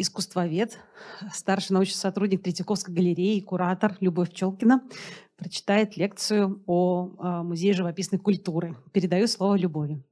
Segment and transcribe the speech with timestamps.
[0.00, 0.78] искусствовед,
[1.32, 4.82] старший научный сотрудник Третьяковской галереи, куратор Любовь Пчелкина
[5.36, 8.76] прочитает лекцию о а, Музее живописной культуры.
[8.92, 10.02] Передаю слово Любови.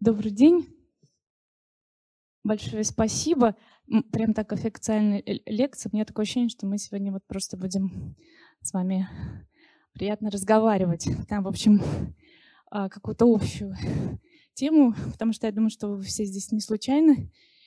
[0.00, 0.68] Добрый день.
[2.42, 3.56] Большое спасибо.
[4.12, 5.90] Прям так официальная лекция.
[5.90, 8.16] У меня такое ощущение, что мы сегодня вот просто будем
[8.62, 9.08] с вами
[9.92, 11.08] приятно разговаривать.
[11.28, 11.80] Там, в общем,
[12.70, 13.76] а, какую-то общую
[14.54, 17.16] тему, потому что я думаю, что вы все здесь не случайно.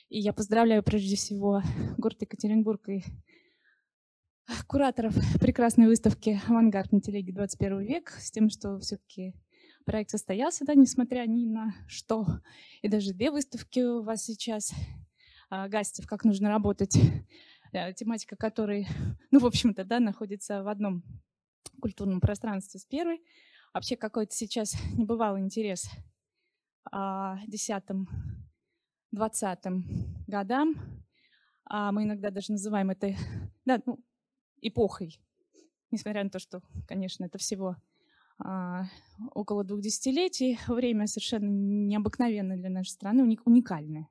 [0.08, 1.62] И я поздравляю прежде всего
[1.98, 3.04] город Екатеринбург и
[4.66, 9.34] кураторов прекрасной выставки «Авангард на телеге 21 век» с тем, что все-таки
[9.84, 12.26] проект состоялся, да, несмотря ни на что.
[12.82, 14.72] И даже две выставки у вас сейчас.
[15.50, 16.96] А, Гастев «Как нужно работать»,
[17.72, 18.86] э, тематика которой,
[19.30, 21.02] ну, в общем-то, да, находится в одном
[21.80, 23.22] культурном пространстве с первой.
[23.72, 25.88] Вообще какой-то сейчас небывалый интерес
[26.92, 28.06] 10-20
[30.26, 30.74] годам.
[31.64, 33.14] А мы иногда даже называем это
[33.64, 33.98] да, ну,
[34.60, 35.20] эпохой,
[35.90, 37.76] несмотря на то, что, конечно, это всего
[38.38, 38.84] а,
[39.34, 40.58] около двух десятилетий.
[40.66, 44.08] Время совершенно необыкновенное для нашей страны, уникальное.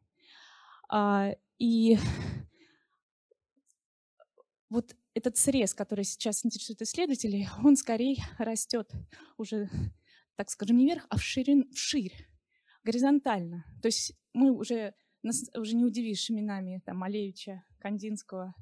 [0.89, 1.97] А, и
[4.69, 8.91] вот этот срез, который сейчас интересует исследователей, он скорее растет
[9.37, 9.69] уже,
[10.35, 12.26] так скажем, не вверх, а в ширину, вширь
[12.87, 13.65] горизонтально.
[13.81, 18.55] То есть мы уже, нас уже не удивишь именами там, Малевича, Кандинского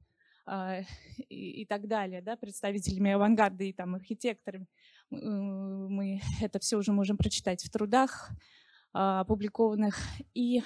[0.47, 0.81] э,
[1.29, 4.67] и, и так далее, да, представителями авангарда и там, архитекторами.
[5.11, 9.95] Мы это все уже можем прочитать в трудах э, опубликованных.
[10.33, 10.63] И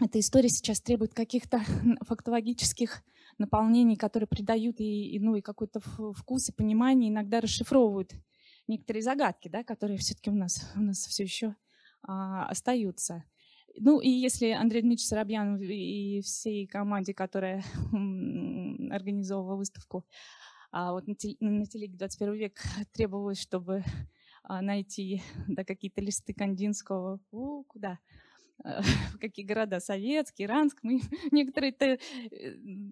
[0.00, 1.60] эта история сейчас требует каких-то
[2.02, 3.02] фактологических
[3.38, 8.12] наполнений, которые придают ей ну, и какой-то вкус и понимание, иногда расшифровывают
[8.68, 11.56] некоторые загадки, да, которые все-таки у нас, у нас все еще
[12.02, 13.24] остаются.
[13.76, 17.64] Ну и если Андрей Дмитриевич Соробьянов и всей команде, которая
[18.90, 20.04] организовывала выставку,
[20.70, 22.60] а вот на, телеге 21 век
[22.92, 23.84] требовалось, чтобы
[24.42, 27.98] а, найти да, какие-то листы Кандинского, О, куда?
[29.20, 31.00] какие города, Советский, Иранск, мы
[31.30, 31.98] некоторые-то, э,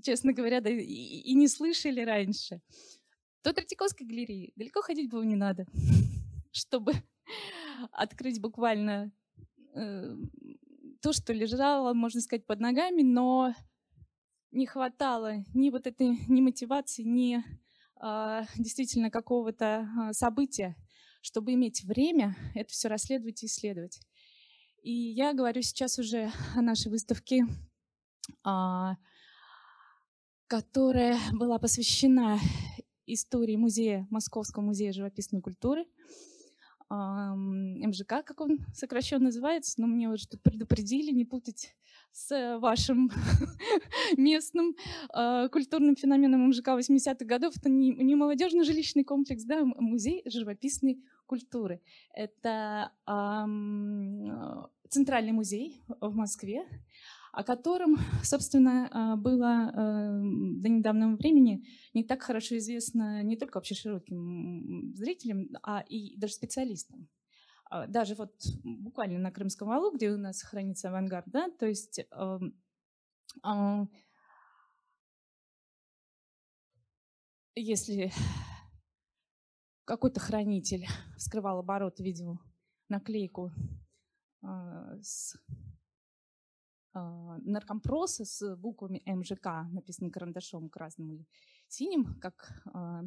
[0.03, 2.61] честно говоря, да, и, и не слышали раньше.
[3.45, 5.67] До Третьяковской галереи далеко ходить было не надо,
[6.53, 6.93] чтобы
[7.93, 9.13] открыть буквально
[9.75, 10.17] э,
[11.01, 13.55] то, что лежало, можно сказать, под ногами, но
[14.53, 17.43] не хватало ни вот этой ни мотивации, ни
[18.03, 20.77] э, действительно какого-то э, события,
[21.23, 24.01] чтобы иметь время это все расследовать и исследовать.
[24.83, 27.45] И я говорю сейчас уже о нашей выставке,
[28.47, 28.89] э,
[30.47, 32.39] которая была посвящена
[33.07, 35.87] истории музея, Московского музея живописной культуры–
[36.91, 41.75] МЖК, как он сокращенно называется, но мне уже предупредили не путать
[42.12, 43.11] с вашим
[44.17, 44.75] местным
[45.15, 47.55] э, культурным феноменом МЖК 80-х годов.
[47.56, 51.81] Это не, не молодежный жилищный комплекс, да, музей живописной культуры.
[52.12, 56.67] Это э, центральный музей в Москве,
[57.33, 61.65] о котором, собственно, а, было а, до недавнего времени
[61.95, 67.09] не так хорошо известно не только вообще широким зрителям, а и даже специалистам.
[67.71, 72.01] А, даже вот буквально на Крымском валу, где у нас хранится авангард, да, то есть
[77.55, 78.11] если
[79.85, 80.87] какой-то хранитель
[81.17, 82.41] вскрывал оборот, видел
[82.89, 83.53] наклейку
[85.03, 85.39] с а,
[86.93, 91.27] наркомпроса с буквами МЖК, написанным карандашом красным или
[91.69, 93.03] синим, как а,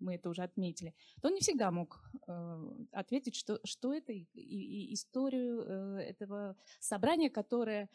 [0.00, 2.60] мы это уже отметили, то он не всегда мог а,
[2.92, 7.88] ответить, что, что это и, и историю э, этого собрания, которое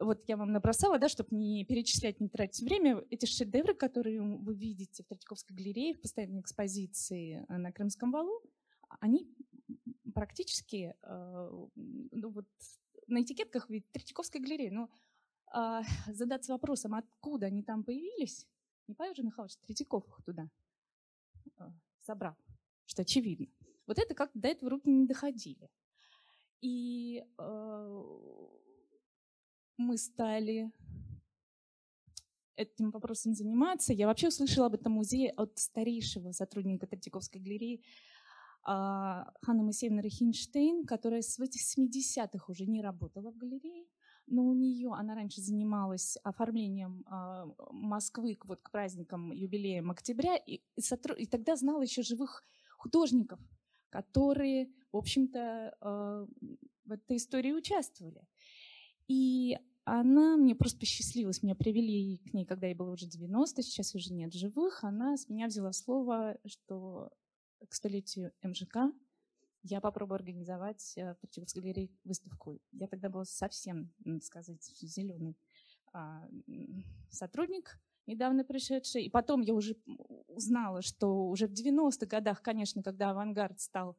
[0.00, 4.54] вот я вам набросала, да, чтобы не перечислять, не тратить время, эти шедевры, которые вы
[4.54, 8.42] видите в Третьяковской галерее, в постоянной экспозиции на Крымском валу,
[9.00, 9.32] они
[10.12, 12.46] практически ну, вот,
[13.06, 14.90] на этикетках ведь Третьяковская галерея, но
[15.52, 18.46] а, задаться вопросом, откуда они там появились,
[18.86, 20.50] не Павел же Михайлович Третьяков их туда
[21.56, 22.36] а, собрал,
[22.86, 23.46] что очевидно.
[23.86, 25.70] Вот это как до этого руки не доходили.
[26.62, 28.04] И э,
[29.76, 30.72] мы стали
[32.56, 33.92] этим вопросом заниматься.
[33.92, 37.82] Я вообще услышала об этом музее от старейшего сотрудника Третьяковской галереи
[38.64, 43.86] Ханна Моисеевна Рахинштейн, которая с этих 70-х уже не работала в галерее,
[44.26, 50.62] но у нее, она раньше занималась оформлением а, Москвы вот к праздникам, юбилеям октября, и,
[50.76, 50.82] и,
[51.18, 52.42] и тогда знала еще живых
[52.78, 53.38] художников,
[53.90, 56.26] которые, в общем-то,
[56.84, 58.26] в этой истории участвовали.
[59.08, 63.94] И она мне просто посчастливилась, меня привели к ней, когда ей было уже 90, сейчас
[63.94, 64.82] уже нет живых.
[64.82, 67.12] Она с меня взяла слово, что
[67.68, 68.92] к столетию МЖК
[69.62, 72.58] я попробую организовать в Третьяковской галерее выставку.
[72.72, 75.38] Я тогда была совсем, надо сказать, зеленый
[75.92, 76.28] а,
[77.10, 79.04] сотрудник, недавно пришедший.
[79.04, 79.76] И потом я уже
[80.28, 83.96] узнала, что уже в 90-х годах, конечно, когда авангард стал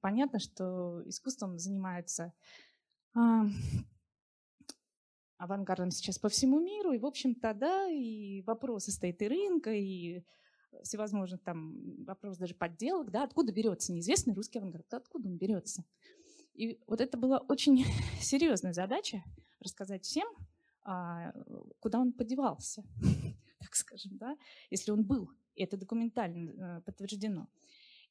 [0.00, 2.32] понятно, что искусством занимаются
[3.14, 3.18] э,
[5.38, 6.92] авангардом сейчас по всему миру.
[6.92, 10.22] И, в общем-то, да, и вопросы стоит и рынка, и
[10.82, 15.84] всевозможных там вопрос даже подделок, да, откуда берется неизвестный русский авангард, откуда он берется.
[16.54, 17.84] И вот это была очень
[18.20, 19.22] серьезная задача
[19.60, 20.28] рассказать всем,
[20.84, 21.32] а,
[21.80, 22.84] куда он подевался,
[23.60, 24.36] так скажем, да,
[24.70, 25.30] если он был.
[25.54, 27.48] И это документально э, подтверждено.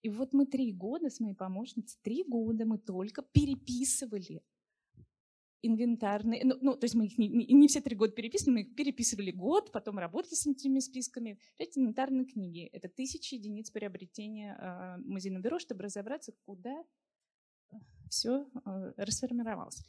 [0.02, 4.42] И вот мы три года с моей помощницей, три года мы только переписывали
[5.66, 8.62] инвентарные, ну, ну то есть мы их не, не, не все три года переписывали, мы
[8.62, 11.40] их переписывали год, потом работали с этими списками.
[11.58, 16.84] Эти инвентарные книги— это тысячи единиц приобретения э, музейного бюро, чтобы разобраться, куда
[18.10, 19.84] все э, расформировалось.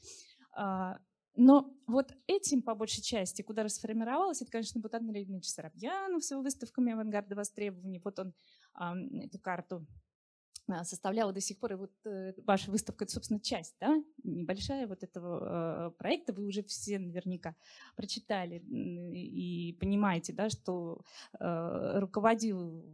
[0.53, 0.99] А,
[1.37, 6.31] но вот этим, по большей части, куда расформировалось, это, конечно, вот Андрей Дмитриевич Соробьянов с
[6.31, 8.01] его выставками авангарда востребований.
[8.03, 8.33] Вот он
[8.75, 9.87] а, эту карту
[10.69, 11.73] а, составлял до сих пор.
[11.73, 16.33] И вот э, ваша выставка, это, собственно, часть, да, небольшая вот этого э, проекта.
[16.33, 17.55] Вы уже все наверняка
[17.95, 21.03] прочитали и понимаете, да, что
[21.39, 22.85] э, руководил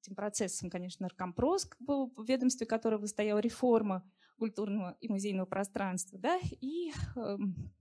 [0.00, 4.02] этим процессом, конечно, Наркомпрос, в ведомстве которого стояла реформа
[4.36, 7.72] культурного и музейного пространства, да, и эм,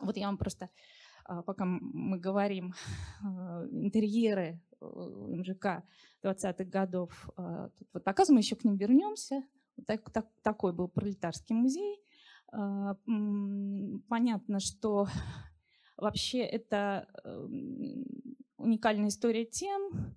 [0.00, 0.70] вот я вам просто,
[1.42, 2.74] пока мы говорим
[3.24, 5.82] а, интерьеры э, МЖК
[6.22, 9.42] 20-х годов, а, тут вот показываем, еще к ним вернемся.
[9.86, 12.02] Так, так, такой был пролетарский музей.
[14.08, 15.08] Понятно, что
[15.98, 18.04] вообще это эм,
[18.56, 20.14] уникальная история тем,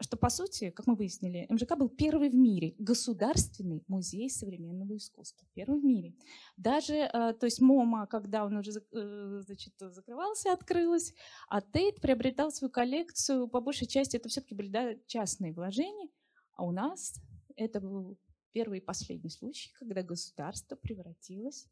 [0.00, 5.46] что, по сути, как мы выяснили, МЖК был первый в мире государственный музей современного искусства.
[5.54, 6.14] Первый в мире.
[6.56, 11.12] Даже, э, то есть МОМА, когда он уже э, значит, закрывался, открылась,
[11.48, 16.08] а Тейт приобретал свою коллекцию, по большей части это все-таки были да, частные вложения,
[16.56, 17.20] а у нас
[17.56, 18.18] это был
[18.52, 21.68] первый и последний случай, когда государство превратилось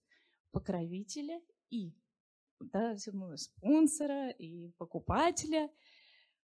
[0.49, 1.95] в покровителя и
[2.61, 2.97] да,
[3.37, 5.71] спонсора и покупателя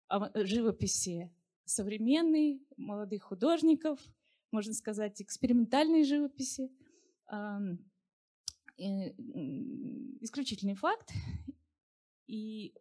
[0.07, 1.31] а, живописи
[1.69, 3.99] современной, молодых художников,
[4.51, 6.71] можно сказать, экспериментальной живописи.
[10.21, 11.11] Исключительный факт.
[12.27, 12.73] И,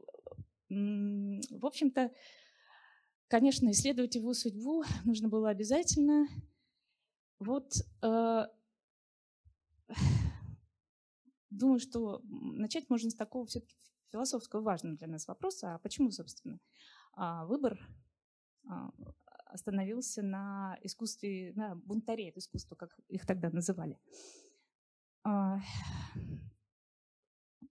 [0.69, 2.13] в общем-то,
[3.29, 6.29] конечно, исследовать его судьбу нужно было обязательно.
[7.39, 8.47] Вот э,
[11.51, 13.77] думаю, что начать можно с такого все-таки
[14.11, 16.59] философского важного для нас вопроса, а почему, собственно,
[17.13, 17.79] а, выбор
[19.47, 23.99] остановился на искусстве, на бунтаре, это искусство, как их тогда называли.
[25.25, 25.59] А,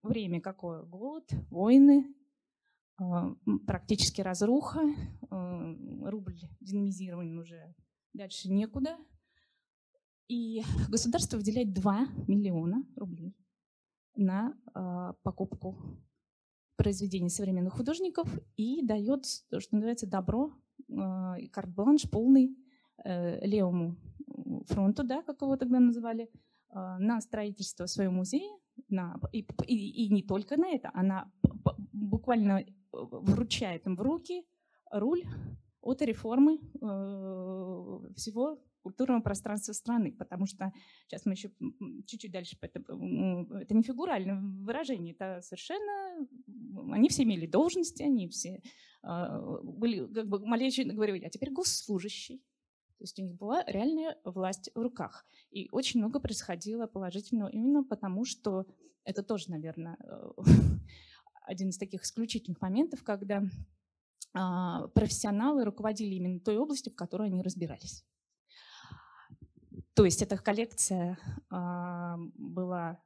[0.02, 0.84] время какое?
[0.84, 2.16] Голод, войны,
[3.66, 4.82] практически разруха,
[5.30, 7.76] рубль динамизирован уже
[8.14, 8.98] дальше некуда.
[10.28, 13.34] И государство выделяет 2 миллиона рублей
[14.16, 14.58] на
[15.24, 15.78] покупку
[16.76, 20.54] произведений современных художников и дает, что называется, добро,
[21.52, 22.56] карт-бланш полный
[23.06, 23.96] левому
[24.66, 26.30] фронту, да, как его тогда называли,
[26.74, 28.52] на строительство своего музея,
[28.90, 31.32] на, и, и, и не только на это, она
[31.94, 34.46] буквально вручает им в руки
[34.92, 35.24] руль
[35.82, 40.72] от реформы э, всего культурного пространства страны, потому что
[41.08, 41.52] сейчас мы еще
[42.06, 46.26] чуть-чуть дальше, это, это не фигуральное выражение, это совершенно,
[46.94, 48.62] они все имели должности, они все
[49.04, 52.38] э, были, как бы Малевич говорил, а теперь госслужащий.
[52.98, 55.26] То есть у них была реальная власть в руках.
[55.52, 58.66] И очень много происходило положительного именно потому, что
[59.04, 59.98] это тоже, наверное,
[61.44, 63.44] один из таких исключительных моментов, когда
[64.34, 68.06] а, профессионалы руководили именно той областью, в которой они разбирались.
[69.98, 71.18] То есть эта коллекция
[71.50, 73.04] а, была,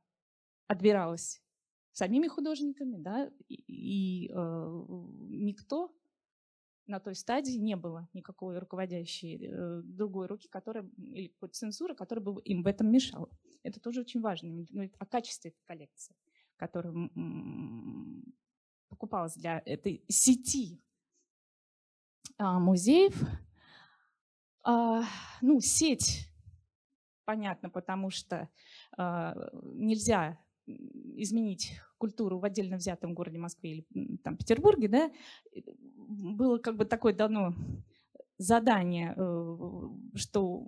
[0.67, 1.41] отбиралась
[1.93, 4.83] самими художниками, да, и, и э,
[5.29, 5.95] никто
[6.87, 12.25] на той стадии не было никакой руководящей э, другой руки, которая, или какой-то цензуры, которая
[12.25, 13.29] бы им в этом мешала.
[13.63, 16.13] Это тоже очень важно, говорит о качестве этой коллекции,
[16.57, 16.93] которая
[18.89, 20.83] покупалась для этой сети
[22.37, 23.17] а, музеев.
[24.63, 25.03] А,
[25.41, 26.30] ну, сеть,
[27.31, 28.49] понятно, потому что
[28.97, 29.33] а,
[29.63, 35.11] нельзя изменить культуру в отдельно взятом городе Москве или там, Петербурге, да,
[35.95, 37.53] было как бы такое дано
[38.37, 39.57] задание, э,
[40.15, 40.67] что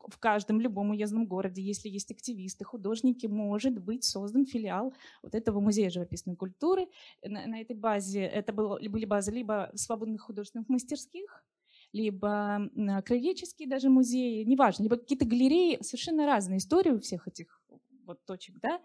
[0.00, 4.92] в каждом любом уездном городе, если есть активисты, художники, может быть создан филиал
[5.22, 6.86] вот этого музея живописной культуры.
[7.22, 11.44] На, на этой базе это было, были базы либо свободных художественных мастерских,
[11.92, 12.70] либо
[13.04, 17.62] краеведческие даже музеи, неважно, либо какие-то галереи, совершенно разные истории у всех этих
[18.04, 18.80] вот точек, да.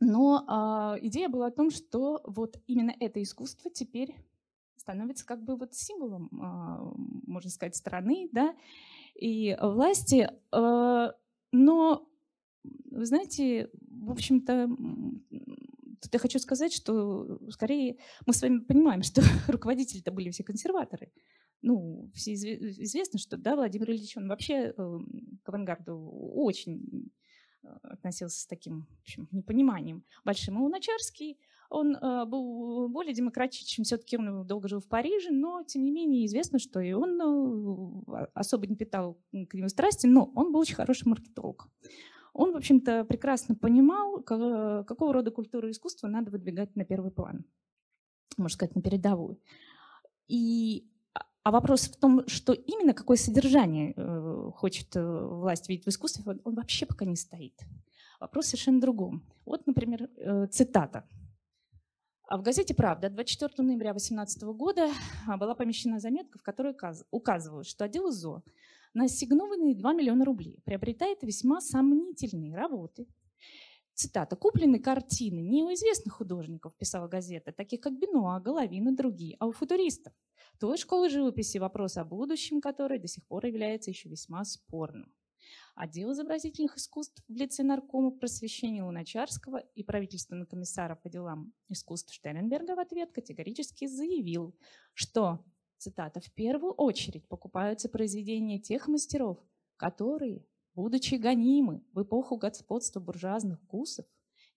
[0.00, 4.16] Но а, идея была о том, что вот именно это искусство теперь
[4.76, 6.92] становится как бы вот символом, а,
[7.24, 8.56] можно сказать, страны, да,
[9.14, 10.28] и власти.
[10.50, 11.14] А,
[11.52, 12.08] но,
[12.90, 14.68] вы знаете, в общем-то,
[16.02, 21.12] тут я хочу сказать, что скорее мы с вами понимаем, что руководители-то были все консерваторы.
[21.62, 27.10] Ну, все известно, что, да, Владимир Ильич, он вообще эм, к авангарду очень
[27.82, 30.58] относился с таким в общем, непониманием большим.
[30.58, 31.38] И Луначарский,
[31.70, 36.26] он э, был более демократичен, все-таки он долго жил в Париже, но, тем не менее,
[36.26, 39.18] известно, что и он э, особо не питал
[39.48, 41.68] к нему страсти, но он был очень хороший маркетолог.
[42.32, 47.44] Он, в общем-то, прекрасно понимал, какого рода культуру и искусство надо выдвигать на первый план,
[48.38, 49.38] можно сказать, на передовую.
[50.28, 50.88] И
[51.44, 56.38] а вопрос в том, что именно какое содержание э, хочет э, власть видеть в искусстве,
[56.44, 57.60] он, вообще пока не стоит.
[58.20, 59.24] Вопрос совершенно другом.
[59.44, 61.04] Вот, например, э, цитата.
[62.28, 64.88] А в газете «Правда» 24 ноября 2018 года
[65.26, 66.74] а, была помещена заметка, в которой
[67.10, 68.44] указывают, что отдел ЗО
[68.94, 73.06] на ассигнованные 2 миллиона рублей приобретает весьма сомнительные работы.
[73.94, 74.36] Цитата.
[74.36, 79.46] «Куплены картины не у известных художников», писала газета, таких как Бенуа, Головин и другие, а
[79.46, 80.14] у футуристов
[80.62, 85.12] той школы живописи вопрос о будущем которой до сих пор является еще весьма спорным.
[85.74, 92.76] Отдел изобразительных искусств в лице наркома просвещения Луначарского и правительственного комиссара по делам искусств Штернберга
[92.76, 94.54] в ответ категорически заявил,
[94.94, 95.44] что,
[95.82, 99.38] цитата, «в первую очередь покупаются произведения тех мастеров,
[99.76, 104.06] которые, будучи гонимы в эпоху господства буржуазных вкусов,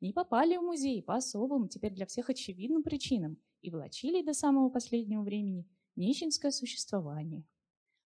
[0.01, 4.69] не попали в музей по особым, теперь для всех очевидным причинам и влачили до самого
[4.69, 7.43] последнего времени нищенское существование.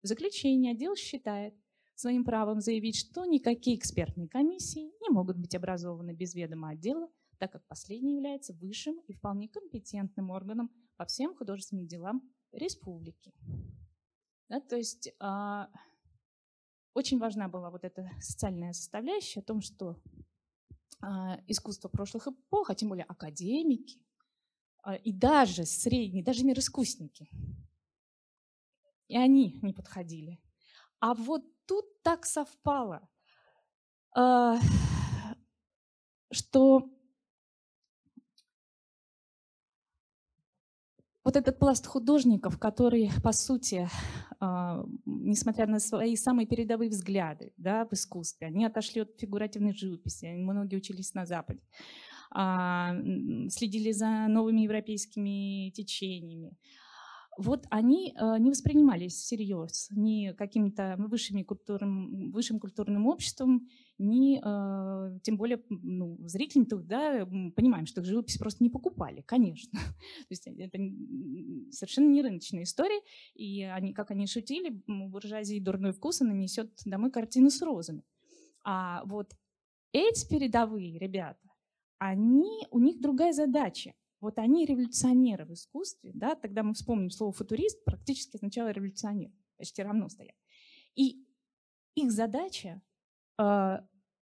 [0.01, 1.53] В заключение отдел считает
[1.95, 7.51] своим правом заявить, что никакие экспертные комиссии не могут быть образованы без ведома отдела, так
[7.51, 13.33] как последний является высшим и вполне компетентным органом по всем художественным делам республики.
[14.49, 15.69] Да, то есть а,
[16.93, 19.95] очень важна была вот эта социальная составляющая о том, что
[21.01, 24.01] а, искусство прошлых эпох, а тем более академики,
[24.81, 27.29] а, и даже средние, даже мироискусники
[29.09, 30.39] и они не подходили.
[30.99, 33.09] А вот тут так совпало,
[34.15, 34.57] а,
[36.31, 36.89] что
[41.29, 43.88] вот этот пласт художников, который, по сути,
[44.39, 50.25] а, несмотря на свои самые передовые взгляды да, в искусстве, они отошли от фигуративной живописи,
[50.25, 51.62] многие учились на Западе,
[52.31, 52.95] а,
[53.50, 56.57] следили за новыми европейскими течениями.
[57.38, 61.45] Вот они э, не воспринимались всерьез ни каким-то высшим
[62.59, 67.25] культурным обществом, ни э, тем более ну, зрители да,
[67.55, 69.77] понимаем, что их живопись просто не покупали, конечно.
[69.79, 70.77] То есть это
[71.71, 72.99] совершенно не рыночная история,
[73.35, 78.03] и они, как они шутили, буржуазии дурной вкус, она несет домой картины с розами.
[78.63, 79.33] А вот
[79.91, 81.49] эти передовые ребята,
[81.97, 83.93] они, у них другая задача.
[84.21, 89.81] Вот они революционеры в искусстве, да, тогда мы вспомним слово футурист, практически означало революционер, почти
[89.81, 90.35] равно стоят.
[90.95, 91.25] И
[91.95, 92.81] их задача,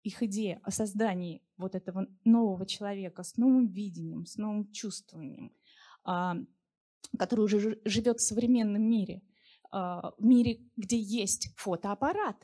[0.03, 5.53] их идея о создании вот этого нового человека с новым видением, с новым чувствованием,
[6.05, 6.37] а,
[7.19, 9.23] который уже живет в современном мире,
[9.71, 12.41] а, в мире, где есть фотоаппарат.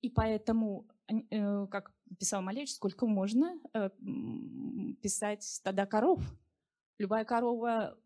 [0.00, 3.90] И поэтому, э, как писал Малевич, сколько можно э,
[5.02, 6.20] писать стада коров,
[6.98, 7.96] Любая корова,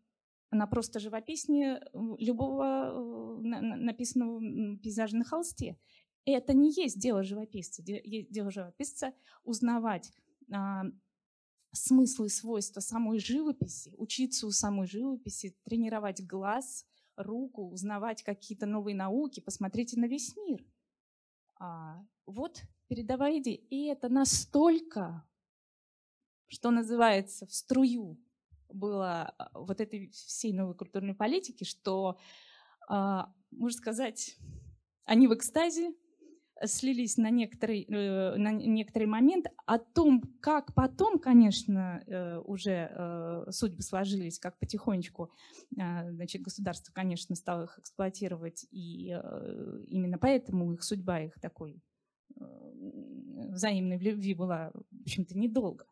[0.51, 4.39] она просто живописнее любого э, написанного
[4.77, 5.79] пейзажа на холсте.
[6.25, 7.83] Это не есть дело живописца.
[7.83, 9.13] Дело живописца
[9.43, 10.11] узнавать
[10.51, 10.83] а,
[11.73, 16.85] смыслы и свойства самой живописи, учиться у самой живописи, тренировать глаз,
[17.17, 20.65] руку, узнавать какие-то новые науки, посмотрите на весь мир.
[21.59, 23.57] А, вот передовая идея.
[23.69, 25.27] И это настолько,
[26.47, 28.19] что называется, в струю
[28.69, 32.17] было а, вот этой всей новой культурной политики, что,
[32.87, 34.37] а, можно сказать,
[35.05, 35.93] они в экстазе,
[36.65, 39.47] слились на некоторый, э, на некоторый момент.
[39.65, 45.31] О том, как потом, конечно, э, уже э, судьбы сложились, как потихонечку
[45.71, 49.07] значит, государство, конечно, стало их эксплуатировать, и
[49.87, 51.81] именно поэтому их судьба, их такой
[52.35, 55.85] взаимной любви была, в общем-то, недолго.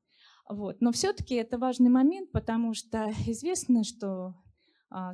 [0.49, 0.81] Вот.
[0.81, 4.35] Но все-таки это важный момент, потому что известно, что
[4.89, 5.13] а,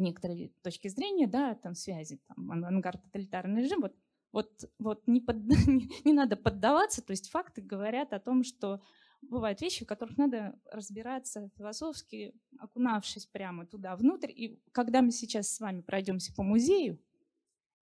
[0.00, 3.80] некоторые точки зрения, да, там связи, там, авангард, тоталитарный режим.
[3.80, 3.96] Вот,
[4.32, 5.36] вот, вот не, под,
[6.04, 8.80] не, надо поддаваться, то есть факты говорят о том, что
[9.22, 14.30] бывают вещи, в которых надо разбираться философски, окунавшись прямо туда внутрь.
[14.30, 16.98] И когда мы сейчас с вами пройдемся по музею,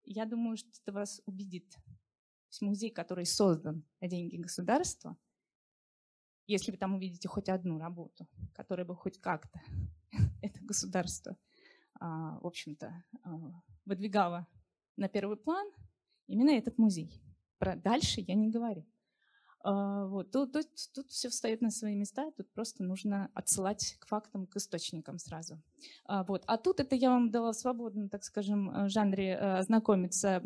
[0.05, 1.77] я думаю, что это вас убедит
[2.49, 5.17] есть музей, который создан на деньги государства,
[6.47, 9.61] если вы там увидите хоть одну работу, которая бы хоть как-то
[10.43, 11.37] это государство,
[12.01, 13.31] в общем-то, а,
[13.85, 14.47] выдвигало
[14.97, 15.67] на первый план,
[16.27, 17.23] именно этот музей.
[17.59, 18.85] Про дальше я не говорю.
[19.65, 20.31] А, вот.
[20.31, 24.57] Тут, тут, тут все встает на свои места, тут просто нужно отсылать к фактам, к
[24.57, 25.61] источникам сразу.
[26.05, 26.45] А, вот.
[26.47, 30.43] а тут это я вам дала свободно, так скажем, э, жанре э, ознакомиться,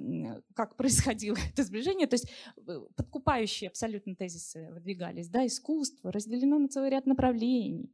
[0.54, 2.06] как происходило это сближение.
[2.06, 5.28] То есть э, подкупающие абсолютно тезисы выдвигались.
[5.28, 7.92] Да, искусство разделено на целый ряд направлений.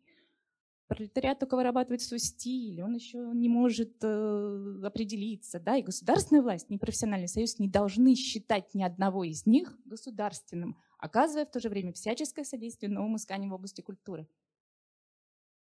[0.88, 5.60] Пролетариат только вырабатывает свой стиль, он еще не может э, определиться.
[5.60, 5.76] Да?
[5.76, 11.44] И государственная власть, ни профессиональный союз не должны считать ни одного из них государственным, оказывая
[11.44, 14.26] в то же время всяческое содействие новым исканиям в области культуры.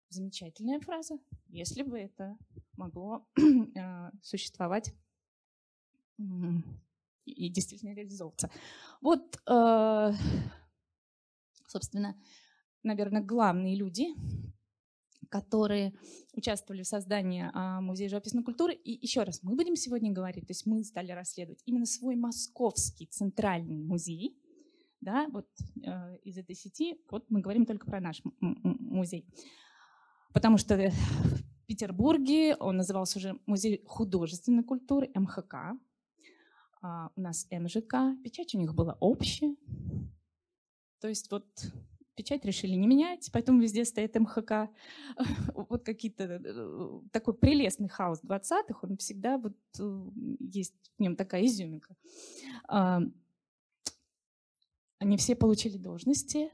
[0.08, 2.38] Замечательная фраза, если бы это
[2.78, 4.94] могло э, существовать
[7.26, 8.50] и действительно реализовываться.
[9.02, 10.14] Вот, э,
[11.68, 12.16] собственно,
[12.84, 14.08] наверное, главные люди,
[15.30, 15.94] которые
[16.34, 18.74] участвовали в создании а, Музея живописной культуры.
[18.74, 23.08] И еще раз, мы будем сегодня говорить, то есть мы стали расследовать именно свой московский
[23.08, 24.38] центральный музей,
[25.02, 25.48] да, вот
[25.84, 29.26] э, из этой сети, вот мы говорим только про наш музей.
[30.34, 35.56] Потому что в Петербурге он назывался уже Музей художественной культуры, МХК.
[36.82, 39.56] А у нас МЖК, печать у них была общая.
[41.00, 41.46] То есть вот
[42.18, 44.70] печать решили не менять, поэтому везде стоит МХК.
[45.70, 51.46] Вот какие-то э, такой прелестный хаос 20-х, он всегда вот э, есть в нем такая
[51.46, 51.96] изюминка.
[55.00, 56.50] Они все получили должности,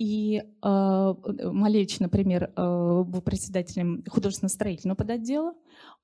[0.00, 1.14] и э,
[1.52, 5.52] Малевич, например, э, был председателем художественно-строительного подотдела.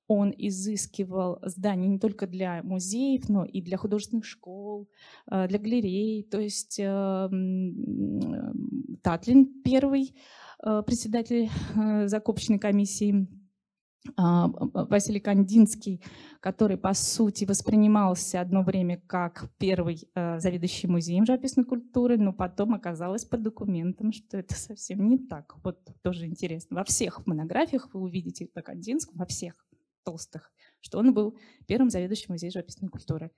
[0.07, 4.89] Он изыскивал здания не только для музеев, но и для художественных школ,
[5.29, 6.23] э, для галерей.
[6.23, 7.29] То есть э,
[9.03, 10.15] Татлин, первый
[10.63, 13.27] э, председатель э, закупочной комиссии,
[14.15, 16.01] Василий Кандинский,
[16.39, 22.73] который, по сути, воспринимался одно время как первый э, заведующий музеем живописной культуры, но потом
[22.73, 25.55] оказалось по документам, что это совсем не так.
[25.63, 26.77] Вот тоже интересно.
[26.77, 29.55] Во всех монографиях вы увидите по Кандинскому, во всех
[30.07, 33.29] толстых, что он был первым заведующим музеем живописной культуры.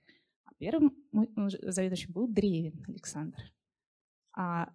[0.44, 0.94] А первым
[1.42, 3.42] заведующим был Древин Александр.
[4.36, 4.72] А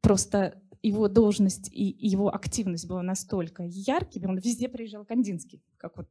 [0.00, 6.08] просто его должность и его активность была настолько яркими, он везде приезжал Кандинский, как вот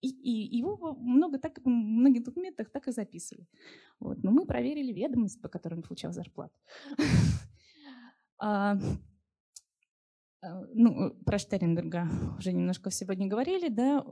[0.00, 3.48] и, и его много так, в многих документах так и записывали.
[4.00, 4.22] Вот.
[4.22, 6.54] Но мы проверили ведомость, по которой он получал зарплату.
[10.44, 14.04] А, ну, про Штернберга уже немножко сегодня говорили, да,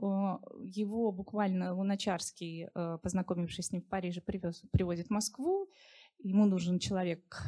[0.63, 5.69] его буквально Луначарский, э, познакомившись с ним в Париже, привез, привозит в Москву,
[6.19, 7.43] ему нужен человек,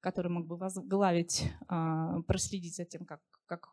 [0.00, 3.68] который мог бы возглавить, а, проследить за тем, как, как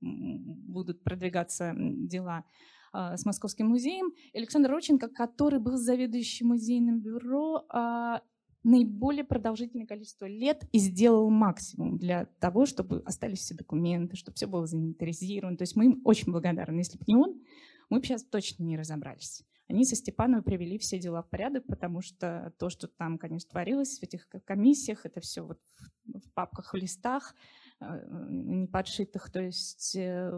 [0.00, 2.44] будут продвигаться дела
[2.92, 4.12] а, с Московским музеем.
[4.34, 8.22] Александр Роченко, который был заведующим музейным бюро а,
[8.64, 14.46] наиболее продолжительное количество лет и сделал максимум для того, чтобы остались все документы, чтобы все
[14.46, 15.56] было заинвентаризировано.
[15.56, 16.78] То есть мы им очень благодарны.
[16.78, 17.40] Если бы не он,
[17.88, 19.44] мы бы сейчас точно не разобрались.
[19.68, 23.98] Они со Степановой привели все дела в порядок, потому что то, что там, конечно, творилось
[23.98, 25.60] в этих комиссиях, это все вот
[26.06, 27.34] в папках, в листах,
[27.80, 29.30] Э, не подшитых.
[29.30, 30.32] То есть, э,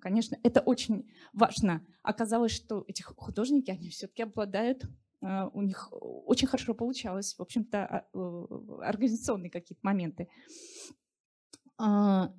[0.00, 1.84] конечно, это очень важно.
[2.02, 4.84] Оказалось, что эти художники, они все-таки обладают
[5.22, 8.06] у них очень хорошо получалось, в общем-то, а,
[8.82, 10.28] организационные какие-то моменты.
[11.78, 12.32] А,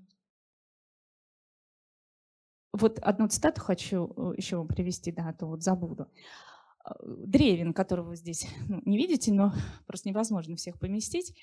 [2.73, 6.07] вот одну цитату хочу еще вам привести, да, а то вот забуду.
[7.03, 9.53] Древин, которого здесь ну, не видите, но
[9.85, 11.35] просто невозможно всех поместить,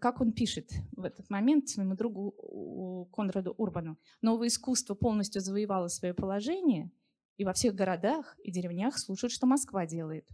[0.00, 3.96] как он пишет в этот момент своему другу Конраду Урбану.
[4.22, 6.90] Новое искусство полностью завоевало свое положение,
[7.36, 10.26] и во всех городах и деревнях слушают, что Москва делает.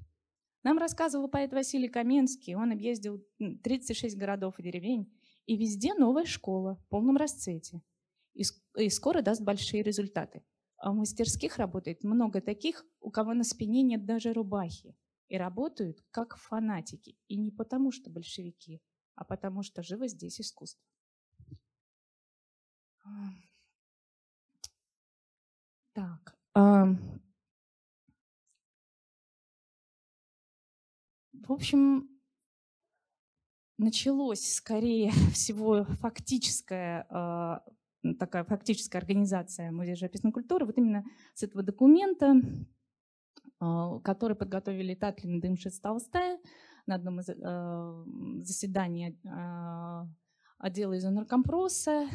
[0.66, 6.74] Нам рассказывал поэт Василий Каменский, он объездил 36 городов и деревень, и везде новая школа
[6.74, 7.82] в полном расцвете.
[8.34, 8.42] И,
[8.90, 10.42] скоро даст большие результаты.
[10.78, 14.96] А в мастерских работает много таких, у кого на спине нет даже рубахи.
[15.28, 17.16] И работают как фанатики.
[17.28, 18.82] И не потому, что большевики,
[19.14, 20.84] а потому что живо здесь искусство.
[25.92, 26.36] Так.
[31.46, 32.08] В общем,
[33.78, 37.62] началось скорее всего фактическая а,
[38.18, 41.04] такая фактическая организация Музея живописной культуры вот именно
[41.34, 42.34] с этого документа,
[43.60, 46.40] а, который подготовили Татлин, Дымшиц, Толстая
[46.86, 48.04] на одном из э,
[48.44, 49.18] заседаний
[50.58, 52.06] отдела из наркомпроса.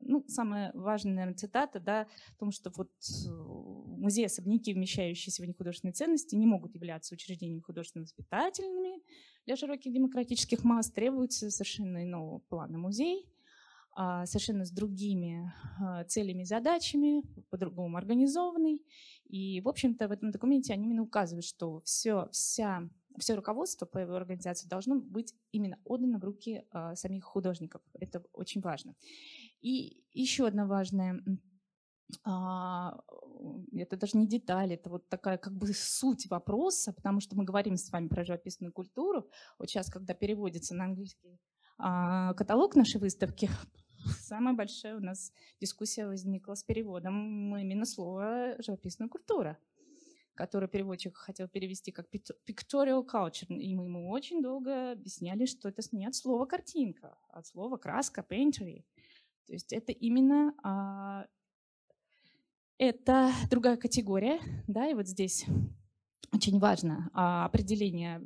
[0.00, 3.65] Ну, самая важная, наверное, цитата, да, в том, что вот э,
[3.96, 9.02] музеи-особняки, вмещающие сегодня художественные ценности, не могут являться учреждениями художественно-воспитательными
[9.46, 13.28] для широких демократических масс, требуется совершенно иного плана музей,
[13.98, 18.82] а, совершенно с другими а, целями и задачами, по-другому организованный.
[19.24, 23.96] И, в общем-то, в этом документе они именно указывают, что все, вся, все руководство по
[23.96, 27.80] его организации должно быть именно отдано в руки э, самих художников.
[27.94, 28.94] Это очень важно.
[29.62, 31.22] И еще одна важная
[32.24, 33.00] а,
[33.72, 37.76] это даже не деталь, это вот такая как бы суть вопроса, потому что мы говорим
[37.76, 39.28] с вами про живописную культуру.
[39.58, 41.40] Вот сейчас, когда переводится на английский
[41.78, 43.50] а, каталог нашей выставки,
[44.20, 49.58] самая большая у нас дискуссия возникла с переводом именно слова «живописная культура»,
[50.34, 53.54] которое переводчик хотел перевести как pictorial culture.
[53.54, 57.76] И мы ему очень долго объясняли, что это не от слова «картинка», а от слова
[57.76, 58.84] «краска», «paintery».
[59.46, 61.26] То есть это именно а,
[62.78, 65.46] это другая категория, да, и вот здесь
[66.32, 68.20] очень важно а, определение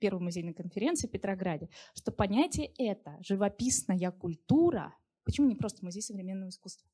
[0.00, 6.48] первой музейной конференции в Петрограде, что понятие это живописная культура, почему не просто музей современного
[6.48, 6.88] искусства,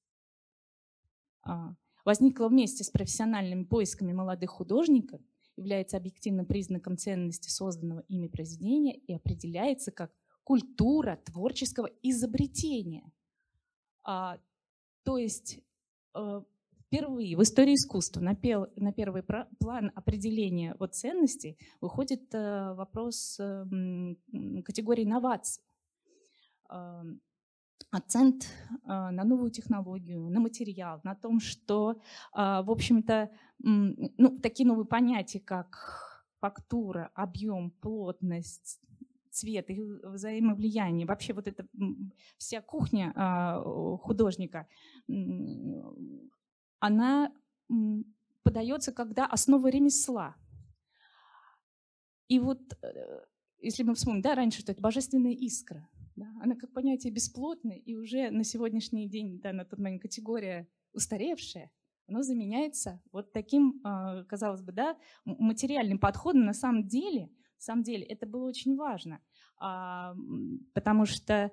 [1.42, 5.20] а, возникла вместе с профессиональными поисками молодых художников,
[5.56, 13.10] является объективным признаком ценности созданного ими произведения и определяется как культура творческого изобретения.
[14.02, 14.38] А,
[15.04, 15.60] то есть
[16.14, 16.42] э,
[16.94, 19.24] впервые в истории искусства на, пел, на первый
[19.58, 23.64] план определения вот ценностей выходит э, вопрос э,
[24.64, 25.62] категории инноваций.
[26.70, 27.02] Э,
[27.90, 31.96] акцент э, на новую технологию, на материал, на том, что, э,
[32.36, 38.80] в общем-то, ну, такие новые понятия, как фактура, объем, плотность,
[39.30, 41.66] цвет, их взаимовлияние, вообще вот эта
[42.36, 43.12] вся кухня
[44.00, 44.68] художника,
[46.84, 47.32] она
[48.42, 50.36] подается когда основа ремесла.
[52.28, 53.24] И вот э,
[53.60, 57.94] если мы вспомним, да, раньше, что это божественная искра, да, она как понятие бесплотное, и
[57.94, 61.70] уже на сегодняшний день, да, на тот момент категория устаревшая,
[62.06, 66.44] оно заменяется вот таким, а, казалось бы, да, материальным подходом.
[66.44, 67.30] На самом деле
[67.64, 69.20] самом деле это было очень важно,
[69.58, 70.14] а,
[70.74, 71.50] потому что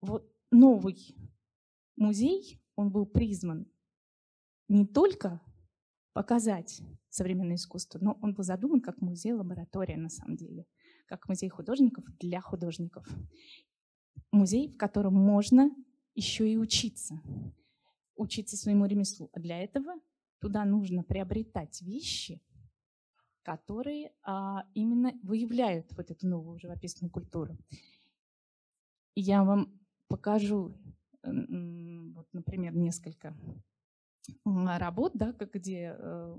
[0.00, 1.16] вот новый
[1.96, 3.66] музей, он был призван
[4.68, 5.40] не только
[6.12, 10.66] показать современное искусство, но он был задуман как музей-лаборатория на самом деле,
[11.06, 13.06] как музей художников для художников.
[14.30, 15.70] Музей, в котором можно
[16.14, 17.20] еще и учиться,
[18.16, 19.30] учиться своему ремеслу.
[19.32, 19.94] А для этого
[20.40, 22.42] туда нужно приобретать вещи,
[23.42, 27.56] которые а, именно выявляют вот эту новую живописную культуру.
[29.14, 30.74] Я вам покажу,
[31.22, 33.36] вот, например, несколько
[34.44, 36.36] работ, да, где э,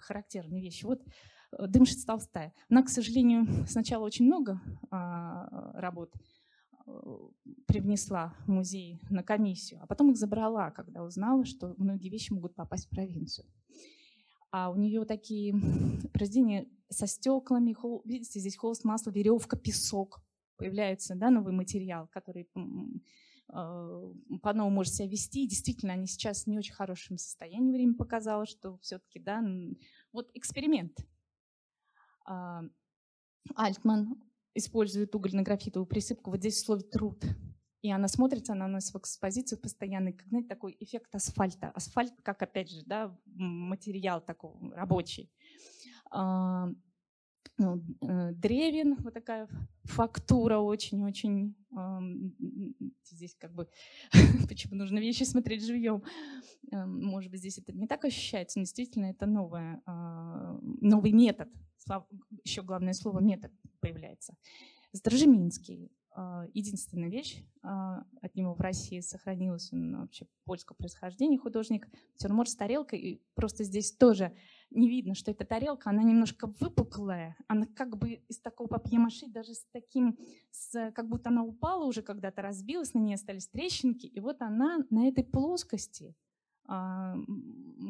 [0.00, 0.84] характерные вещи.
[0.84, 1.02] Вот
[1.52, 2.52] э, Дымшиц Толстая.
[2.68, 6.12] Она, к сожалению, сначала очень много а, работ
[6.86, 6.90] э,
[7.66, 12.54] привнесла в музей на комиссию, а потом их забрала, когда узнала, что многие вещи могут
[12.54, 13.46] попасть в провинцию.
[14.50, 15.54] А у нее такие
[16.12, 20.20] произведения со стеклами, хол, видите, здесь холст, масло, веревка, песок.
[20.58, 22.46] Появляется да, новый материал, который
[23.52, 25.44] по-новому может себя вести.
[25.44, 27.72] И действительно, они сейчас не очень хорошем состоянии.
[27.72, 29.44] Время показало, что все-таки, да,
[30.12, 30.98] вот эксперимент.
[32.24, 32.62] А,
[33.54, 34.22] Альтман
[34.54, 37.22] использует угольно-графитовую присыпку вот здесь в слове «труд».
[37.82, 41.70] И она смотрится, она у нас в экспозиции постоянный, как, знаете, такой эффект асфальта.
[41.70, 45.32] Асфальт, как, опять же, да, материал такой рабочий.
[47.62, 49.48] Ну, э, древен, вот такая
[49.84, 51.54] фактура очень-очень.
[53.04, 53.68] Здесь как бы,
[54.48, 56.02] почему нужно вещи смотреть живьем.
[56.72, 61.48] Эм, может быть, здесь это не так ощущается, но действительно это новое, а, новый метод.
[62.44, 64.34] Еще главное слово метод появляется.
[64.92, 65.92] Сторожеминский.
[66.14, 72.50] А, единственная вещь а, от него в России сохранилась, он вообще польского происхождения художник, натюрморт
[72.50, 72.98] с тарелкой.
[72.98, 74.36] И просто здесь тоже
[74.70, 79.54] не видно, что эта тарелка, она немножко выпуклая, она как бы из такого папье-маши, даже
[79.54, 80.18] с таким,
[80.50, 84.84] с, как будто она упала уже когда-то, разбилась, на ней остались трещинки, и вот она
[84.90, 86.14] на этой плоскости,
[86.66, 87.16] а,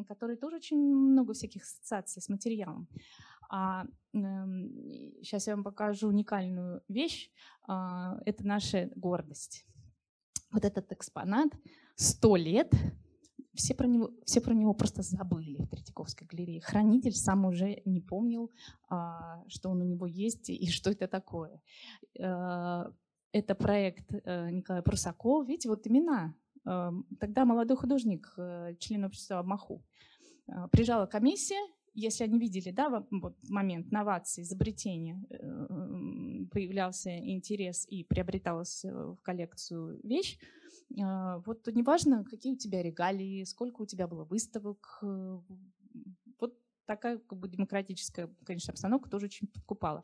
[0.07, 2.87] которой тоже очень много всяких ассоциаций с материалом.
[3.55, 3.85] А,
[5.21, 7.29] сейчас я вам покажу уникальную вещь.
[7.67, 9.65] А, это наша гордость.
[10.51, 11.49] Вот этот экспонат
[11.95, 12.73] сто лет
[13.53, 16.61] все про него, все про него просто забыли в Третьяковской галерее.
[16.61, 18.51] Хранитель сам уже не помнил,
[18.89, 21.61] а, что он у него есть и что это такое.
[22.19, 22.91] А,
[23.31, 25.43] это проект э, Николая Прусакова.
[25.45, 26.35] Видите, вот имена.
[26.65, 29.83] А, тогда молодой художник, э, член общества Маху.
[30.71, 31.61] Приезжала комиссия,
[31.93, 33.05] если они видели, да,
[33.49, 40.37] момент новации, изобретения, э, появлялся интерес и приобреталась в коллекцию вещь,
[41.01, 45.39] а, вот неважно, какие у тебя регалии, сколько у тебя было выставок, э,
[46.39, 50.03] вот такая как бы демократическая, конечно, обстановка тоже очень подкупала.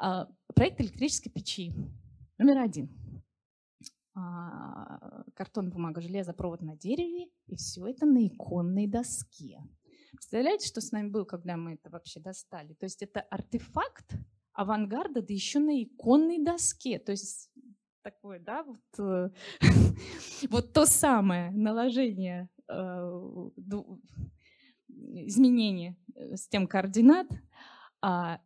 [0.00, 1.72] А, проект электрической печи
[2.38, 2.90] номер один.
[4.14, 9.62] А, картон, бумага, железо, провод на дереве, и все это на иконной доске.
[10.16, 12.72] Представляете, что с нами было, когда мы это вообще достали?
[12.74, 14.14] То есть это артефакт
[14.54, 16.98] авангарда, да еще на иконной доске.
[16.98, 17.50] То есть
[18.02, 19.30] такое, да, вот, э,
[20.50, 23.50] вот то самое наложение, э,
[24.88, 27.26] изменение э, с тем координат,
[28.00, 28.40] а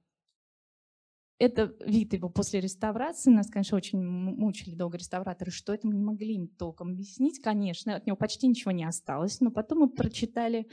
[1.41, 3.31] это вид его после реставрации.
[3.31, 7.41] Нас, конечно, очень мучили долго реставраторы, что это мы не могли им толком объяснить.
[7.41, 9.41] Конечно, от него почти ничего не осталось.
[9.41, 10.69] Но потом мы прочитали,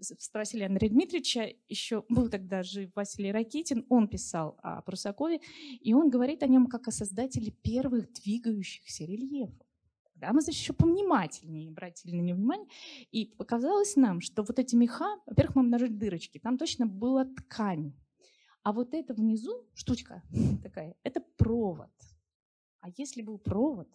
[0.00, 5.40] спросили Андрея Дмитриевича, еще был тогда жив Василий Ракитин, он писал о Прусакове,
[5.80, 9.66] и он говорит о нем как о создателе первых двигающихся рельефов.
[10.14, 12.68] Да, мы, значит, еще повнимательнее обратили на него внимание.
[13.10, 17.92] И показалось нам, что вот эти меха, во-первых, мы обнаружили дырочки, там точно была ткань
[18.64, 20.22] а вот это внизу штучка
[20.62, 21.92] такая, это провод.
[22.80, 23.88] А если был провод,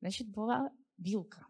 [0.00, 1.46] значит была вилка.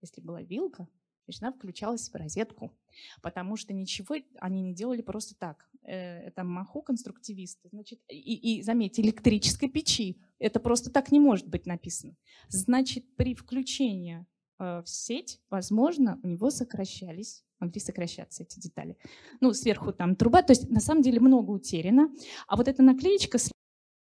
[0.00, 0.88] Если была вилка,
[1.26, 2.72] значит она включалась в розетку,
[3.20, 5.68] потому что ничего они не делали просто так.
[5.82, 7.68] Э, это маху конструктивисты.
[7.70, 10.18] Значит, и, и заметьте, электрической печи.
[10.38, 12.16] Это просто так не может быть написано.
[12.48, 14.24] Значит, при включении
[14.58, 18.96] э, в сеть, возможно, у него сокращались могли сокращаться эти детали.
[19.40, 22.10] Ну, сверху там труба, то есть на самом деле много утеряно.
[22.46, 23.38] А вот эта наклеечка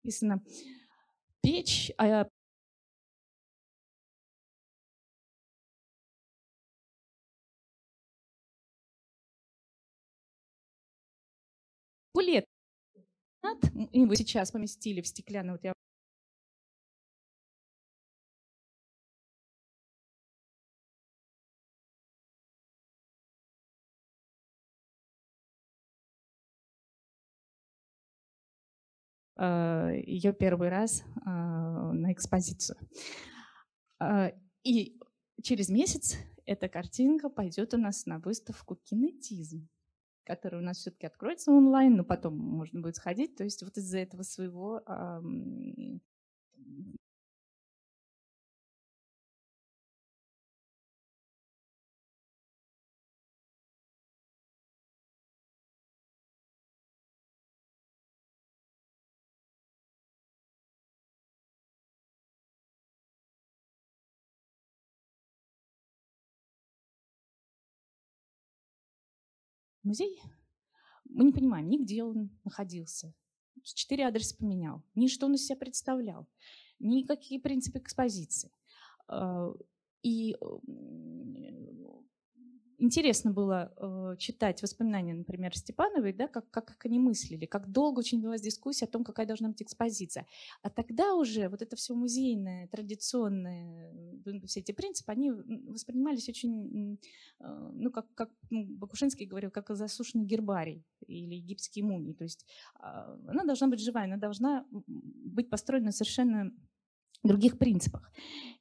[0.04, 0.42] написано
[1.42, 2.26] печь, а
[12.22, 12.46] лет
[13.92, 15.74] его сейчас поместили в стеклянный, вот я
[29.38, 32.78] ее первый раз э, на экспозицию.
[34.00, 34.32] Э,
[34.64, 35.00] и
[35.42, 39.68] через месяц эта картинка пойдет у нас на выставку «Кинетизм»,
[40.24, 43.36] которая у нас все-таки откроется онлайн, но потом можно будет сходить.
[43.36, 44.82] То есть вот из-за этого своего
[69.86, 70.22] музей,
[71.06, 73.14] мы не понимаем ни где он находился,
[73.64, 76.28] четыре адреса поменял, ни что он из себя представлял,
[76.80, 78.52] ни какие принципы экспозиции.
[79.08, 79.54] А,
[80.02, 80.36] и
[82.78, 88.00] интересно было э, читать воспоминания, например, Степановой, да, как, как, как они мыслили, как долго
[88.00, 90.26] очень велась дискуссия о том, какая должна быть экспозиция.
[90.62, 93.94] А тогда уже вот это все музейное, традиционное,
[94.46, 97.00] все эти принципы, они воспринимались очень,
[97.40, 102.14] э, ну, как, как ну, Бакушинский говорил, как засушенный гербарий или египетские мумии.
[102.14, 102.46] То есть
[102.80, 102.84] э,
[103.28, 106.52] она должна быть живая, она должна быть построена совершенно
[107.26, 108.12] других принципах.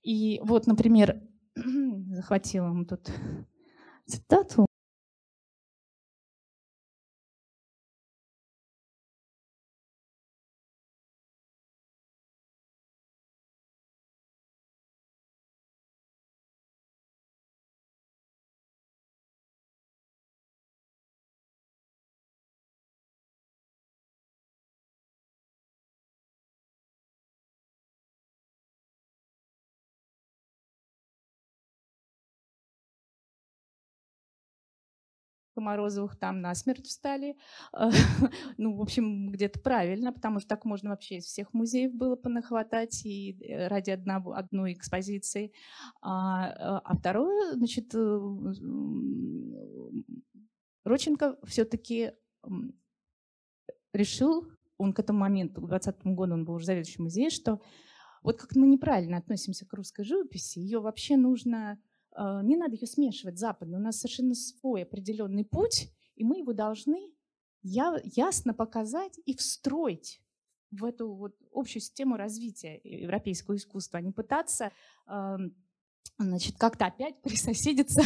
[0.03, 1.23] И вот, например,
[1.55, 3.11] захватила мы тут
[4.07, 4.67] цитату
[35.61, 37.37] Морозовых там насмерть встали.
[38.59, 43.05] ну, в общем, где-то правильно, потому что так можно вообще из всех музеев было понахватать
[43.05, 45.53] и э, ради одного, одной экспозиции.
[46.01, 48.19] А, э, а второе, значит, э,
[50.85, 52.13] Роченко все-таки
[53.93, 57.61] решил, он к этому моменту, к 20 году он был уже заведующим музеем, что
[58.23, 61.79] вот как мы неправильно относимся к русской живописи, ее вообще нужно
[62.17, 63.79] не надо ее смешивать западной.
[63.79, 67.11] У нас совершенно свой определенный путь, и мы его должны
[67.63, 70.21] ясно показать и встроить
[70.71, 74.71] в эту вот общую систему развития европейского искусства, а не пытаться
[76.19, 78.03] значит, как-то опять присоседиться,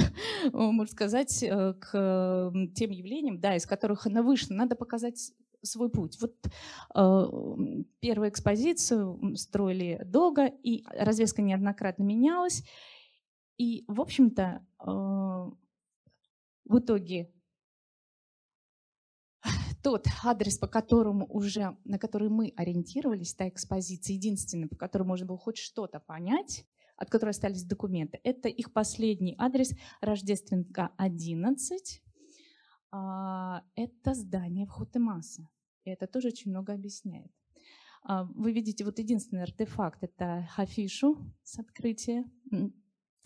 [0.53, 4.55] можно сказать, э, к тем явлениям, да, из которых она вышла.
[4.55, 6.19] Надо показать свой путь.
[6.21, 6.35] Вот
[6.95, 7.27] э,
[8.01, 12.63] первую экспозицию строили долго, и развеска неоднократно менялась.
[13.59, 15.51] И, в общем-то, а,
[16.65, 17.33] в итоге
[19.83, 25.27] тот адрес, по которому уже, на который мы ориентировались, та экспозиция, единственный, по которому можно
[25.27, 26.65] было хоть что-то понять,
[26.97, 32.03] от которой остались документы, это их последний адрес Рождественка 11.
[32.91, 35.49] А, это здание в Хутемаса.
[35.85, 37.33] И это тоже очень много объясняет.
[38.03, 42.25] А, вы видите, вот единственный артефакт— это афишу с открытия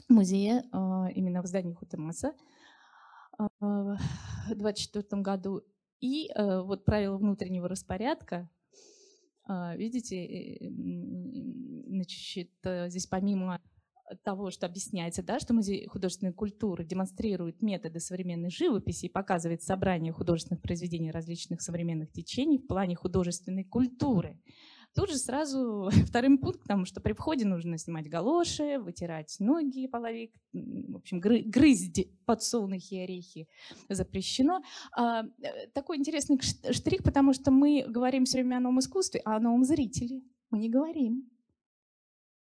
[0.09, 2.35] музея а, именно в здании Хутемаса
[3.39, 3.99] а, в
[4.49, 5.63] 2024 году.
[6.01, 8.51] И э, вот правила внутреннего распорядка,
[9.45, 10.69] а, видите, э,
[11.87, 13.61] значит, э, здесь помимо
[14.25, 20.13] того, что объясняется, да, что Музей художественной культуры демонстрирует методы современной живописи и показывает собрание
[20.13, 24.41] художественных произведений различных современных течений в плане художественной куртуры.
[24.95, 30.97] Тут же сразу вторым пунктом, что при входе нужно снимать галоши, вытирать ноги, половик, в
[30.97, 33.49] общем, грызть подсолнухи и орехи
[33.89, 34.63] запрещено.
[34.97, 39.37] А, э, такой интересный штрих, потому что мы говорим все время о новом искусстве, а
[39.37, 41.32] о новом зрителе мы не говорим.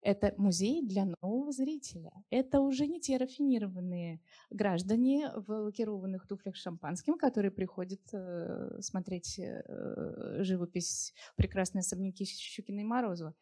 [0.06, 2.12] Это музей для нового зрителя.
[2.30, 9.40] Это уже не те рафинированные граждане в лакированных туфлях с шампанским, которые приходят э, смотреть
[9.40, 13.34] э, живопись «Прекрасные особняки Щукина и Морозова».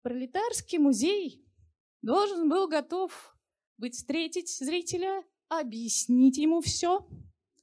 [0.00, 1.44] Пролетарский музей
[2.00, 3.36] должен был готов
[3.76, 7.06] быть встретить зрителя, объяснить ему все,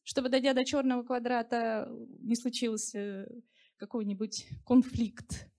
[0.03, 3.28] чтобы, дойдя до черного квадрата, не случился
[3.78, 5.49] какой-нибудь конфликт.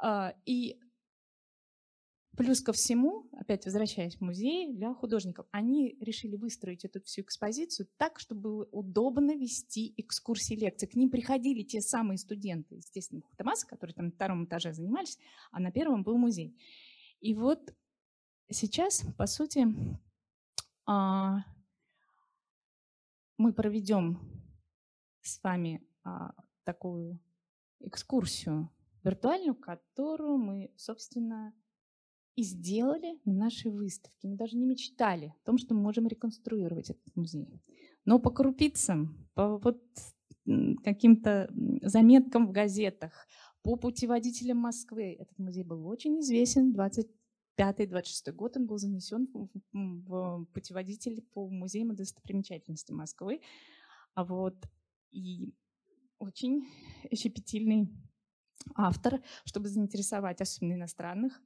[0.00, 0.78] А, и
[2.36, 7.88] Плюс ко всему, опять возвращаясь в музей для художников, они решили выстроить эту всю экспозицию
[7.96, 10.86] так, чтобы было удобно вести экскурсии, лекции.
[10.86, 15.18] К ним приходили те самые студенты, естественно, Хутамаса, которые там на втором этаже занимались,
[15.50, 16.54] а на первом был музей.
[17.20, 17.74] И вот
[18.50, 19.66] сейчас, по сути,
[20.84, 21.38] а,
[23.38, 24.20] мы проведем
[25.22, 26.34] с вами а,
[26.64, 27.18] такую
[27.80, 28.70] экскурсию
[29.02, 31.54] виртуальную, которую мы, собственно,
[32.36, 34.28] и сделали на нашей выставке.
[34.28, 37.62] Мы даже не мечтали о том, что мы можем реконструировать этот музей.
[38.04, 39.82] Но по крупицам, по вот
[40.84, 41.50] каким-то
[41.82, 43.26] заметкам в газетах,
[43.62, 46.74] по путеводителям Москвы этот музей был очень известен.
[47.58, 49.28] 25-26 год он был занесен
[49.72, 53.40] в путеводитель по музеям и достопримечательностям Москвы.
[54.14, 54.56] А вот
[55.10, 55.54] и
[56.18, 56.68] очень
[57.12, 57.88] щепетильный
[58.74, 61.40] автор, чтобы заинтересовать особенно иностранных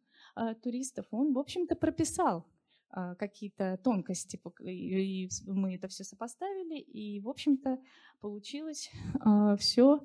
[0.62, 2.46] туристов, он, в общем-то, прописал
[2.94, 7.78] э, какие-то тонкости, и, мы это все сопоставили, и, в общем-то,
[8.20, 8.90] получилось
[9.24, 10.00] э, все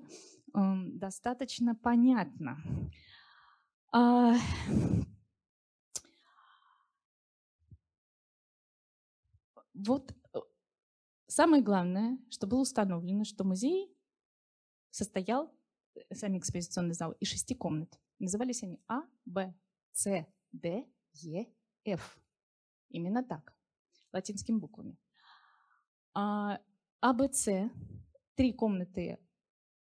[0.53, 0.59] э,
[0.93, 2.57] достаточно понятно.
[3.91, 4.35] А,
[9.73, 10.39] вот э,
[11.27, 13.95] самое главное, что было установлено, что музей
[14.89, 15.53] состоял
[16.13, 17.99] сами экспозиционный зал из шести комнат.
[18.19, 19.53] Назывались они А, Б,
[19.95, 21.47] С, Д, Е,
[21.85, 22.19] Ф.
[22.89, 23.55] Именно так,
[24.11, 24.97] латинскими буквами.
[26.13, 26.59] А,
[26.99, 27.69] а Б, С,
[28.35, 29.17] три комнаты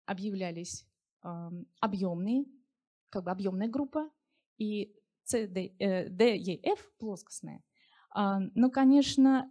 [0.04, 0.86] объявлялись
[1.24, 2.44] э, объемные,
[3.08, 4.10] как бы объемная группа,
[4.58, 4.94] и
[5.24, 7.64] С, Д, э, Д, Е, Ф плоскостная.
[8.10, 9.50] А, но, конечно,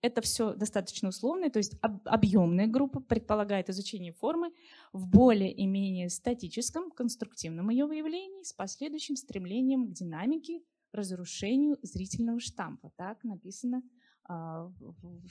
[0.00, 4.52] это все достаточно условно, то есть объемная группа предполагает изучение формы
[4.92, 12.40] в более и менее статическом, конструктивном ее выявлении с последующим стремлением к динамике, разрушению зрительного
[12.40, 12.92] штампа.
[12.96, 13.82] Так написано
[14.24, 15.28] а, в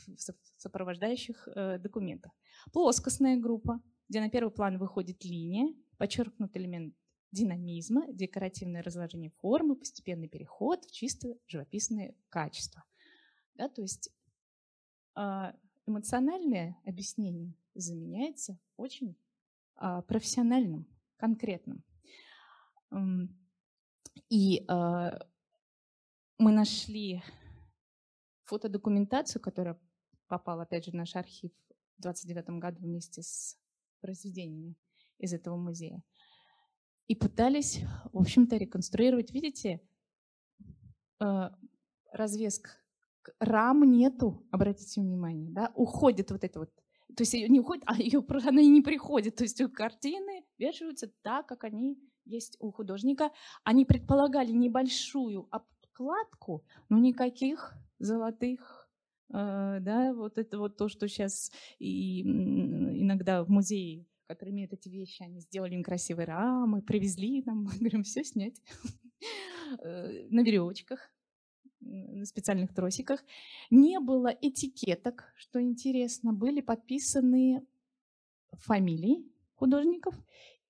[0.58, 2.32] сопровождающих э, документах.
[2.74, 6.94] Плоскостная группа, где на первый план выходит линия, подчеркнут элемент
[7.32, 12.84] динамизма, декоративное разложение формы, постепенный переход в чисто живописное качество.
[13.56, 14.10] Да, то есть
[15.88, 19.18] эмоциональное объяснение заменяется очень
[19.76, 20.88] а, профессиональным,
[21.18, 21.84] конкретным.
[24.30, 25.20] И а,
[26.38, 27.24] мы нашли
[28.44, 29.80] фотодокументацию, которая
[30.28, 31.52] попала, опять же, в наш архив
[31.98, 33.58] в 29 году вместе с
[34.02, 34.76] произведениями
[35.18, 36.04] из этого музея.
[37.08, 37.80] И пытались,
[38.12, 39.82] в общем-то, реконструировать, видите,
[42.12, 42.78] развеск
[43.40, 46.70] рам нету, обратите внимание, да, уходит вот это вот.
[47.16, 49.36] То есть не уходит, а ее, она и не приходит.
[49.36, 53.32] То есть картины вешаются так, как они есть у художника.
[53.64, 58.90] Они предполагали небольшую обкладку, но никаких золотых,
[59.30, 64.90] э, да, вот это вот то, что сейчас и иногда в музее которые имеют эти
[64.90, 68.62] вещи, они сделали им красивые рамы, привезли нам, говорим, все снять
[69.80, 71.10] э, на веревочках
[71.80, 73.24] на специальных тросиках.
[73.70, 77.66] Не было этикеток, что интересно, были подписаны
[78.52, 79.26] фамилии
[79.56, 80.16] художников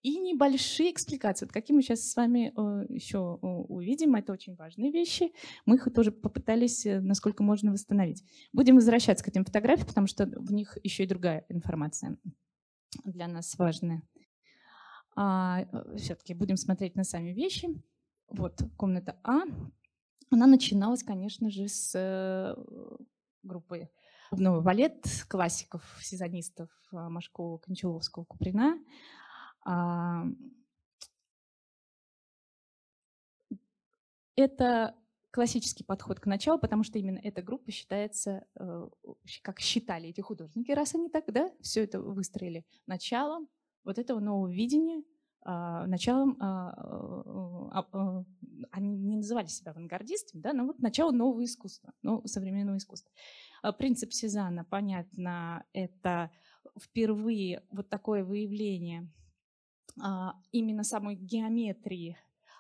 [0.02, 1.46] и небольшие экспликации.
[1.46, 5.34] Вот какие мы сейчас с вами э, еще увидим, это очень важные вещи.
[5.66, 8.24] Мы их тоже попытались, э, насколько можно, восстановить.
[8.54, 12.18] Будем возвращаться к этим фотографиям, потому что в них еще и другая информация
[13.04, 14.02] для нас важная.
[15.16, 17.68] А, э, все-таки будем смотреть на сами вещи.
[18.30, 19.44] Вот комната А.
[20.30, 22.56] Она начиналась, конечно же, с э,
[23.44, 23.90] группы
[24.30, 28.78] клубного балет классиков, сезонистов э, Машкова, Кончаловского, Куприна.
[29.64, 30.26] А,
[34.36, 34.96] это
[35.32, 38.90] классический подход к началу, потому что именно эта группа считается, э,
[39.42, 43.48] как считали эти художники, раз они так, да, все это выстроили началом
[43.84, 45.04] вот этого нового видения,
[45.46, 48.24] началом, а, а,
[48.72, 53.12] они не называли себя авангардистами, да, но вот начало нового искусства, ну, современного искусства.
[53.78, 56.32] Принцип Сезанна, понятно, это
[56.82, 59.10] впервые вот такое выявление
[60.52, 62.18] именно самой геометрии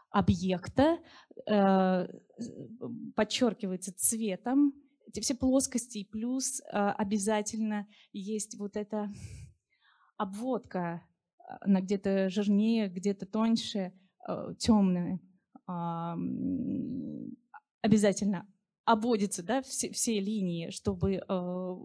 [0.09, 0.97] объекта,
[1.45, 2.07] э,
[3.15, 4.73] подчеркивается цветом,
[5.05, 9.11] эти все плоскости, и плюс обязательно есть вот эта
[10.17, 11.03] обводка
[11.61, 13.93] она где-то жирнее, где-то тоньше,
[14.27, 15.19] э, темные.
[17.81, 18.47] Обязательно
[18.85, 21.75] обводятся да, все, все линии, чтобы э,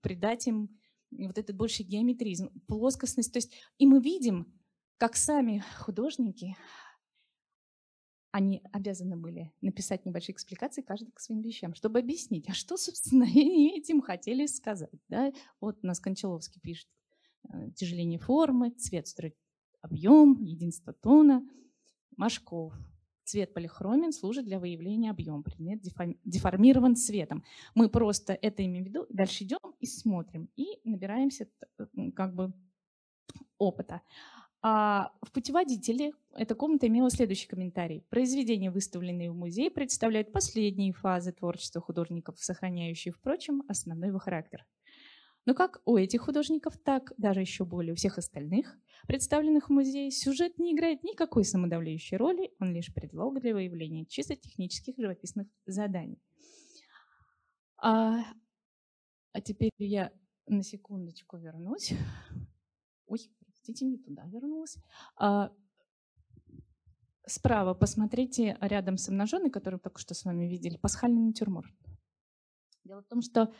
[0.00, 0.70] придать им
[1.10, 3.32] вот этот больший геометризм, плоскостность.
[3.32, 4.46] То есть и мы видим,
[4.96, 6.56] как сами художники,
[8.30, 13.24] они обязаны были написать небольшие экспликации каждый к своим вещам, чтобы объяснить, а что, собственно,
[13.26, 15.00] они этим хотели сказать.
[15.08, 15.32] Да?
[15.60, 16.88] Вот у нас Кончаловский пишет,
[17.74, 19.36] тяжеление формы, цвет строит
[19.80, 21.42] объем, единство тона.
[22.16, 22.74] Машков.
[23.24, 25.42] Цвет полихромен служит для выявления объема.
[25.42, 25.80] Предмет
[26.24, 27.44] деформирован цветом.
[27.74, 31.48] Мы просто это имеем в виду, дальше идем и смотрим, и набираемся
[32.16, 32.52] как бы
[33.58, 34.00] опыта.
[34.60, 38.04] А в путеводителе эта комната имела следующий комментарий.
[38.08, 44.66] Произведения, выставленные в музее, представляют последние фазы творчества художников, сохраняющие, впрочем, основной его характер.
[45.48, 48.76] Но как у этих художников, так даже еще более у всех остальных,
[49.06, 54.36] представленных в музее, сюжет не играет никакой самодавляющей роли, он лишь предлог для выявления чисто
[54.36, 56.20] технических живописных заданий.
[57.78, 58.18] А,
[59.32, 60.12] а теперь я
[60.46, 61.94] на секундочку вернусь.
[63.06, 64.76] Ой, простите, не туда вернулась.
[65.16, 65.50] А,
[67.24, 71.72] справа посмотрите рядом с обнаженной, которую только что с вами видели, пасхальный натюрморт.
[72.84, 73.50] Дело в том, что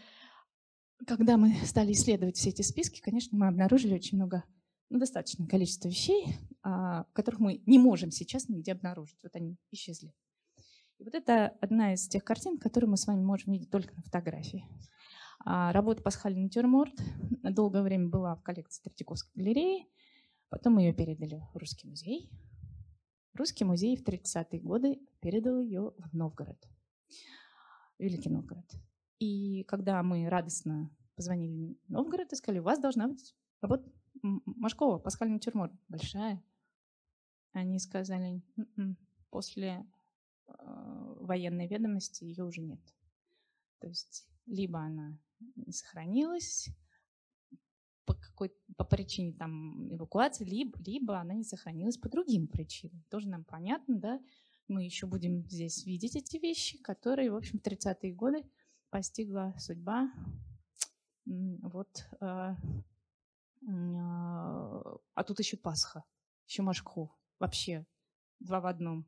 [1.07, 4.45] когда мы стали исследовать все эти списки, конечно, мы обнаружили очень много,
[4.91, 9.19] ну, достаточное количество вещей, а, которых мы не можем сейчас нигде обнаружить.
[9.23, 10.13] Вот они исчезли.
[10.99, 14.03] И вот это одна из тех картин, которые мы с вами можем видеть только на
[14.03, 14.67] фотографии.
[15.45, 16.95] А, работа «Пасхальный натюрморт»
[17.43, 19.87] долгое время была в коллекции Третьяковской галереи.
[20.49, 22.31] Потом ее передали в Русский музей.
[23.35, 26.59] Русский музей в 30-е годы передал ее в Новгород,
[27.99, 28.67] Великий Новгород.
[29.19, 33.91] И когда мы радостно позвонили в Новгород и сказали, у вас должна быть работа
[34.23, 36.43] Машкова, пасхальный натюрморт, большая.
[37.53, 38.97] Они сказали, «М-м,
[39.31, 39.87] после
[40.47, 40.53] э,
[41.21, 42.81] военной ведомости ее уже нет.
[43.81, 45.19] То есть либо она
[45.57, 46.69] не сохранилась,
[48.05, 53.05] по какой по причине там эвакуации, либо, либо она не сохранилась по другим причинам.
[53.11, 54.21] Тоже нам понятно, да?
[54.67, 58.45] Мы еще будем здесь видеть эти вещи, которые, в общем, в 30-е годы
[58.91, 60.11] постигла судьба.
[61.25, 62.09] Вот.
[62.21, 62.57] А,
[65.15, 66.05] а тут еще Пасха,
[66.47, 67.11] еще Машков.
[67.39, 67.87] Вообще
[68.41, 69.07] два в одном.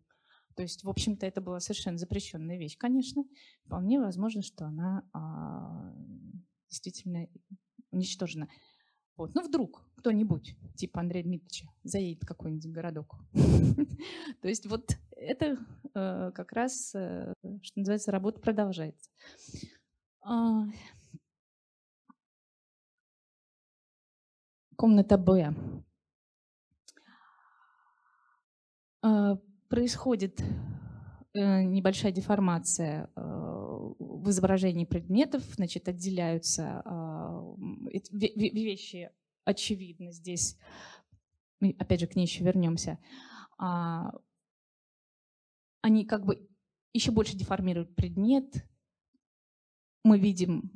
[0.54, 3.24] То есть, в общем-то, это была совершенно запрещенная вещь, конечно.
[3.64, 5.94] Вполне возможно, что она а,
[6.68, 7.28] действительно
[7.90, 8.48] уничтожена.
[9.16, 9.34] Вот.
[9.34, 13.16] Ну, вдруг кто-нибудь, типа Андрея Дмитриевича, заедет в какой-нибудь городок.
[14.42, 15.58] То есть вот это
[15.94, 19.10] э, как раз, э, что называется, работа продолжается.
[20.22, 20.64] А,
[24.76, 25.54] комната Б.
[29.02, 29.36] А,
[29.68, 30.40] происходит
[31.34, 37.42] э, небольшая деформация в изображении предметов, значит, отделяются а,
[37.90, 39.10] вещи,
[39.44, 40.58] очевидно, здесь,
[41.78, 42.98] опять же, к ней еще вернемся,
[45.82, 46.48] они как бы
[46.92, 48.64] еще больше деформируют предмет.
[50.04, 50.72] Мы видим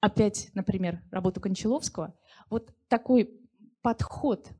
[0.00, 2.18] опять, например, работу Кончаловского.
[2.48, 3.40] Вот такой
[3.82, 4.50] подход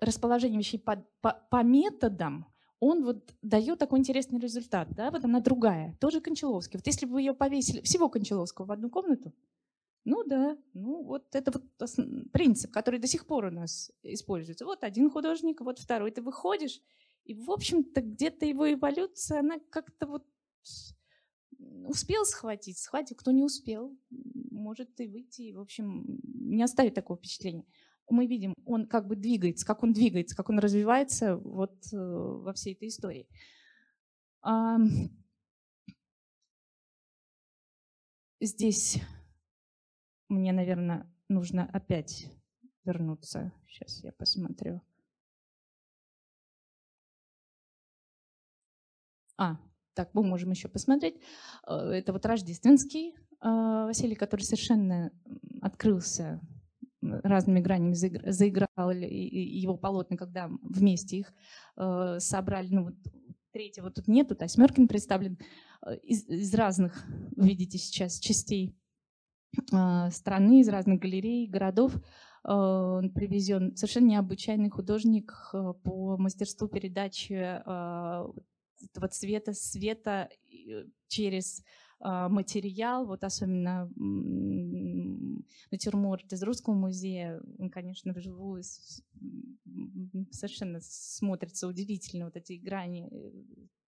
[0.00, 2.46] расположение вещей по, по, по методам
[2.80, 4.88] он вот дает такой интересный результат.
[4.90, 5.12] Да?
[5.12, 6.78] Вот она другая, тоже Кончаловский.
[6.78, 9.32] Вот если бы вы ее повесили, всего Кончаловского в одну комнату,
[10.04, 11.64] ну да, ну вот это вот
[12.32, 14.64] принцип, который до сих пор у нас используется.
[14.64, 16.80] Вот один художник, вот второй, ты выходишь,
[17.24, 20.26] и, в общем-то, где-то его эволюция, она как-то вот
[21.86, 23.96] успел схватить, схватил, кто не успел,
[24.50, 27.64] может и выйти, и, в общем, не оставить такого впечатления
[28.12, 32.52] мы видим, он как бы двигается, как он двигается, как он развивается вот э, во
[32.52, 33.26] всей этой истории.
[38.40, 38.98] Здесь
[40.32, 42.26] мне, наверное, нужно опять
[42.84, 43.52] вернуться.
[43.68, 44.80] Сейчас я посмотрю.
[49.36, 49.58] А,
[49.94, 51.16] так, мы можем еще посмотреть.
[51.66, 55.12] Э, это вот рождественский э, Василий, который совершенно
[55.60, 56.40] открылся
[57.00, 61.34] разными гранями заиграл его полотна, когда вместе их
[61.76, 62.68] э, собрали.
[62.72, 62.94] Ну, вот
[63.52, 65.36] третьего тут нету, Смеркин представлен
[66.04, 67.04] из, из разных,
[67.36, 68.76] видите сейчас, частей
[70.10, 71.94] страны, из разных галерей, городов.
[72.44, 80.28] Он привезен совершенно необычайный художник по мастерству передачи этого цвета, света
[81.06, 81.62] через
[82.04, 83.88] а, материал, вот особенно
[85.70, 88.64] натюрморт из Русского музея, он, конечно, вживую
[90.32, 93.30] совершенно смотрится удивительно, вот эти грани э,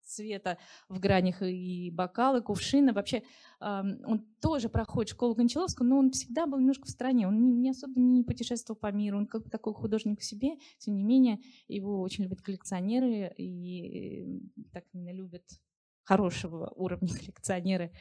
[0.05, 2.93] цвета в гранях и бокалы, кувшины.
[2.93, 3.23] Вообще
[3.61, 7.27] он тоже проходит школу Гончаловского, но он всегда был немножко в стране.
[7.27, 9.19] Он не особо не путешествовал по миру.
[9.19, 10.57] Он как такой художник в себе.
[10.79, 11.39] Тем не менее,
[11.69, 14.41] его очень любят коллекционеры и
[14.73, 15.45] так именно любят
[16.05, 17.93] хорошего уровня коллекционеры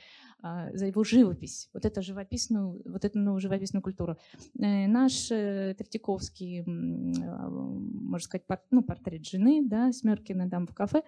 [0.42, 4.18] а, за его живопись, вот эту живописную, вот эту новую живописную культуру.
[4.60, 10.76] Э, наш э, Третьяковский, а, можно сказать, порт, ну, портрет жены, да, Смеркина, дам в
[10.76, 11.04] кафе.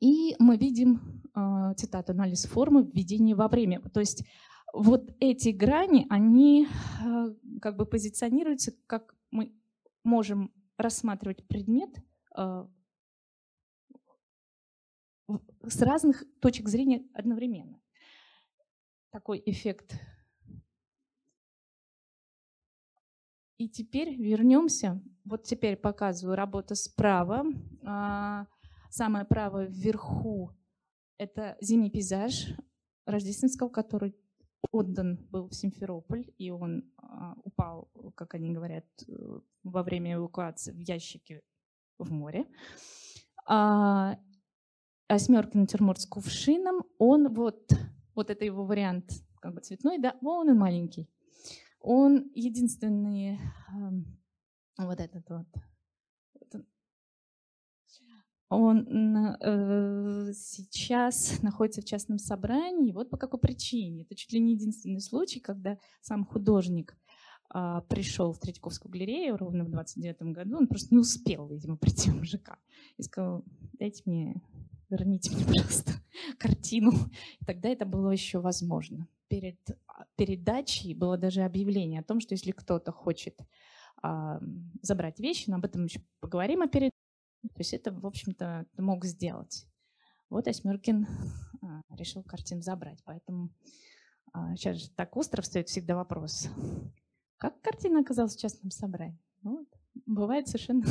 [0.00, 3.80] И мы видим, а, цитата, анализ формы, введение во время.
[3.80, 4.24] То есть
[4.72, 9.54] вот эти грани, они э, как бы позиционируются, как мы
[10.04, 11.90] можем рассматривать предмет
[12.36, 12.66] э,
[15.62, 17.80] с разных точек зрения одновременно.
[19.10, 19.94] Такой эффект.
[23.56, 25.02] И теперь вернемся.
[25.24, 27.44] Вот теперь показываю работу справа.
[28.90, 30.56] Самое правое вверху–
[31.18, 32.54] это зимний пейзаж
[33.06, 34.16] рождественского, который
[34.70, 40.72] отдан был в Симферополь, и он а, упал, как они говорят, э, во время эвакуации
[40.72, 41.42] в ящике
[41.98, 42.46] в море.
[43.46, 44.18] А,
[45.08, 47.70] осьмерка натюрморт с кувшином, он вот,
[48.14, 51.08] вот это его вариант как бы цветной, да, он маленький.
[51.80, 53.38] Он единственный,
[54.76, 55.46] вот этот вот,
[58.50, 58.86] он
[59.40, 62.92] э, сейчас находится в частном собрании.
[62.92, 64.02] Вот по какой причине.
[64.02, 66.96] Это чуть ли не единственный случай, когда сам художник
[67.54, 70.56] э, пришел в Третьяковскую галерею ровно в 29 году.
[70.56, 72.58] Он просто не успел, видимо, прийти в МЖК.
[72.96, 73.44] И сказал,
[73.78, 74.40] дайте мне,
[74.88, 75.92] верните мне, пожалуйста,
[76.38, 76.92] картину.
[77.40, 79.08] И тогда это было еще возможно.
[79.28, 83.38] Перед а, передачей было даже объявление о том, что если кто-то хочет
[84.02, 84.40] э,
[84.80, 86.97] забрать вещи, но об этом еще поговорим о передаче,
[87.42, 89.66] то есть это, в общем-то, мог сделать.
[90.30, 91.06] Вот Осьмеркин
[91.62, 93.02] а, решил картину забрать.
[93.04, 93.50] Поэтому
[94.56, 96.48] сейчас а, же так остро встает всегда вопрос.
[97.38, 99.22] Как картина оказалась в частном собрании?
[99.42, 99.68] Ну, вот.
[100.06, 100.86] Бывает совершенно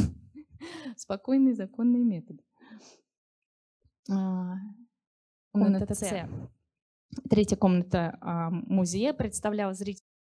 [0.95, 2.39] спокойный законный метод.
[4.09, 4.55] А,
[5.51, 6.29] комната С.
[7.29, 8.17] Третья комната
[8.51, 10.16] музея представляла зрителям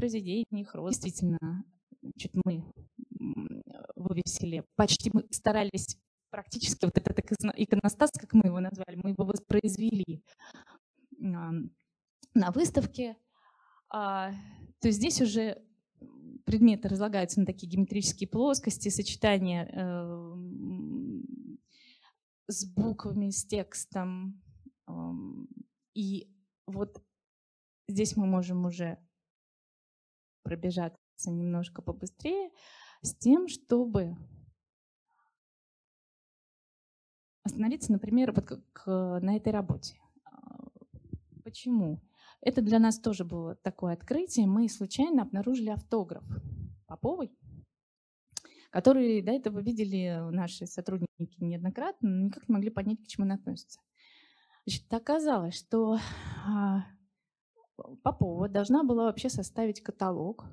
[0.00, 0.74] произведений, их.
[0.74, 1.64] Действительно,
[2.02, 2.64] значит, мы
[3.94, 5.98] вывесили, почти мы старались
[6.30, 7.18] практически вот этот
[7.56, 10.24] иконостас, как мы его назвали, мы его воспроизвели
[11.18, 13.16] на выставке.
[13.92, 14.30] А,
[14.80, 15.62] то есть здесь уже
[16.46, 20.36] предметы разлагаются на такие геометрические плоскости, сочетания э,
[22.46, 24.40] с буквами, с текстом.
[25.94, 26.32] И
[26.66, 27.02] вот
[27.88, 28.98] здесь мы можем уже
[30.42, 32.50] пробежаться немножко побыстрее
[33.02, 34.16] с тем, чтобы
[37.42, 39.98] остановиться, например, вот как на этой работе.
[40.24, 40.68] А,
[41.44, 42.02] почему?
[42.40, 44.46] Это для нас тоже было такое открытие.
[44.46, 46.24] Мы случайно обнаружили автограф
[46.86, 47.30] Поповой,
[48.70, 53.34] который до этого видели наши сотрудники неоднократно, но никак не могли понять, к чему она
[53.34, 53.80] относится.
[54.66, 55.98] Значит, оказалось, что
[56.46, 56.84] а,
[58.02, 60.44] Попова должна была вообще составить каталог,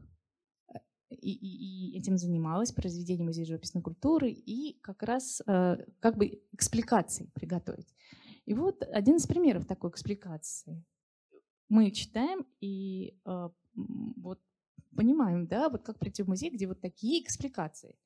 [0.73, 6.17] э, и, и, и этим занималась, произведение музея живописной культуры, и как раз э, как
[6.17, 7.93] бы экспликации приготовить.
[8.45, 10.83] И вот один из примеров такой экспликации.
[11.69, 14.39] Мы читаем и э, вот
[14.95, 17.97] понимаем, да, вот как прийти в музей, где вот такие экспликации.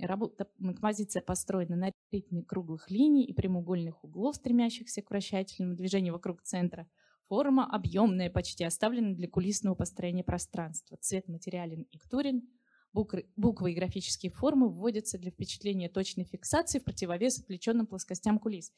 [0.00, 6.42] Работа, композиция построена на ритме круглых линий и прямоугольных углов, стремящихся к вращательному движению вокруг
[6.42, 6.88] центра–
[7.28, 10.96] Форма объемная, почти оставлена для кулисного построения пространства.
[11.00, 12.48] Цвет материален и ктурен.
[12.94, 18.72] Буквы, и графические формы вводятся для впечатления точной фиксации в противовес отвлеченным плоскостям кулис.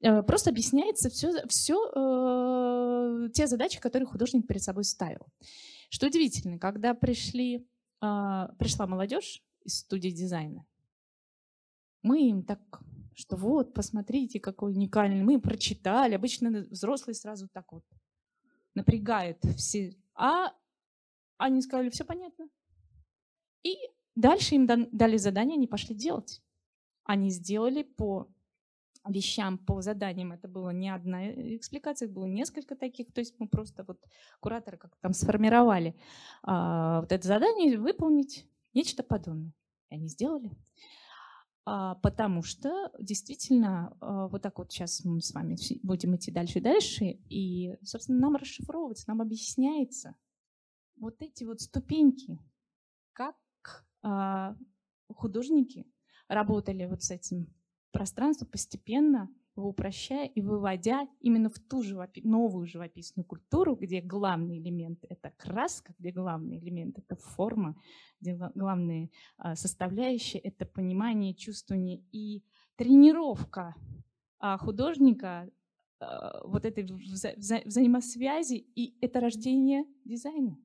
[0.00, 5.26] Э, просто объясняется все, все э, те задачи, которые художник перед собой ставил.
[5.90, 7.68] Что удивительно, когда пришли,
[8.02, 10.64] э, пришла молодежь из студии дизайна,
[12.02, 12.80] мы им так
[13.14, 15.22] что вот, посмотрите, какой уникальный.
[15.22, 16.14] Мы прочитали.
[16.14, 17.84] Обычно взрослые сразу так вот
[18.74, 19.96] напрягают все.
[20.14, 20.52] А
[21.38, 22.48] они сказали, все понятно.
[23.62, 23.76] И
[24.14, 26.42] дальше им дали задание, они пошли делать.
[27.04, 28.28] Они сделали по
[29.08, 30.32] вещам, по заданиям.
[30.32, 33.12] Это было не одна экспликация, было несколько таких.
[33.12, 33.98] То есть мы просто вот
[34.40, 35.96] кураторы как там сформировали
[36.42, 39.52] а, вот это задание выполнить нечто подобное.
[39.90, 40.50] И они сделали.
[41.72, 46.58] А, потому что действительно а, вот так вот сейчас мы с вами будем идти дальше
[46.58, 50.16] и дальше, и, собственно, нам расшифровывается, нам объясняется
[50.96, 52.40] вот эти вот ступеньки,
[53.12, 53.36] как
[54.02, 54.56] а,
[55.14, 55.86] художники
[56.26, 57.46] работали вот с этим
[57.92, 64.58] пространством постепенно, его упрощая и выводя именно в ту живопи- новую живописную культуру, где главный
[64.58, 67.76] элемент— это краска, где главный элемент— это форма,
[68.20, 72.42] где главные а, составляющие— это понимание, чувствование и
[72.76, 73.74] тренировка
[74.38, 75.50] а, художника
[76.44, 80.56] вот этой вза вза взаимосвязи, и это рождение дизайна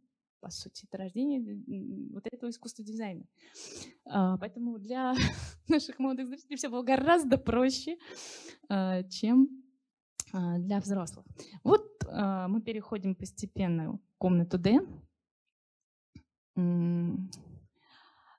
[0.46, 1.42] по сути, это рождение
[2.14, 3.26] вот этого искусства дизайна.
[4.06, 5.16] А, поэтому для
[5.68, 7.98] наших молодых зрителей все было гораздо проще,
[8.70, 9.50] а, чем
[10.32, 11.26] а, для взрослых.
[11.64, 14.80] Вот мы переходим постепенно в комнату Д.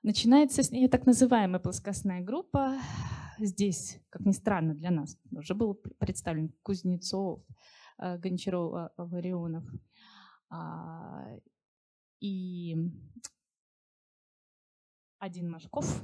[0.01, 2.79] Начинается с нее так называемая плоскостная группа.
[3.37, 7.43] Здесь, как ни странно для нас, уже был представлен Кузнецов,
[7.97, 9.65] Гончаров, Варионов
[12.19, 12.75] и
[15.19, 16.03] один Машков,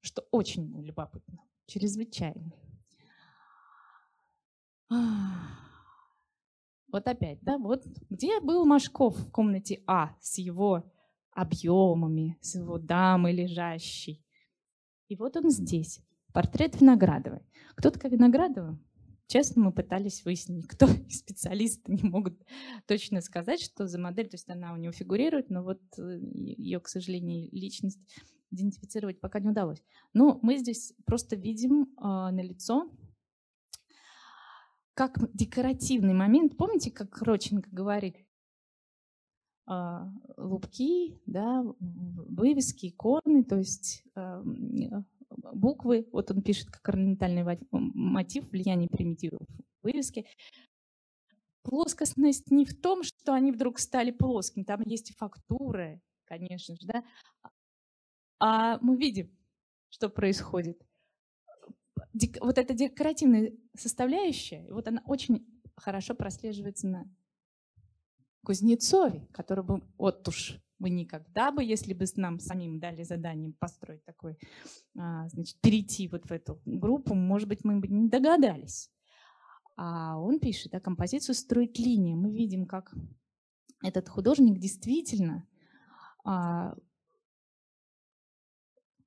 [0.00, 2.52] что очень любопытно, чрезвычайно.
[6.88, 10.92] Вот опять, да, вот где был Машков в комнате А с его
[11.32, 14.24] объемами, с его дамой лежащей.
[15.08, 16.00] И вот он здесь,
[16.32, 17.40] портрет Виноградовой.
[17.74, 18.78] Кто такая Виноградова?
[19.26, 22.40] Честно, мы пытались выяснить, кто из специалистов не могут
[22.86, 26.80] точно сказать, что за модель, то есть она у него фигурирует, но вот э, ее,
[26.80, 28.00] к сожалению, личность
[28.50, 29.82] идентифицировать пока не удалось.
[30.12, 32.90] Но мы здесь просто видим э, на лицо
[34.94, 36.56] как декоративный момент.
[36.56, 38.16] Помните, как Роченко говорит,
[39.68, 39.98] э,
[40.36, 44.42] лупки, да, вывески, иконы, то есть э,
[45.36, 49.46] буквы, вот он пишет как орнаментальный мотив влияния примитивов
[49.82, 50.26] вывески.
[51.62, 56.86] Плоскостность не в том, что они вдруг стали плоскими, там есть и фактуры, конечно же,
[56.86, 57.04] да,
[58.38, 59.34] а мы видим,
[59.88, 60.80] что происходит.
[62.40, 67.04] Вот эта декоративная составляющая, вот она очень хорошо прослеживается на
[68.44, 74.04] Кузнецове, который был вот уж мы никогда бы, если бы нам самим дали задание построить
[74.04, 74.36] такой,
[74.98, 78.90] а, значит, перейти вот в эту группу, может быть, мы бы не догадались.
[79.76, 82.14] А он пишет, да, композицию строит линия.
[82.16, 82.94] Мы видим, как
[83.82, 85.48] этот художник действительно,
[86.22, 86.74] а,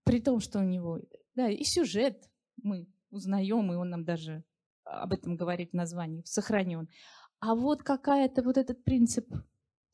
[0.03, 0.99] при том, что у него,
[1.35, 2.27] да, и сюжет
[2.63, 4.43] мы узнаем, и он нам даже
[4.83, 6.89] об этом говорит в названии, сохранен.
[7.39, 9.31] А вот какая-то вот этот принцип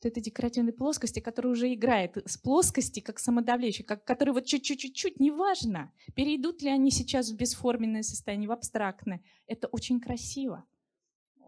[0.04, 5.92] этой декоративной плоскости, которая уже играет с плоскости, как самодавляющей, как, который вот чуть-чуть-чуть, неважно,
[6.14, 9.22] перейдут ли они сейчас в бесформенное состояние, в абстрактное.
[9.46, 10.64] Это очень красиво.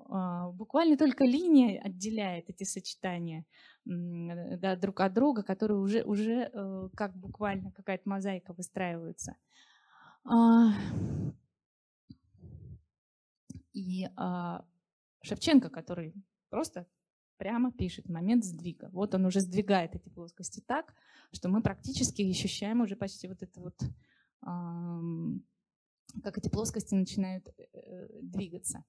[0.08, 3.44] А, буквально только линия отделяет эти сочетания
[3.84, 9.36] да, друг от друга, которые уже, уже э, как буквально какая-то мозаика выстраиваются.
[10.24, 10.72] А,
[13.72, 14.64] и а,
[15.22, 16.14] Шевченко, который
[16.50, 16.86] просто
[17.36, 18.88] прямо пишет момент сдвига.
[18.92, 20.94] Вот он уже сдвигает эти плоскости так,
[21.32, 23.80] что мы практически ощущаем уже почти вот это вот,
[26.22, 28.84] как эти плоскости начинают э, двигаться.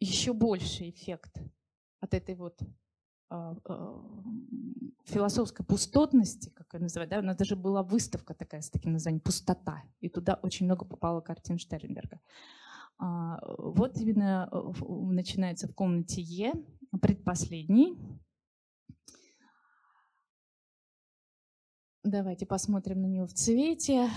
[0.00, 1.40] Еще больше эффект
[2.00, 2.60] от этой вот
[5.04, 9.20] философской пустотности, как ее называют, да, у нас даже была выставка такая с таким названием
[9.20, 12.20] «Пустота», и туда очень много попало картин Штернберга.
[12.98, 14.48] А, вот именно
[14.88, 16.52] начинается в комнате Е,
[17.00, 17.98] предпоследний.
[22.08, 24.08] Давайте посмотрим на него в цвете.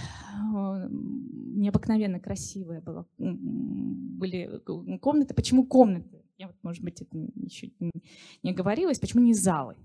[0.92, 4.62] Необыкновенно красивые была, были
[5.00, 5.34] комнаты.
[5.34, 6.24] Почему комнаты?
[6.38, 7.72] Я вот, может быть, это еще
[8.44, 9.00] не говорилось.
[9.00, 9.76] Почему не залы?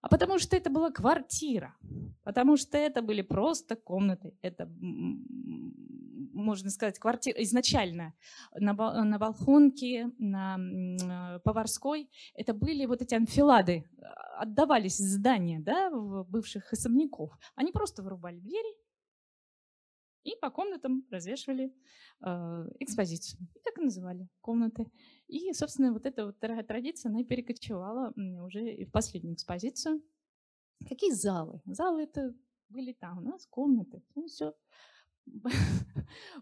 [0.00, 1.76] А потому что это была квартира,
[2.22, 4.36] потому что это были просто комнаты.
[4.42, 4.70] Это,
[6.32, 8.14] можно сказать, квартира изначально
[8.54, 8.72] на,
[9.04, 12.08] на Волхонке, на Поварской.
[12.34, 13.84] Это были вот эти анфилады,
[14.36, 17.36] отдавались здания да, бывших особняков.
[17.56, 18.76] Они просто вырубали двери
[20.28, 21.74] и по комнатам развешивали
[22.20, 23.40] э, экспозицию.
[23.54, 24.86] И так и называли комнаты.
[25.26, 28.12] И, собственно, вот эта вот традиция, она перекочевала
[28.44, 30.02] уже и в последнюю экспозицию.
[30.88, 31.60] Какие залы?
[31.66, 32.34] Залы это
[32.68, 34.02] были там, у нас комнаты.
[34.14, 34.54] Ну, все.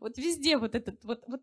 [0.01, 1.43] Вот везде вот этот, вот, вот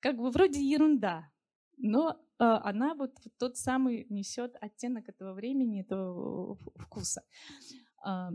[0.00, 1.30] как бы вроде ерунда,
[1.76, 7.22] но э, она вот, тот самый несет оттенок этого времени, этого вкуса,
[8.06, 8.30] э,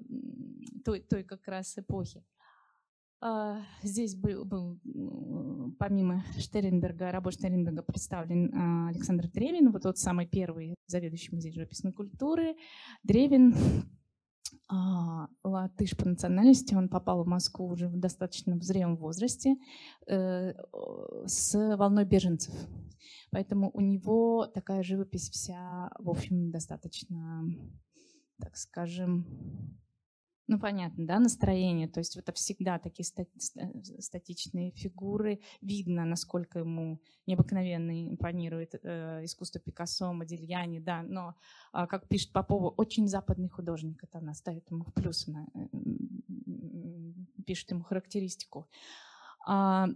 [0.86, 2.24] той, той как раз эпохи.
[3.20, 4.80] А, здесь был, был
[5.80, 11.94] помимо Штернберга, работ Штернберга представлен а, Александр Древин, вот тот самый первый заведующий музей живописной
[11.94, 12.56] культуры.
[13.04, 13.56] Древин
[14.70, 19.56] а, латыш по национальности, он попал в Москву уже в достаточно зрелом возрасте
[20.08, 20.54] э,
[21.26, 22.54] с волной беженцев.
[23.32, 27.44] Поэтому у него такая живопись вся, в общем, достаточно,
[28.40, 29.26] так скажем,
[30.48, 31.90] Ну, понятно, да, настроение.
[31.90, 33.06] То есть это всегда такие
[34.00, 35.42] статичные фигуры.
[35.62, 41.04] Видно, насколько ему необыкновенно импонирует э, искусство Пикассо, Модильяни, да.
[41.04, 41.36] Но,
[41.74, 44.02] э, как пишет Попова, очень западный художник.
[44.04, 45.60] Это она ставит ему в плюс, она э,
[47.46, 48.70] пишет ему характеристику.
[49.46, 49.90] А,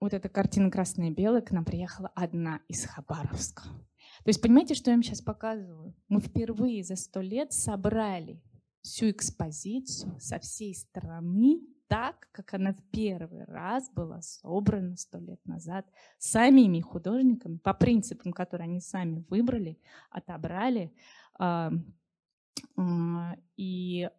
[0.00, 3.62] вот эта картина «Красное и белое» к нам приехала одна из Хабаровска.
[3.62, 5.94] То есть понимаете, что я вам сейчас показываю?
[6.08, 8.42] Мы впервые за сто лет собрали
[8.84, 15.40] всю экспозицию со всей страны так, как она в первый раз была собрана сто лет
[15.46, 15.86] назад
[16.18, 19.78] самими художниками по принципам, которые они сами выбрали,
[20.10, 20.94] отобрали.
[21.38, 21.72] А,
[23.56, 24.10] и,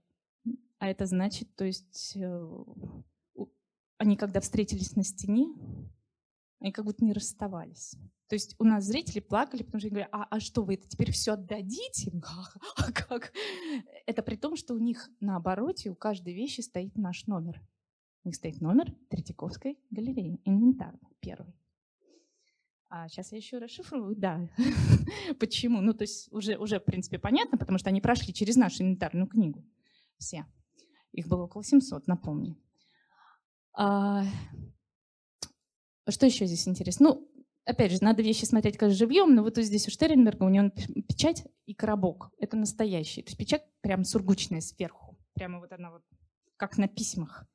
[0.79, 2.65] а это значит, то есть э,
[3.97, 5.53] они когда встретились на стене,
[6.59, 7.95] они как будто не расставались.
[8.27, 10.87] То есть у нас зрители плакали, потому что они говорят, а, а что вы это
[10.87, 12.11] теперь все отдадите?
[12.77, 13.31] А как?
[14.07, 17.61] Это при том, что у них на обороте у каждой вещи стоит наш номер.
[18.23, 21.53] У них стоит номер Третьяковской галереи, инвентарный, первый.
[22.89, 24.49] А сейчас я еще расшифрую, да.
[25.39, 25.81] Почему?
[25.81, 29.27] Ну, то есть уже, уже, в принципе, понятно, потому что они прошли через нашу инвентарную
[29.27, 29.63] книгу.
[30.17, 30.45] Все.
[31.11, 32.57] Их было около 700, напомню.
[33.73, 34.23] А...
[36.07, 37.09] Что еще здесь интересно?
[37.09, 37.34] Ну,
[37.65, 40.71] опять же, надо вещи смотреть как живьем, но вот здесь у Штернберга у него
[41.07, 42.31] печать и коробок.
[42.39, 43.21] Это настоящий.
[43.21, 45.17] То есть печать прям сургучная сверху.
[45.33, 46.03] Прямо вот она вот,
[46.57, 47.45] как на письмах.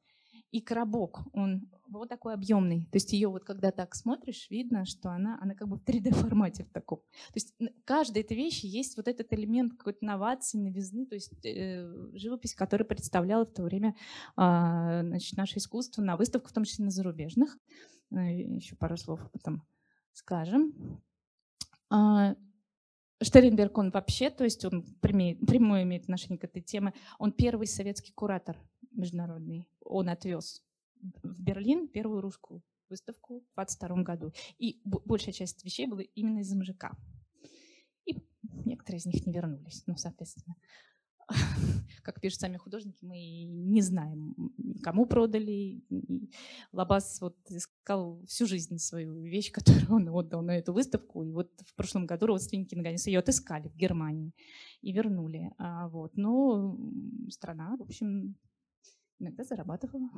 [0.50, 2.86] И коробок, он вот такой объемный.
[2.86, 6.64] То есть ее вот когда так смотришь, видно, что она, она как бы в 3D-формате
[6.64, 6.98] в таком.
[6.98, 7.54] То есть
[7.84, 12.84] каждой этой вещи есть вот этот элемент какой-то новации, новизны, то есть э, живопись, которая
[12.84, 13.94] представляла в то время
[14.36, 17.56] э, значит, наше искусство на выставках, в том числе на зарубежных.
[18.10, 19.62] Э, еще пару слов об этом
[20.12, 21.02] скажем.
[21.88, 22.36] А,
[23.22, 28.12] Штернберг, он вообще, то есть он прямое имеет отношение к этой теме, он первый советский
[28.12, 28.58] куратор
[28.92, 29.66] международный.
[29.80, 30.62] Он отвез
[31.22, 34.32] в Берлин первую русскую выставку в 22 году.
[34.58, 36.92] И большая часть вещей была именно из МЖК.
[38.04, 38.16] И
[38.64, 40.56] некоторые из них не вернулись, ну, соответственно.
[42.02, 44.34] как пишут сами художники, мы не знаем,
[44.82, 45.82] кому продали.
[46.72, 51.24] Лабас вот искал всю жизнь свою вещь, которую он отдал на эту выставку.
[51.24, 54.32] И вот в прошлом году родственники наконец ее отыскали в Германии
[54.82, 55.52] и вернули.
[55.58, 56.16] А вот.
[56.16, 56.76] Но
[57.28, 58.36] страна, в общем,
[59.18, 60.10] иногда зарабатывала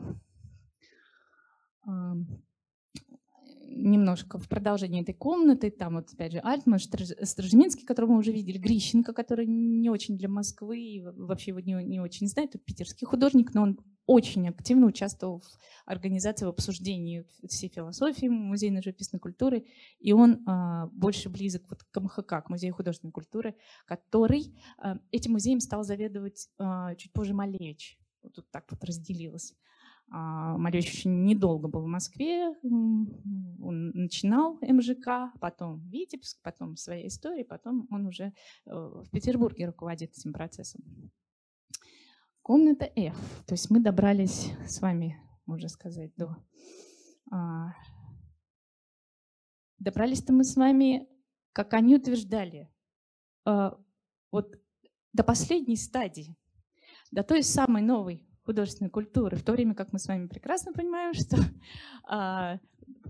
[3.74, 8.58] немножко в продолжении этой комнаты, там вот опять же Альтман, Стражеминский, которого мы уже видели,
[8.58, 13.06] Грищенко, который не очень для Москвы, и вообще его не, не очень знает, это питерский
[13.06, 15.46] художник, но он очень активно участвовал в
[15.86, 19.64] организации, в обсуждении всей философии музейной живописной культуры,
[20.00, 23.54] и он а, больше близок вот к МХК, к Музею художественной культуры,
[23.86, 27.98] который а, этим музеем стал заведовать а, чуть позже Малевич.
[28.22, 29.54] Вот тут так вот разделилось.
[30.14, 37.46] А, Малевич очень недолго был в Москве, он начинал МЖК, потом Витебск, потом своя история,
[37.46, 38.34] потом он уже
[38.66, 40.82] э, в Петербурге руководит этим процессом.
[42.42, 43.16] Комната F.
[43.46, 46.36] То есть мы добрались с вами, можно сказать, до...
[47.30, 47.72] А,
[49.78, 51.08] добрались-то мы с вами,
[51.54, 52.70] как они утверждали,
[53.46, 53.78] а,
[54.30, 54.60] вот
[55.14, 56.36] до последней стадии,
[57.10, 61.14] до той самой новой художественной культуры, в то время как мы с вами прекрасно понимаем,
[61.14, 61.36] что
[62.04, 62.58] а,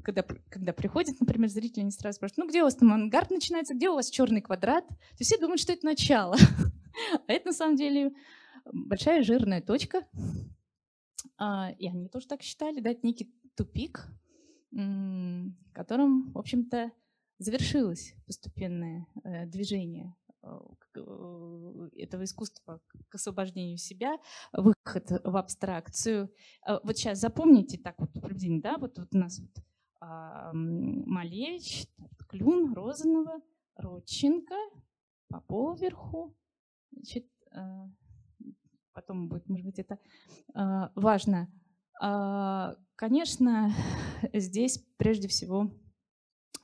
[0.02, 3.74] когда, когда приходит, например, зрители, они сразу спрашивают, ну где у вас там ангард начинается,
[3.74, 4.86] где у вас черный квадрат?
[4.86, 6.36] То все думают, что это начало.
[7.26, 8.12] А это на самом деле
[8.70, 10.06] большая жирная точка.
[11.38, 14.06] А, и они тоже так считали, да, это некий тупик,
[15.72, 16.92] которым, в общем-то,
[17.38, 20.14] завершилось постепенное э, движение
[21.96, 24.18] этого искусства к освобождению себя,
[24.52, 26.30] выход в абстракцию.
[26.66, 29.64] Э, вот сейчас запомните так вот приблизительно, да, вот, вот у нас вот,
[30.00, 31.86] а, Малевич,
[32.28, 33.40] Клюн, Розанова,
[33.76, 34.56] Родченко,
[35.28, 36.36] Попова вверху.
[36.90, 37.26] Значит,
[38.92, 39.98] потом будет, может быть, это
[40.94, 41.48] важно.
[42.04, 43.72] А, конечно,
[44.32, 45.70] здесь прежде всего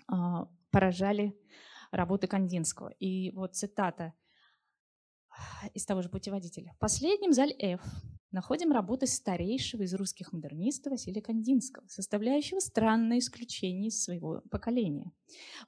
[0.09, 1.39] а, поражали
[1.91, 2.91] работы Кандинского.
[2.99, 4.12] И вот цитата
[5.74, 6.72] из того же путеводителя.
[6.76, 7.80] В последнем зале F
[8.30, 15.12] находим работы старейшего из русских модернистов Василия Кандинского, составляющего странное исключение из своего поколения.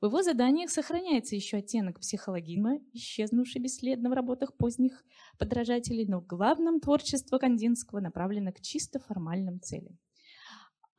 [0.01, 5.05] В его заданиях сохраняется еще оттенок психологизма, исчезнувший бесследно в работах поздних
[5.39, 9.99] подражателей, но в главном творчество Кандинского направлено к чисто формальным целям.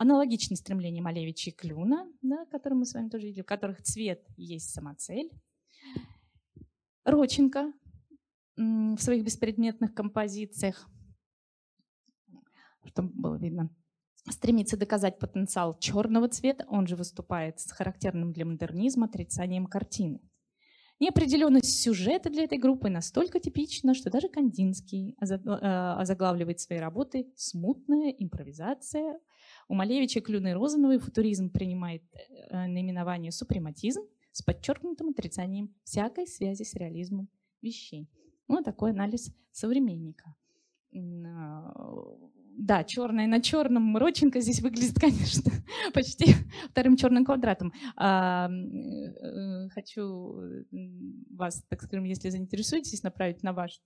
[0.02, 4.26] Аналогичны стремления Малевича и Клюна, да, которые мы с вами тоже видели, в которых цвет
[4.36, 5.30] есть самоцель.
[7.06, 7.72] Роченко
[8.58, 10.89] в своих беспредметных композициях,
[12.86, 13.70] чтобы было видно,
[14.28, 20.20] стремится доказать потенциал черного цвета, он же выступает с характерным для модернизма отрицанием картины.
[20.99, 28.10] Неопределенность сюжета для этой группы настолько типична, что даже Кандинский э, озаглавливает свои работы «Смутная
[28.10, 29.20] импровизация».
[29.72, 34.01] У Малевича, Клюна и Розановой футуризм принимает э, наименование «супрематизм»
[34.34, 37.30] с подчеркнутым отрицанием всякой связи с реализмом
[37.61, 38.09] вещей.
[38.49, 40.36] Вот такой анализ современника.
[40.93, 41.74] А,
[42.57, 45.49] да, черное на черном Родченко здесь выглядит, конечно,
[45.93, 46.34] почти
[46.69, 47.72] вторым черным квадратом.
[47.95, 50.65] А, э, хочу
[51.30, 53.80] вас, так скажем, если заинтересуетесь, направить на ваш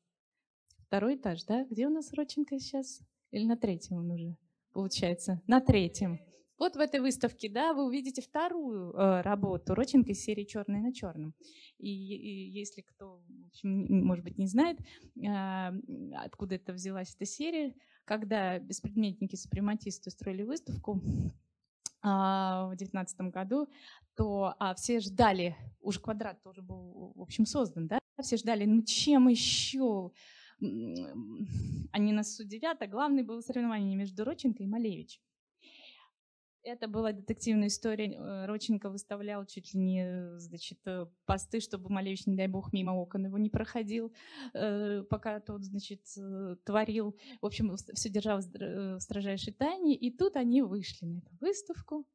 [0.88, 1.63] второй этаж, да?
[1.69, 3.01] Где у нас Родченко сейчас?
[3.29, 4.36] Или на третьем он уже,
[4.76, 5.41] получается?
[5.47, 6.19] На третьем.
[6.57, 10.93] Вот в этой выставке, да, вы увидите вторую э, работу Родченко из серии «Черное на
[10.93, 11.34] черном».
[11.80, 15.71] И, и если кто, в общем, может быть, не знает, э,
[16.17, 17.73] откуда это взялась эта серия,
[18.05, 21.01] когда беспредметники-супрематисты устроили выставку
[22.01, 23.67] а, в девятнадцатом году,
[24.15, 28.84] то а, все ждали, уже квадрат тоже был, в общем, создан, да, все ждали, ну
[28.84, 30.11] чем еще
[31.91, 35.21] они нас удивят, а главное было соревнование между Родченко и Малевичем.
[36.65, 38.11] Это была детективная история.
[38.11, 42.91] Э, Роченко выставлял чуть ли не значит, э, посты, чтобы Малевич, не дай бог, мимо
[42.91, 44.11] окон его не проходил,
[44.55, 46.01] э, пока тот, значит,
[46.65, 47.15] творил.
[47.41, 49.95] В общем, все держал в строжайшей тайне.
[49.95, 52.07] И тут они вышли на эту выставку.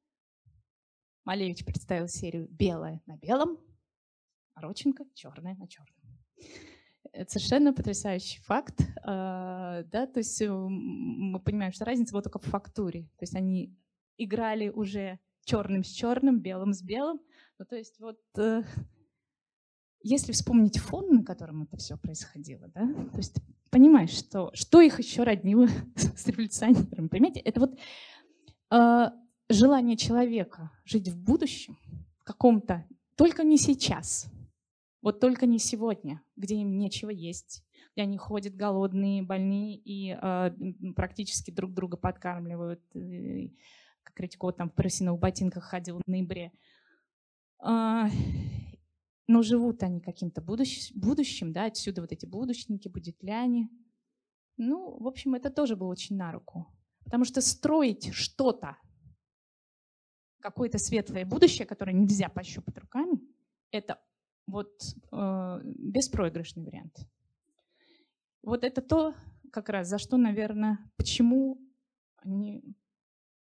[1.25, 3.57] Малевич представил серию «Белое на белом»,
[4.55, 5.95] а Роченко «Черное на черном».
[7.13, 13.03] Это совершенно потрясающий факт, да, то есть мы понимаем, что разница была только в фактуре,
[13.19, 13.75] то есть они
[14.17, 17.21] играли уже черным с черным, белым с белым.
[17.59, 18.63] Ну, то есть вот э,
[20.03, 24.81] если вспомнить фон, на котором это все происходило, да, то есть ты понимаешь, что, что
[24.81, 27.09] их еще роднило с революционерами.
[27.09, 27.79] Понимаете, это вот
[28.71, 29.11] э,
[29.49, 31.79] желание человека жить в будущем,
[32.19, 32.87] в каком-то,
[33.17, 34.27] только не сейчас,
[35.03, 40.51] вот только не сегодня, где им нечего есть, где они ходят голодные, больные и э,
[40.95, 42.83] практически друг друга подкармливают.
[42.95, 43.57] И,
[44.03, 46.53] как Редько там в парусиновых ботинках ходил в ноябре.
[47.59, 48.09] А,
[49.27, 53.69] но живут они каким-то будущ, будущим, да, отсюда вот эти будущники, будетляне.
[54.57, 56.67] Ну, в общем, это тоже было очень на руку.
[57.05, 58.77] Потому что строить что-то,
[60.41, 63.21] какое-то светлое будущее, которое нельзя пощупать руками,
[63.71, 63.99] это
[64.51, 64.71] вот
[65.13, 67.07] э, беспроигрышный вариант.
[68.43, 69.15] Вот это то,
[69.53, 71.59] как раз за что, наверное, почему
[72.17, 72.63] они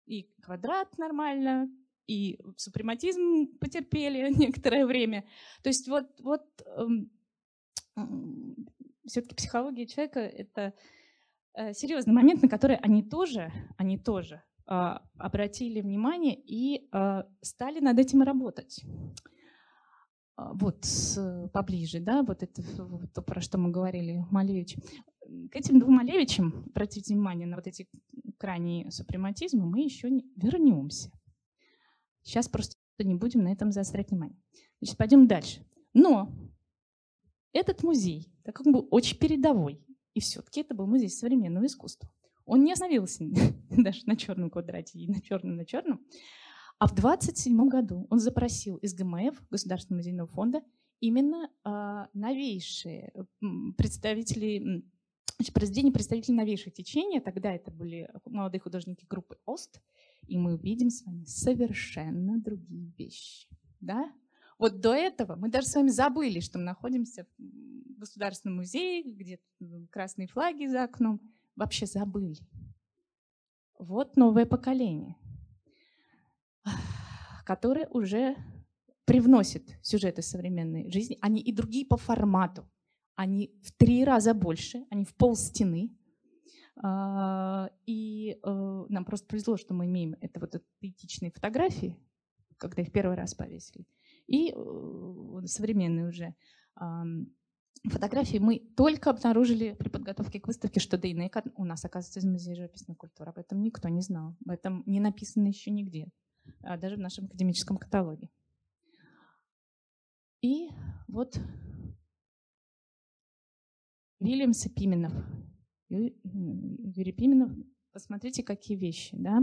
[0.06, 1.70] и квадрат нормально,
[2.08, 5.26] и супрематизм потерпели некоторое время.
[5.62, 7.12] То есть вот, вот эм,
[9.06, 10.74] все-таки психология человека— это
[11.54, 14.72] э, серьезный момент, на который они тоже, они тоже э,
[15.18, 18.82] обратили внимание и э, стали над этим работать.
[20.40, 20.86] А, вот
[21.52, 22.64] поближе, да, вот это
[23.14, 24.78] то, про что мы говорили, Малевич.
[25.52, 27.88] К этим двум Малевичам, обратите внимание на вот эти
[28.38, 31.12] крайние супрематизмы, мы еще не вернемся.
[32.22, 34.38] Сейчас просто не будем на этом заострять внимание.
[34.80, 35.66] Значит, пойдем дальше.
[35.94, 36.32] Но
[37.52, 42.10] этот музей, так как он был очень передовой, и все-таки это был музей современного искусства,
[42.46, 43.26] он не остановился
[43.70, 46.00] даже на черном квадрате и на черном, на черном,
[46.80, 50.64] а в 27 году он запросил из ГМФ, Государственного музейного фонда,
[51.02, 53.12] именно э, новейшие
[53.78, 54.86] представители,
[55.54, 57.20] произведения представителей новейших течения.
[57.20, 59.82] Тогда это были молодые художники группы ОСТ,
[60.28, 63.50] и мы увидим с вами совершенно другие вещи.
[63.82, 64.10] Да?
[64.58, 69.40] Вот до этого мы даже с вами забыли, что мы находимся в Государственном музее, где
[69.90, 71.20] красные флаги за окном.
[71.58, 72.38] Вообще забыли.
[73.78, 75.18] Вот новое поколение–
[77.50, 78.36] которые уже
[79.06, 81.18] привносят сюжеты современной жизни.
[81.20, 82.70] Они и другие по формату.
[83.16, 85.90] Они в три раза больше, они в пол стены.
[86.84, 91.98] А, и э, нам просто повезло, что мы имеем это вот этичные фотографии,
[92.58, 93.88] когда их первый раз повесили.
[94.28, 96.36] И э, современные уже
[97.84, 102.56] фотографии мы только обнаружили при подготовке к выставке, что Дейнек у нас, оказывается, из Музея
[102.56, 103.32] живописной культуры.
[103.32, 104.36] Об этом никто не знал.
[104.46, 106.10] Об этом не написано еще нигде.
[106.62, 108.30] А, даже в нашем академическом каталоге.
[110.42, 110.70] И
[111.08, 111.40] вот
[114.20, 115.14] Вильям Пименов.
[115.90, 117.52] Юрий Пименов,
[117.92, 119.16] посмотрите, какие вещи.
[119.18, 119.42] Да?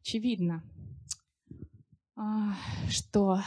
[0.00, 0.62] Очевидно,
[2.16, 2.54] а,
[2.88, 3.40] что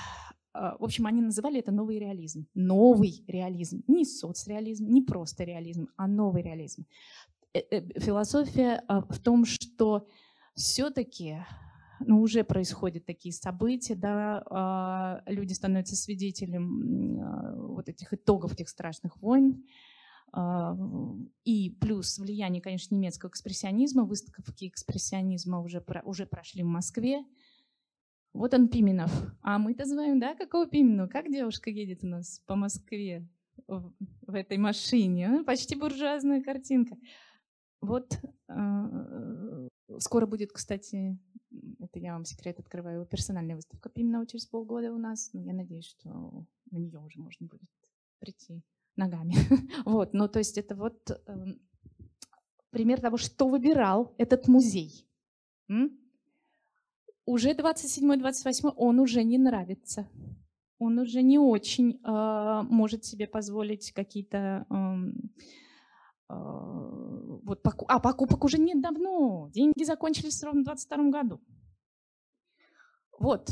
[0.53, 2.47] а, в общем, они называли это новый реализм.
[2.53, 3.83] Новый реализм.
[3.87, 6.85] Не соцреализм, не просто реализм, а новый реализм.
[7.53, 10.07] Э, э, философия в том, что
[10.55, 11.37] все-таки
[11.99, 17.19] ну, уже происходят такие события, да, а, люди становятся свидетелем
[17.73, 19.63] вот этих итогов этих страшных войн,
[21.43, 27.25] и плюс влияние, конечно, немецкого экспрессионизма, выставки экспрессионизма уже, уже прошли в Москве,
[28.33, 29.11] вот он, Пименов.
[29.41, 31.07] А мы-то знаем, да, какого Пименова?
[31.07, 33.27] Как девушка едет у нас по Москве
[33.67, 33.91] в,
[34.27, 35.43] этой машине?
[35.45, 36.95] Почти буржуазная картинка.
[37.81, 38.19] Вот
[39.97, 41.17] скоро будет, кстати,
[41.79, 45.31] это я вам секрет открываю, персональная выставка Пименова через полгода у нас.
[45.33, 47.69] Ну, я надеюсь, что на нее уже можно будет
[48.19, 48.63] прийти
[48.95, 49.35] ногами.
[49.85, 51.45] вот, ну то есть это вот э,
[52.69, 55.07] пример того, что выбирал этот музей.
[55.69, 55.99] М?
[57.29, 60.09] уже 27-28 он уже не нравится.
[60.79, 64.65] Он уже не очень э, может себе позволить какие-то...
[64.69, 64.95] Э,
[66.29, 67.85] вот поку...
[67.87, 69.49] А покупок уже нет давно.
[69.51, 71.41] Деньги закончились ровно в 22 году.
[73.17, 73.49] Вот.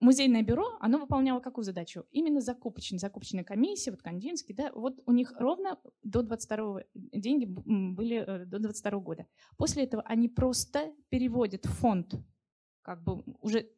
[0.00, 2.04] Музейное бюро, оно выполняло какую задачу?
[2.10, 8.16] Именно закупочная, закупочная комиссия, вот Кандинский, да, вот у них ровно до 22 деньги были
[8.16, 9.26] э, до 22 года.
[9.56, 12.14] После этого они просто переводят фонд
[12.82, 13.68] как бы уже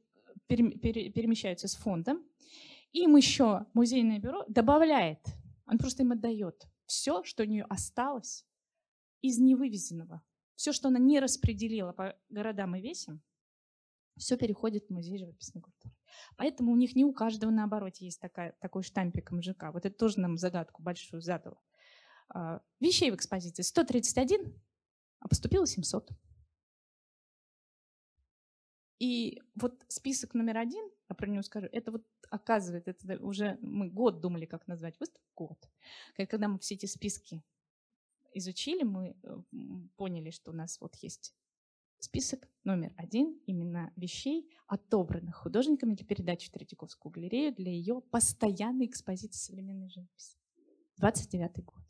[0.46, 2.24] перемещаются с фондом.
[2.92, 5.20] Им еще музейное бюро добавляет,
[5.66, 8.46] он просто им отдает все, что у нее осталось
[9.20, 10.22] из невывезенного.
[10.54, 13.22] Все, что она не распределила по городам и весям,
[14.16, 15.94] все переходит в музей живописной культуры.
[16.36, 19.72] Поэтому у них не у каждого на обороте есть такая, такой штампик МЖК.
[19.72, 21.60] Вот это тоже нам загадку большую задало.
[22.28, 24.54] А, вещей в экспозиции 131,
[25.20, 26.10] а поступило 700.
[29.00, 33.90] И вот список номер один, я про него скажу, это вот оказывается, это уже мы
[33.90, 35.70] год думали, как назвать выставку, год.
[36.28, 37.42] Когда мы все эти списки
[38.32, 39.36] изучили, мы э,
[39.96, 41.34] поняли, что у нас вот есть
[41.98, 48.86] список номер один именно вещей, отобранных художниками для передачи в Третьяковскую галерею для ее постоянной
[48.86, 50.36] экспозиции современной живописи.
[50.96, 51.84] 29 год.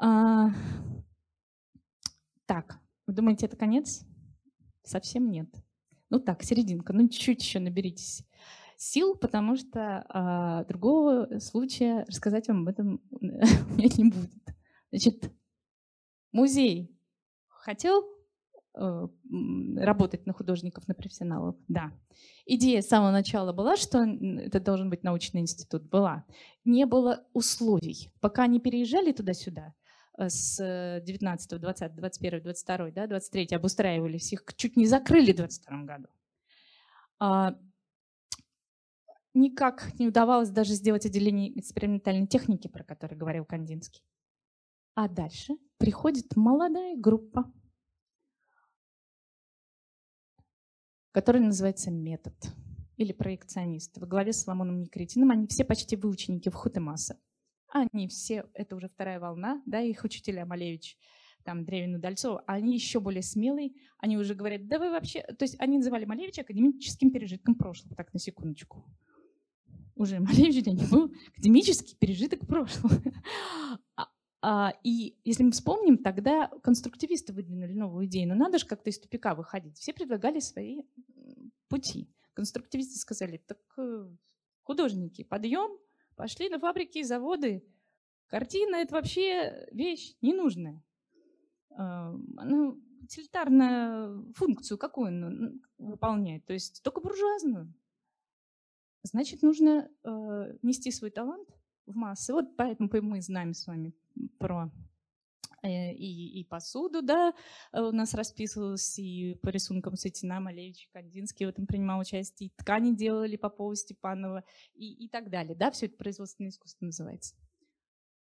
[0.00, 0.50] А,
[2.46, 4.04] так, вы думаете, это конец?
[4.88, 5.48] совсем нет.
[6.10, 8.24] Ну так, серединка, ну чуть-чуть еще наберитесь
[8.76, 14.42] сил, потому что а, другого случая рассказать вам об этом у меня не будет.
[14.90, 15.30] Значит,
[16.32, 16.96] музей
[17.48, 18.04] хотел
[18.74, 19.08] э,
[19.76, 21.56] работать на художников, на профессионалов?
[21.66, 21.92] Да.
[22.46, 25.82] Идея с самого начала была, что это должен быть научный институт.
[25.82, 26.24] Была.
[26.64, 28.10] Не было условий.
[28.20, 29.87] Пока они переезжали туда-сюда, Э,
[30.18, 36.08] с 19, 20, 21, 22, да, 23 обустраивались, их чуть не закрыли в 22 году.
[37.20, 37.56] А,
[39.34, 44.02] никак не удавалось даже сделать отделение экспериментальной техники, про которое говорил Кандинский.
[44.94, 47.52] А дальше приходит молодая группа,
[51.12, 52.34] которая называется «Метод»
[52.96, 53.96] или проекционист.
[53.98, 57.16] Во главе с Соломоном Никритиным они все почти выученики в Хутемаса.
[57.70, 60.96] Они все, это уже вторая волна, да, их учителя Малевич,
[61.44, 65.56] там, Древин Удальцов, они еще более смелые, они уже говорят, да вы вообще, то есть
[65.58, 68.84] они называли Малевича академическим пережитком прошлого, так, на секундочку.
[69.94, 72.94] Уже Малевич для них был академический пережиток прошлого.
[73.96, 74.08] А,
[74.40, 78.98] а, и если мы вспомним, тогда конструктивисты выдвинули новую идею, но надо же как-то из
[78.98, 79.76] тупика выходить.
[79.76, 80.82] Все предлагали свои
[81.68, 82.08] пути.
[82.34, 84.08] Конструктивисты сказали, так э,
[84.62, 85.76] художники, подъем,
[86.18, 87.64] Пошли на фабрики и заводы.
[88.26, 90.82] Картина— это вообще вещь ненужная.
[91.70, 96.44] А, она утилитарную функцию какую он выполняет?
[96.44, 97.72] То есть только буржуазную.
[99.04, 101.48] Значит, нужно э, нести свой талант
[101.86, 102.32] в массы.
[102.32, 103.94] Вот поэтому мы знаем с вами
[104.38, 104.72] про
[105.66, 107.34] и, и посуду, да,
[107.72, 112.52] э, у нас расписывалось, и по рисункам Сатина, Малевич, Кандинский в этом принимал участие, и
[112.56, 114.44] ткани делали Попова, Степанова
[114.74, 117.34] и, и так далее, да, все это производственное искусство называется.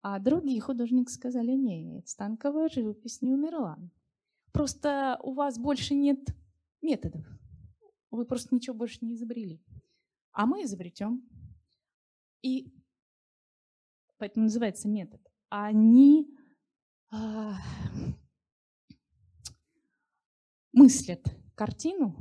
[0.02, 3.80] А другие художники сказали, нет, станковая живопись не умерла.
[4.52, 6.20] Просто у вас больше нет
[6.82, 7.26] методов.
[8.12, 9.62] Вы просто ничего больше не изобрели.
[10.32, 11.28] А мы изобретем.
[12.44, 12.72] И
[14.18, 15.20] поэтому называется метод.
[15.50, 16.35] Они а,
[20.72, 21.26] мыслят
[21.56, 22.16] картину,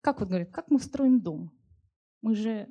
[0.00, 1.52] как вот говорят, как мы строим дом.
[2.20, 2.68] Мы же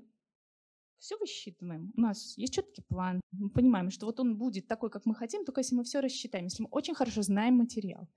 [0.99, 1.91] все высчитываем.
[1.95, 3.21] У нас есть четкий план.
[3.31, 6.45] Мы понимаем, что вот он будет такой, как мы хотим, только если мы все рассчитаем,
[6.45, 8.07] если мы очень хорошо знаем материал.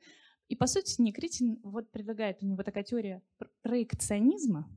[0.49, 3.23] И по сути Никритин вот предлагает, у него такая теория
[3.63, 4.69] проекционизма,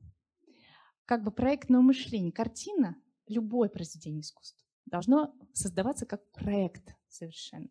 [1.04, 2.32] как бы проектного мышления.
[2.32, 7.68] Картина, любое произведение искусства, должно создаваться как проект совершенно.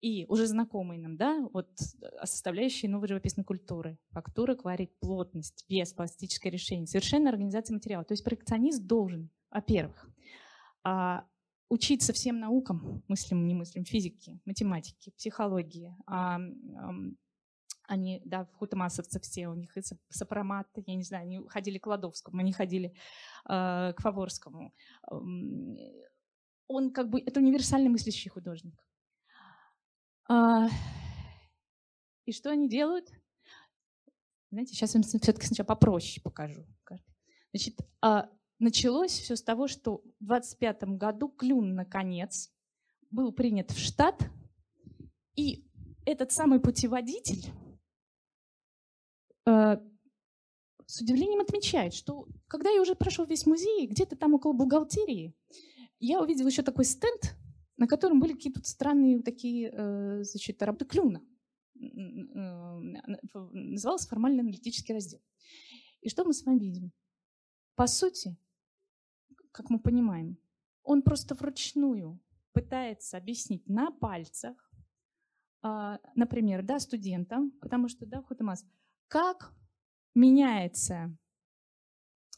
[0.00, 1.70] И уже знакомые нам, да, вот
[2.24, 3.98] составляющие новой живописной культуры.
[4.10, 8.04] Фактура, кварит, плотность, вес, пластическое решение, совершенно организация материала.
[8.04, 10.10] То есть проекционист должен, во-первых,
[10.82, 11.26] а,
[11.70, 16.38] учиться всем наукам, мыслим, немыслим, физике, математике, психологии, а,
[17.86, 22.40] они, да, хутомасовцы все, у них и сопромат, я не знаю, они ходили к Ладовскому,
[22.40, 22.94] они ходили
[23.48, 24.74] э, к Фаворскому.
[26.66, 28.74] Он как бы, это универсальный мыслящий художник.
[30.28, 30.68] А,
[32.24, 33.10] и что они делают?
[34.50, 36.64] Знаете, сейчас я вам все-таки сначала попроще покажу.
[37.52, 42.52] Значит, а, началось все с того, что в 25 году Клюн, наконец,
[43.10, 44.28] был принят в штат,
[45.36, 45.68] и
[46.04, 47.44] этот самый путеводитель
[49.46, 55.34] с удивлением отмечает, что когда я уже прошел весь музей, где-то там около бухгалтерии,
[55.98, 57.36] я увидел еще такой стенд,
[57.76, 61.24] на котором были какие-то странные такие, э, значит, работы клюна.
[63.52, 65.20] Назывался формально-аналитический раздел.
[66.00, 66.92] И что мы с вами видим?
[67.74, 68.36] По сути,
[69.50, 70.38] как мы понимаем,
[70.82, 72.20] он просто вручную
[72.52, 74.70] пытается объяснить на пальцах,
[75.62, 78.64] а, например, да, студентам, потому что, да, Хутамас,
[79.08, 79.54] как
[80.14, 81.16] меняется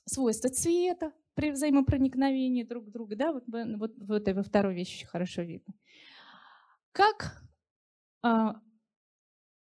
[0.06, 3.16] свойство цвета при взаимопроникновении друг друга.
[3.16, 5.74] Да, вот, вот, вот во второй вещи хорошо видно.
[6.92, 7.42] Как
[8.22, 8.60] а,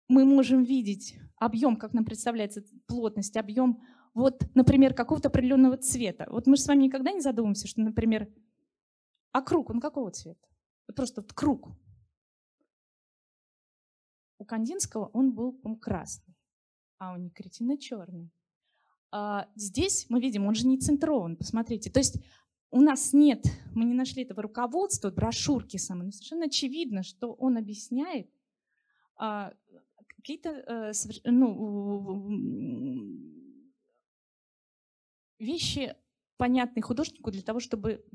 [0.09, 3.82] мы можем видеть объем, как нам представляется плотность, объем,
[4.14, 6.27] вот, например, какого-то определенного цвета.
[6.31, 8.28] Вот мы же с вами никогда не задумываемся, что, например,
[9.31, 10.47] а круг, он какого цвета?
[10.86, 11.70] Вот просто вот круг.
[14.39, 16.35] У Кандинского он был красный
[17.02, 18.30] а у Никритина черный.
[19.10, 21.90] А здесь мы видим, он же не центрован, посмотрите.
[21.90, 22.22] То есть
[22.70, 27.56] у нас нет, мы не нашли этого руководства, брошюрки самой, но совершенно очевидно, что он
[27.56, 28.30] объясняет
[29.16, 29.52] а,
[30.06, 30.92] какие-то а,
[31.24, 32.28] ну,
[35.40, 35.96] вещи,
[36.36, 38.06] понятные художнику для того, чтобы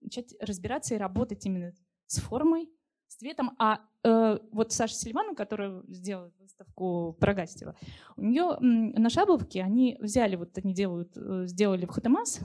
[0.00, 1.74] начать разбираться и работать именно
[2.06, 2.69] с формой,
[3.10, 3.52] с цветом.
[3.58, 7.76] А э, вот Саша Сильванова, которая сделала выставку про Гастева,
[8.16, 12.40] у нее на шабловке они взяли, вот они делают, э, сделали в Хатамас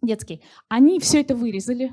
[0.00, 1.92] детский, они все это вырезали.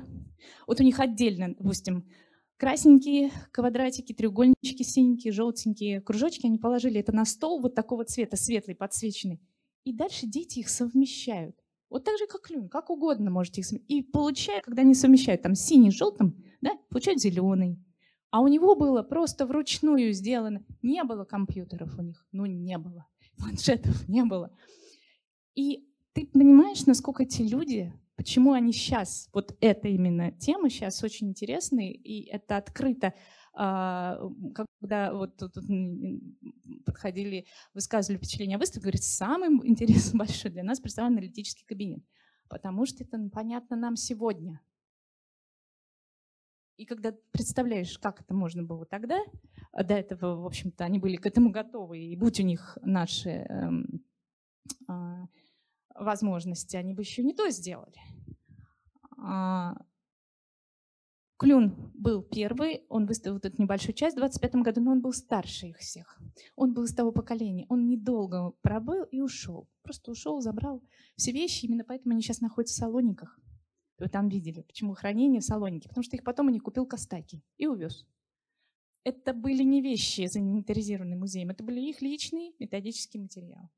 [0.66, 2.08] Вот у них отдельно, допустим,
[2.56, 8.74] красненькие квадратики, треугольнички синенькие, желтенькие кружочки, они положили это на стол вот такого цвета, светлый,
[8.74, 9.40] подсвеченный.
[9.84, 11.56] И дальше дети их совмещают.
[11.88, 13.72] Вот так же, как клюн, как угодно можете их.
[13.88, 17.78] И получая, когда они совмещают там синий с желтым, да, получают зеленый.
[18.30, 20.64] А у него было просто вручную сделано.
[20.82, 23.06] Не было компьютеров у них, ну не было.
[23.38, 24.50] Планшетов не было.
[25.54, 31.28] И ты понимаешь, насколько эти люди, почему они сейчас, вот эта именно тема сейчас очень
[31.28, 33.14] интересная, и это открыто
[33.56, 35.54] когда вот тут
[36.84, 42.04] подходили, высказывали впечатление о выставке, говорит, самый интерес большой для нас представлен аналитический кабинет,
[42.48, 44.60] потому что это понятно нам сегодня.
[46.76, 49.18] И когда представляешь, как это можно было тогда,
[49.72, 53.46] а до этого, в общем-то, они были к этому готовы, и будь у них наши
[54.90, 55.26] э,
[55.94, 57.98] возможности, они бы еще не то сделали.
[61.38, 65.12] Клюн был первый, он выставил вот эту небольшую часть в 25 году, но он был
[65.12, 66.18] старше их всех.
[66.54, 67.66] Он был из того поколения.
[67.68, 69.68] Он недолго пробыл и ушел.
[69.82, 70.82] Просто ушел, забрал
[71.16, 71.66] все вещи.
[71.66, 73.38] Именно поэтому они сейчас находятся в Салониках.
[73.98, 75.88] Вы там видели, почему хранение в Салонике.
[75.88, 78.06] Потому что их потом они купил Костаки и увез.
[79.04, 83.68] Это были не вещи, заинвентаризированные музеем, это были их личные методические материалы.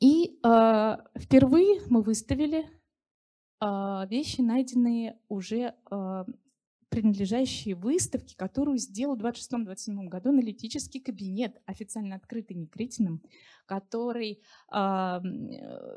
[0.00, 2.66] И э, впервые мы выставили
[3.60, 6.24] вещи, найденные уже э,
[6.90, 13.22] принадлежащие выставке, которую сделал в 26-27 году аналитический кабинет, официально открытый Никритиным,
[13.64, 14.42] который
[14.72, 15.20] э,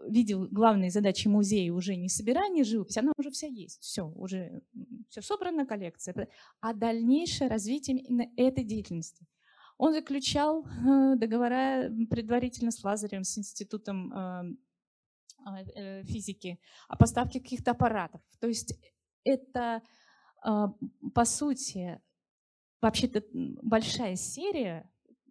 [0.08, 4.62] видел главные задачи музея уже не собирание живописи, она уже вся есть, все, уже
[5.10, 6.28] все собрана коллекция,
[6.62, 9.26] а дальнейшее развитие именно этой деятельности.
[9.80, 14.14] Он заключал э, договора предварительно с Лазарем, с институтом
[16.04, 18.22] физики о поставке каких-то аппаратов.
[18.40, 18.76] То есть
[19.24, 19.82] это
[20.44, 20.74] а,
[21.14, 22.02] по сути,
[22.82, 24.90] вообще-то большая серия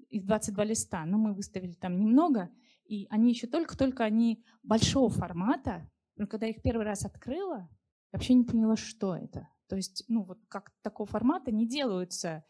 [0.08, 2.50] из 22 листа, но мы выставили там немного,
[2.86, 7.68] и они еще только-только они большого формата, но когда я их первый раз открыла,
[8.10, 9.48] вообще не поняла, что это.
[9.68, 12.44] То есть, ну вот как такого формата не делаются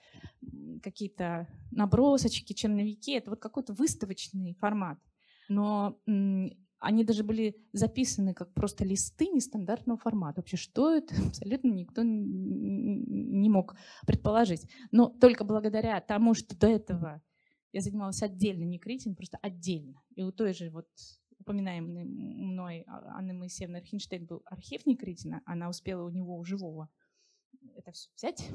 [0.83, 4.99] какие-то набросочки, черновики, это вот какой-то выставочный формат.
[5.49, 6.01] но
[6.83, 10.41] они даже были записаны как просто листы нестандартного формата.
[10.41, 13.77] Вообще, что это, абсолютно никто не мог
[14.07, 14.69] предположить.
[14.91, 17.23] Но только благодаря тому, что до этого
[17.73, 20.03] я занималась отдельно, не критинг, просто отдельно.
[20.15, 20.89] И у той же вот
[21.39, 26.89] упоминаемой мной а, Анны Моисеевны Архинштейн был архив Некритина, она успела у него у живого
[27.77, 28.49] это все взять.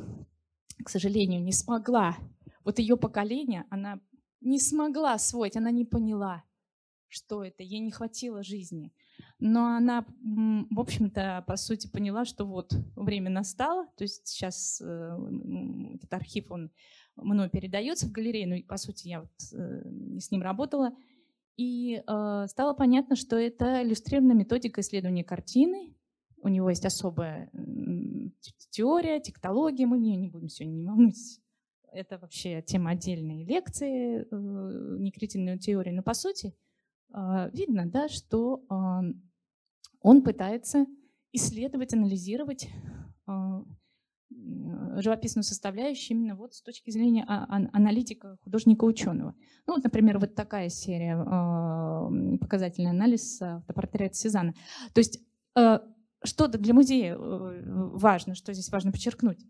[0.84, 2.18] К сожалению, не смогла.
[2.64, 4.00] Вот ее поколение, она
[4.42, 6.44] не смогла освоить, она не поняла,
[7.10, 8.94] что это, ей не хватило жизни.
[9.40, 15.18] Но она, в общем-то, по сути поняла, что вот время настало, то есть сейчас э,
[15.96, 16.72] этот архив, он
[17.16, 20.92] мной передается в галерею, ну, по сути, я вот э, с ним работала,
[21.56, 25.96] и э, стало понятно, что это иллюстрированная методика исследования картины.
[26.44, 27.50] У него есть особая
[28.70, 31.42] теория, тектология, мы в нее не будем сегодня, не волнуйтесь.
[31.92, 34.28] Это вообще тема отдельной лекции,
[35.00, 35.96] некритинную теорию.
[35.96, 36.54] Но, по сути,
[37.10, 38.76] видно, да, что э,
[40.02, 40.86] он пытается
[41.32, 42.70] исследовать, анализировать
[43.28, 43.32] э,
[44.98, 49.36] живописную составляющую именно вот с точки зрения а, аналитика художника-ученого.
[49.66, 51.18] Ну, вот, например, вот такая серия,
[52.38, 54.54] показательный анализ автопортрета Сезанна.
[54.94, 55.22] То есть
[55.54, 57.18] что-то для музея э,
[57.94, 59.46] важно, что здесь важно подчеркнуть.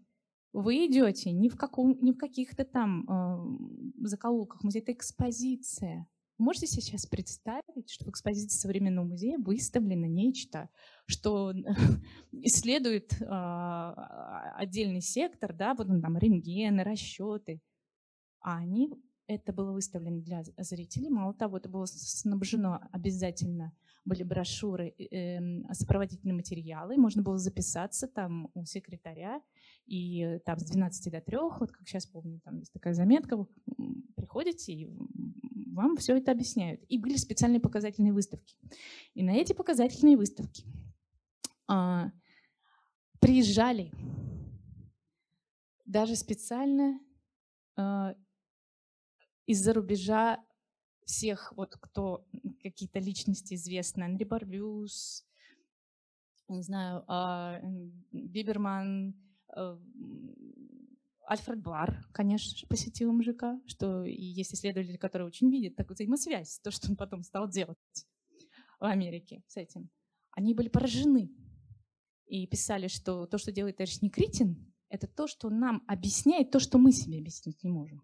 [0.54, 6.08] Вы идете не в, каком, не в каких-то там закоулках музея, это экспозиция.
[6.38, 10.70] Можете сейчас представить, что в экспозиции современного музея выставлено нечто,
[11.08, 11.54] что
[12.32, 13.26] исследует э,
[14.56, 17.62] отдельный сектор, да, вот там рентгены, расчеты,
[18.40, 18.94] а они
[19.26, 21.10] это было выставлено для зрителей.
[21.10, 23.74] Мало того, это было снабжено обязательно
[24.08, 29.42] были брошюры, э, сопроводительные материалы, можно было записаться там у секретаря,
[29.88, 33.48] и там с 12 до 3, вот как сейчас помню, там есть такая заметка, вы
[34.16, 34.86] приходите, и
[35.74, 36.84] вам все это объясняют.
[36.90, 38.58] И были специальные показательные выставки.
[39.14, 40.66] И на эти показательные выставки
[41.68, 42.12] а,
[43.20, 43.92] приезжали
[45.86, 47.00] даже специально
[47.78, 48.16] а,
[49.46, 50.44] из-за рубежа
[51.06, 52.28] всех, вот кто
[52.62, 55.26] какие-то личности известны, Анри Барбюс,
[56.50, 57.62] не знаю, а,
[58.12, 59.16] Биберман,
[61.28, 66.72] Альфред Бар, конечно, посетил МЖК, что и есть исследователи, которые очень видят такую взаимосвязь, то,
[66.72, 67.78] что он потом стал делать
[68.80, 69.90] в Америке с этим.
[70.32, 71.32] Они были поражены
[72.28, 76.78] и писали, что то, что делает товарищ Некритин, это то, что нам объясняет то, что
[76.78, 78.02] мы себе объяснить не можем.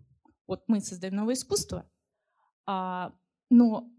[0.47, 1.89] Вот мы создаем новое искусство,
[2.65, 3.15] а,
[3.49, 3.89] но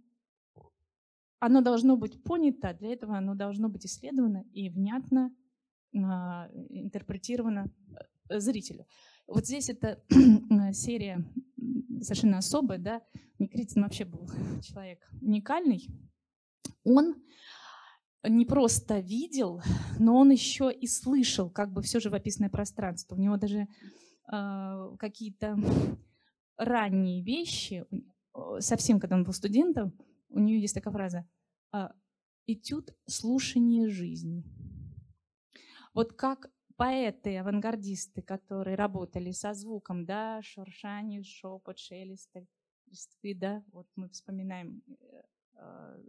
[1.39, 5.35] оно должно быть понято, для этого оно должно быть исследовано и внятно
[5.95, 7.71] интерпретировано
[8.29, 8.87] э, зрителю.
[9.27, 10.03] Вот здесь эта
[10.73, 11.25] серия
[12.01, 13.03] совершенно особая, да,
[13.39, 14.29] Никритин вообще был
[14.63, 15.89] человек уникальный.
[16.85, 17.15] Он
[18.23, 19.63] не просто видел,
[19.99, 23.15] но он еще и слышал как бы все живописное пространство.
[23.15, 23.67] У него даже
[24.33, 25.57] э, какие-то
[26.57, 27.87] ранние вещи,
[28.59, 29.93] совсем когда он был студентом,
[30.29, 31.27] у нее есть такая фраза
[31.73, 31.89] э,
[32.47, 34.45] «этюд слушания жизни».
[35.95, 42.35] Вот как поэты, авангардисты, которые работали со звуком, да, шуршание, шепот, шелест,
[42.87, 45.23] листвы, да, вот мы вспоминаем э,
[45.55, 46.05] э,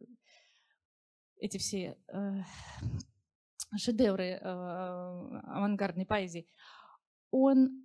[1.37, 2.41] эти все э,
[3.77, 6.47] шедевры авангардной поэзии,
[7.29, 7.83] он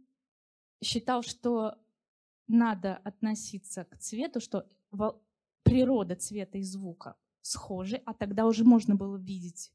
[0.82, 1.76] считал, что
[2.46, 4.66] надо относиться к цвету, что
[5.64, 9.72] природа цвета и звука схожи, а тогда уже можно было видеть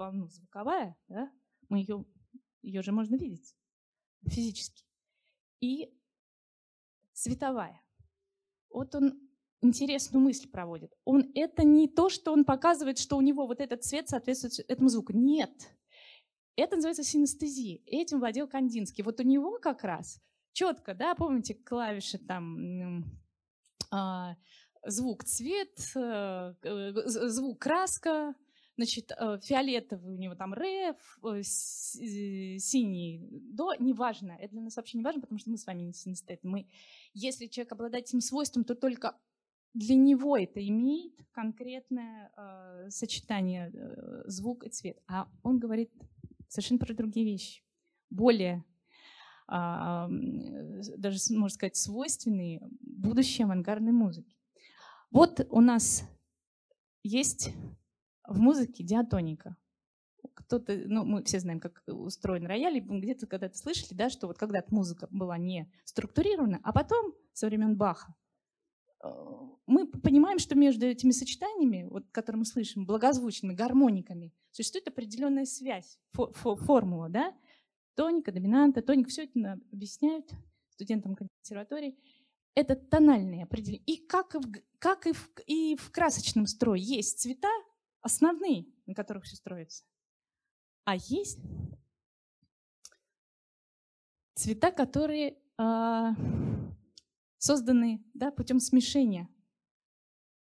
[0.00, 1.30] волну звуковая, да,
[1.68, 2.04] мы ее,
[2.62, 3.54] ее же можно видеть
[4.26, 4.84] физически.
[5.60, 5.94] И
[7.12, 7.82] цветовая.
[8.70, 9.20] Вот он
[9.60, 10.92] интересную мысль проводит.
[11.04, 14.88] Он это не то, что он показывает, что у него вот этот цвет соответствует этому
[14.88, 15.12] звуку.
[15.12, 15.52] Нет.
[16.56, 17.80] Это называется синестезия.
[17.84, 19.04] Этим владел Кандинский.
[19.04, 20.20] Вот у него как раз
[20.52, 23.04] четко, да, помните клавиши там
[23.90, 24.36] а,
[24.86, 28.34] звук цвет, э, э, звук краска,
[28.80, 34.32] Значит, э, фиолетовый у него там ре, э, синий до, неважно.
[34.40, 36.48] Это для нас вообще не важно, потому что мы с вами не синестеты.
[36.48, 36.66] Мы,
[37.12, 39.18] если человек обладает этим свойством, то только
[39.74, 44.98] для него это имеет конкретное э, сочетание э, звук и цвет.
[45.06, 45.92] А он говорит
[46.48, 47.62] совершенно про другие вещи.
[48.08, 48.64] Более,
[49.52, 50.08] э,
[50.96, 54.38] даже, можно сказать, свойственные будущей авангардной музыки.
[55.10, 56.02] Вот у нас
[57.02, 57.50] есть
[58.30, 59.56] в музыке диатоника.
[60.34, 64.38] Кто-то, ну, мы все знаем, как устроен рояль, и где-то когда-то слышали, да, что вот
[64.38, 68.14] когда-то музыка была не структурирована, а потом, со времен Баха,
[69.66, 75.98] мы понимаем, что между этими сочетаниями, вот, которые мы слышим, благозвучными гармониками, существует определенная связь,
[76.12, 77.34] фо фо формула, да?
[77.94, 80.30] Тоника, доминанта, тоник, все это объясняют
[80.68, 81.98] студентам консерватории.
[82.54, 83.84] Это тональные определения.
[83.84, 87.48] И как, и в, как и, в, и в красочном строе есть цвета
[88.02, 89.84] основные, на которых все строится.
[90.84, 91.38] А есть
[94.34, 96.10] цвета, которые э,
[97.38, 99.28] созданы да, путем смешения.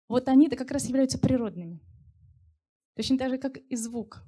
[0.07, 1.81] Вот они-то как раз являются природными.
[2.95, 4.23] Точно так же, как и звук.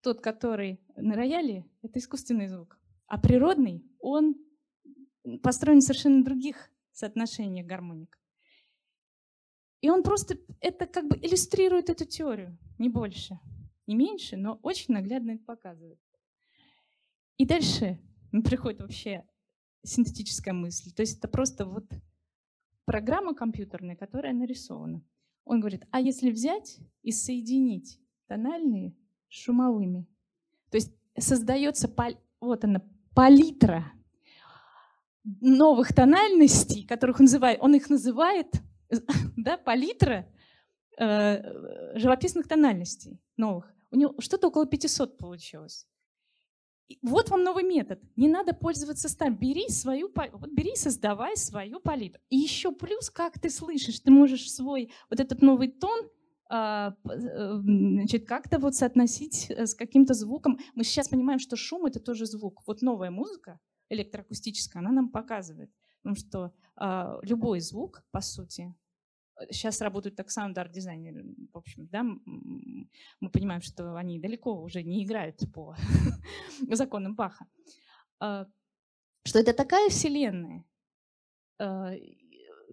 [0.00, 2.78] Тот, который на рояле, это искусственный звук.
[3.06, 4.36] А природный, он
[5.42, 8.18] построен в совершенно других соотношениях гармоник.
[9.84, 13.38] И он просто это как бы иллюстрирует эту теорию, не больше,
[13.86, 16.00] не меньше, но очень наглядно это показывает.
[17.36, 18.00] И дальше
[18.30, 19.26] приходит вообще
[19.82, 20.90] синтетическая мысль.
[20.90, 21.84] То есть это просто вот
[22.86, 25.04] программа компьютерная, которая нарисована.
[25.44, 28.96] Он говорит, а если взять и соединить тональные
[29.28, 30.08] с шумовыми,
[30.70, 31.94] то есть создается,
[32.40, 32.82] вот она,
[33.14, 33.92] палитра
[35.42, 38.62] новых тональностей, которых он называет, он их называет,
[39.36, 40.26] да, палитра
[40.98, 43.72] э, живописных тональностей новых.
[43.90, 45.86] У него что-то около 500 получилось.
[47.02, 48.00] Вот вам новый метод.
[48.16, 49.36] Не надо пользоваться старым.
[49.36, 52.20] Бери свою, вот бери, создавай свою палитру.
[52.28, 56.10] И еще плюс, как ты слышишь, ты можешь свой вот этот новый тон
[56.50, 60.58] а, э, значит, как-то вот соотносить э, с каким-то звуком.
[60.74, 62.62] Мы сейчас понимаем, что шум— это тоже звук.
[62.66, 63.58] Вот новая музыка
[63.88, 65.70] электроакустическая, она нам показывает,
[66.02, 68.74] потому что а, любой звук, по сути,
[69.50, 71.24] сейчас работают так саунд-арт-дизайнеры.
[71.52, 75.76] В общем, да, мы понимаем, что они далеко уже не играют по
[76.70, 77.46] законам Баха.
[78.20, 78.46] А,
[79.24, 80.64] что это такая вселенная,
[81.58, 81.92] а,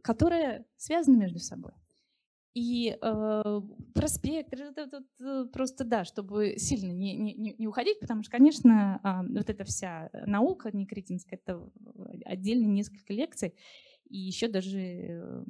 [0.04, 1.74] которая связана между собой.
[2.54, 3.62] И э,
[3.96, 4.54] проспект,
[5.54, 10.10] просто да, чтобы сильно не, не, не уходить, потому что, конечно, э, вот эта вся
[10.26, 11.66] наука некретинская, это
[12.26, 13.56] отдельно несколько лекций,
[14.10, 15.46] и еще даже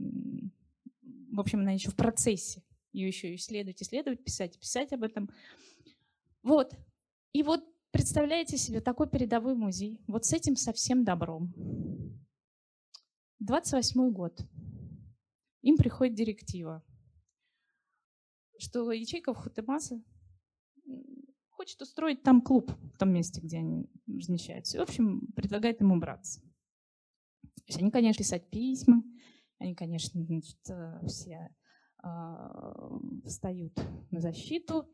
[1.31, 2.63] в общем, она еще в процессе.
[2.91, 5.29] Ее еще исследовать, исследовать, писать, писать об этом.
[6.43, 6.73] Вот.
[7.33, 10.03] И вот представляете себе такой передовой музей.
[10.07, 11.53] Вот с этим совсем добром.
[13.39, 14.45] 28 год.
[15.61, 16.83] Им приходит директива,
[18.57, 20.03] что ячейка в Хутемаса
[21.49, 24.77] хочет устроить там клуб, в том месте, где они размещаются.
[24.77, 26.41] И, в общем, предлагает им убраться.
[26.41, 29.03] То есть они, конечно, писать письма,
[29.61, 31.55] они, конечно, значит, э, все
[32.03, 32.07] э,
[33.25, 33.79] встают
[34.09, 34.89] на защиту.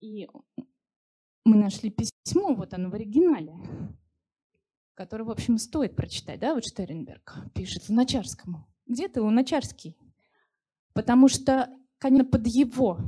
[0.00, 0.28] И
[1.44, 3.56] мы нашли письмо, вот оно в оригинале,
[4.94, 6.38] которое, в общем, стоит прочитать.
[6.38, 8.66] Да, вот Штернберг пишет Луначарскому.
[8.86, 9.96] Где ты, Луначарский?
[10.92, 12.98] Потому что, конечно, под его,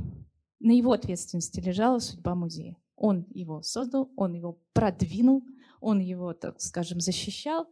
[0.59, 2.75] на его ответственности лежала судьба музея.
[2.95, 5.45] Он его создал, он его продвинул,
[5.79, 7.67] он его, так скажем, защищал.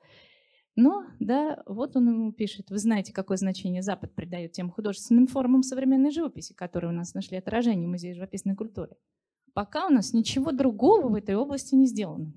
[0.77, 5.63] Но, да, вот он ему пишет, вы знаете, какое значение Запад придает тем художественным формам
[5.63, 8.95] современной живописи, которые у нас нашли отражение в Музее живописной культуры.
[9.55, 12.31] Пока у нас ничего другого в этой области не сделано.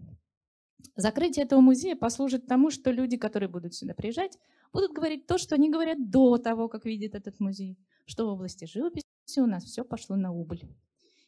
[0.96, 4.38] Закрытие этого музея послужит тому, что люди, которые будут сюда приезжать,
[4.72, 8.64] будут говорить то, что они говорят до того, как видят этот музей, что в области
[8.64, 9.04] живописи
[9.36, 10.66] у нас все пошло на убыль.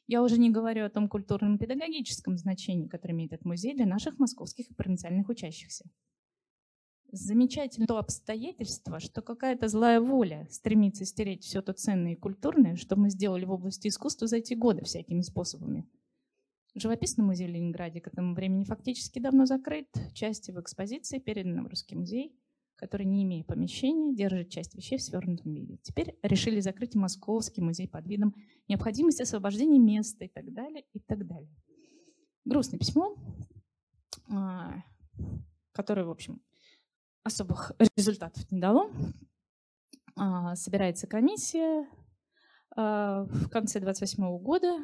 [0.07, 4.19] Я уже не говорю о том культурном педагогическом значении, которое имеет этот музей для наших
[4.19, 5.85] московских и провинциальных учащихся
[7.13, 12.97] замечательно то обстоятельство, что какая-то злая воля стремится стереть все то ценное и культурное, что
[12.97, 15.87] мы сделали в области искусства за эти годы всякими способами.
[16.75, 19.89] Живописный музей в Ленинграде к этому времени фактически давно закрыт.
[20.15, 22.35] Части в экспозиции переданы в Русский музей,
[22.77, 25.77] который, не имея помещения, держит часть вещей в свернутом виде.
[25.83, 28.35] Теперь решили закрыть Московский музей под видом
[28.69, 31.55] необходимости освобождения места и так далее, и так далее.
[32.47, 33.15] Грустное письмо,
[34.31, 34.83] а,
[35.73, 36.41] которое, в общем,
[37.25, 38.91] особых результатов не дало.
[40.17, 41.89] А, собирается комиссия
[42.77, 44.79] а, в конце 28 года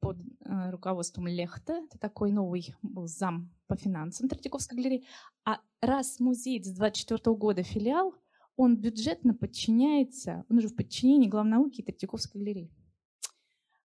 [0.00, 1.74] под а, руководством Лехта.
[1.74, 5.04] Это такой новый был зам по финансам Третьяковской галереи.
[5.44, 8.14] А раз музей с 24 года филиал,
[8.56, 12.70] он бюджетно подчиняется, он уже в подчинении главнауки Третьяковской галереи.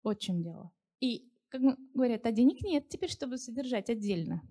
[0.03, 0.71] Вот в чем дело.
[1.01, 1.63] И, как
[1.95, 4.43] говорят, а денег нет теперь, чтобы содержать отдельно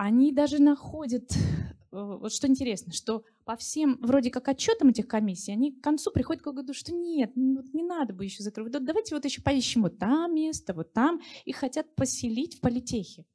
[0.00, 5.52] они даже находят, э, вот что интересно, что по всем вроде как отчетам этих комиссий,
[5.52, 8.72] они к концу приходят к выводу, что нет, вот не надо бы еще закрывать.
[8.72, 11.20] давайте вот еще поищем вот там место, вот там.
[11.44, 13.26] И хотят поселить в политехе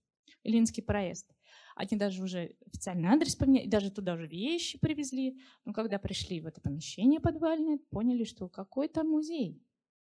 [0.43, 1.31] Ленинский проезд.
[1.75, 5.37] Они даже уже официальный адрес поменяли, даже туда уже вещи привезли.
[5.65, 9.61] Но когда пришли в это помещение подвальное, поняли, что какой там музей.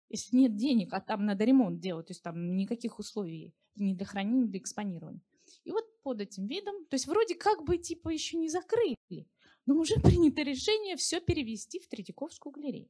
[0.10, 4.06] Если нет денег, а там надо ремонт делать, то есть там никаких условий ни для
[4.06, 5.22] хранения, ни для экспонирования.
[5.64, 9.30] И вот под этим видом, то есть вроде как бы типа еще не закрыли,
[9.66, 12.90] но уже принято решение все перевести в Третьяковскую галерею.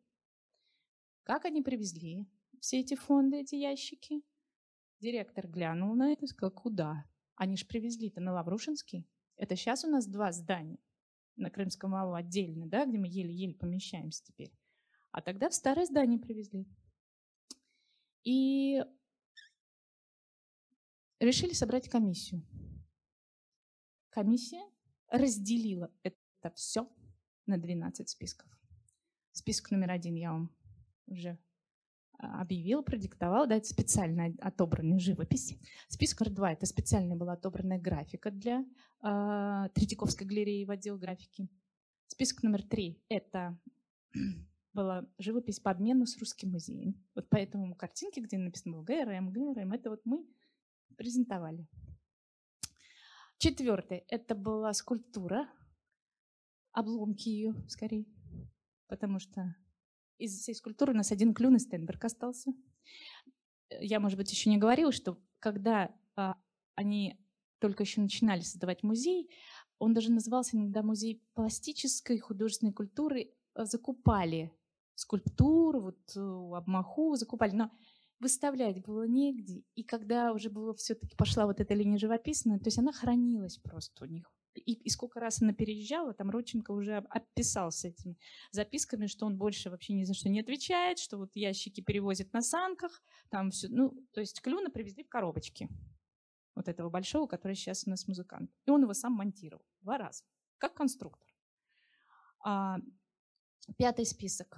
[1.24, 2.26] Как они привезли
[2.60, 4.22] все эти фонды, эти ящики?
[5.00, 7.06] Директор глянул на это и сказал, куда?
[7.36, 9.08] Они же привезли-то на Лаврушинский.
[9.36, 10.78] Это сейчас у нас два здания
[11.38, 14.54] на Крымском валу отдельно, да, где мы еле-еле помещаемся теперь.
[15.12, 16.68] А тогда в старое здание привезли.
[18.24, 18.84] И
[21.22, 22.46] решили собрать комиссию.
[24.10, 24.62] Комиссия
[25.08, 26.90] разделила это все
[27.46, 28.50] на 12 списков.
[29.32, 30.54] Список номер один я вам
[31.08, 31.38] уже
[32.18, 35.58] а, объявил, продиктовал, да, это специально отобранная живопись.
[35.88, 38.66] Список номер два– это специально была отобранная графика для
[39.04, 41.48] э, Третьяковской галереи в отдел графики.
[42.08, 43.58] Список номер три– это
[44.74, 47.02] была живопись по обмену с Русским музеем.
[47.16, 50.26] Вот поэтому картинки, где написано было ГРМ, ГРМ, это вот мы
[50.92, 51.68] презентовали.
[53.38, 55.50] Четвертое– это была скульптура,
[56.72, 58.06] обломки ее скорее,
[58.88, 59.56] потому что
[60.18, 62.54] из всей скульптуры у нас один клюн и Стенберг остался.
[63.80, 66.36] Я, может быть, еще не говорила, что когда а,
[66.76, 67.18] они
[67.60, 69.30] только еще начинали создавать музей,
[69.80, 74.52] он даже назывался иногда музей пластической художественной культуры, закупали
[74.96, 77.72] скульптуру, вот обмаху закупали, но
[78.22, 79.64] выставлять было негде.
[79.76, 84.06] И когда уже было все-таки пошла вот эта линия живописная, то есть она хранилась просто
[84.06, 88.18] у них и, и сколько раз она переезжала, там Родченко уже описал с этими
[88.52, 92.42] записками, что он больше вообще ни за что не отвечает, что вот ящики перевозят на
[92.42, 95.70] санках, там все, ну, то есть Клюна привезли в коробочке
[96.56, 98.52] вот этого большого, который сейчас у нас музыкант.
[98.66, 100.24] И он его сам монтировал два раза,
[100.58, 101.28] как конструктор.
[102.44, 102.78] А,
[103.78, 104.58] пятый список,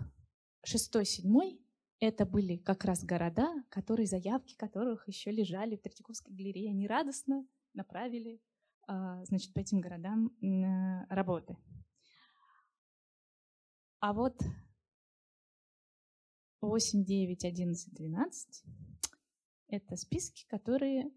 [0.63, 1.59] шестой, седьмой,
[2.03, 6.71] это были как раз города, которые, заявки которых еще лежали в Третьяковской галерее.
[6.71, 8.41] Они радостно направили
[8.87, 10.35] а, значит, по этим городам
[11.09, 11.57] работы.
[13.99, 14.37] А вот
[16.59, 18.63] 8, 9, 11, 12—
[19.67, 21.09] это списки, которые,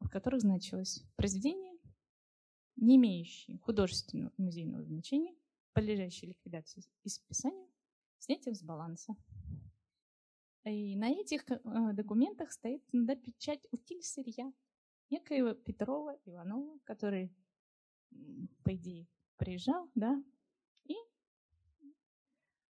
[0.00, 1.78] в которых значилось произведение,
[2.76, 5.34] не имеющие художественного музейного значения,
[5.74, 7.68] подлежащие ликвидации и списанию,
[8.18, 9.14] снятием с баланса.
[10.68, 11.58] И на этих э,
[11.92, 14.52] документах стоит иногда печать утиль сырья,
[15.10, 17.32] некоего Петрова Иванова, который,
[18.64, 20.22] по идее, приезжал, да,
[20.84, 20.94] и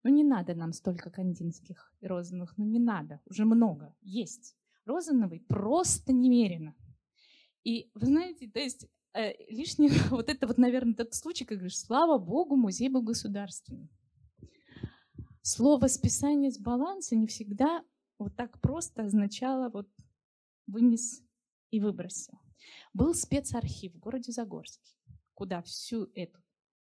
[0.04, 4.56] ну не надо нам столько кандинских и розановых, ну не надо, уже много, есть.
[4.84, 6.74] Розановый просто немерено.
[7.62, 11.78] И вы знаете, то есть э, лишний, вот это вот, наверное, тот случай, как говоришь,
[11.78, 13.90] слава богу, музей был государственный.
[15.42, 17.84] Слово списание с баланса не всегда
[18.18, 19.88] вот так просто означало вот
[20.68, 21.20] вынес
[21.72, 22.38] и выбросил.
[22.94, 24.94] Был спецархив в городе Загорске,
[25.34, 26.40] куда всю эту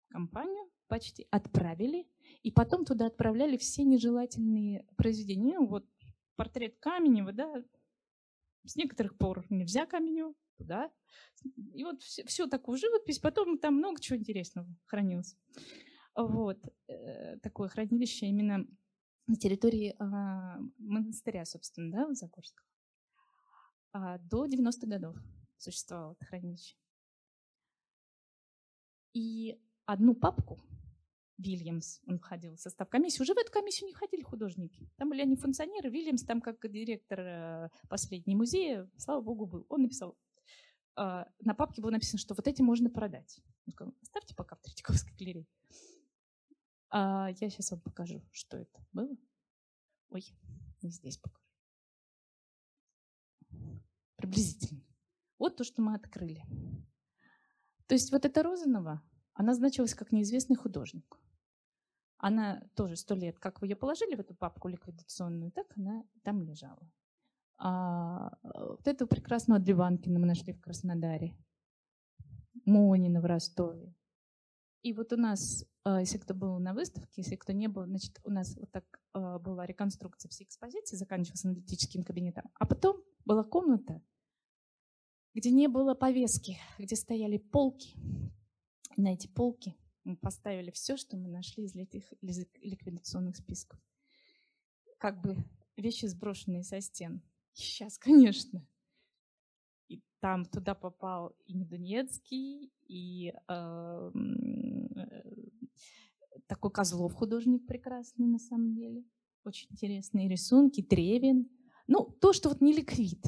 [0.08, 2.06] компанию почти отправили,
[2.42, 5.58] и потом туда отправляли все нежелательные произведения.
[5.58, 5.86] Ну, вот
[6.36, 7.64] портрет Каменева, да,
[8.66, 10.90] с некоторых пор нельзя Каменева, туда.
[11.72, 15.34] И вот все, всю такую живопись, потом там много чего интересного хранилось.
[16.14, 16.58] Вот.
[16.88, 18.66] Э, такое хранилище именно
[19.26, 22.66] на территории э, монастыря, собственно, да, в Загорском.
[23.92, 25.16] А, до 90-х годов
[25.56, 26.76] существовало это хранилище.
[29.12, 30.60] И одну папку
[31.38, 33.22] Вильямс, он входил в состав комиссии.
[33.22, 34.88] Уже в эту комиссию не ходили художники.
[34.96, 35.90] Там были они функционеры.
[35.90, 39.66] Вильямс там как директор э, последней музея, слава богу, был.
[39.68, 40.16] Он написал,
[40.96, 43.40] а, на папке было написано, что вот эти можно продать.
[43.66, 45.46] Он сказал, оставьте пока в Третьяковской галерее.
[46.90, 49.16] А, я сейчас вам покажу, что это было.
[50.10, 50.24] Ой,
[50.82, 51.40] не здесь покажу
[54.20, 54.82] приблизительно.
[55.38, 56.44] Вот то, что мы открыли.
[57.86, 59.02] То есть вот эта Розанова,
[59.34, 61.18] она значилась как неизвестный художник.
[62.18, 66.42] Она тоже сто лет, как вы ее положили в эту папку ликвидационную, так она там
[66.42, 66.90] лежала.
[67.56, 71.36] А вот эту прекрасного Дливанкина мы нашли в Краснодаре,
[72.66, 73.94] Монина в Ростове.
[74.82, 78.18] И вот у нас, а, если кто был на выставке, если кто не был, значит,
[78.24, 82.44] у нас вот так а, была реконструкция всей экспозиции, заканчивалась аналитическим кабинетом.
[82.54, 84.02] А потом была комната,
[85.34, 87.94] где не было повески, где стояли полки.
[88.96, 93.78] И на эти полки мы поставили все, что мы нашли из этих ликвидационных списков.
[94.98, 95.36] Как бы
[95.76, 97.22] вещи, сброшенные со стен.
[97.52, 98.66] Сейчас, конечно.
[99.88, 104.10] И там туда попал и Недунецкий, и э,
[106.46, 109.04] такой Козлов художник прекрасный на самом деле.
[109.44, 111.48] Очень интересные рисунки, Тревин.
[111.86, 113.24] Ну, то, что вот не ликвид.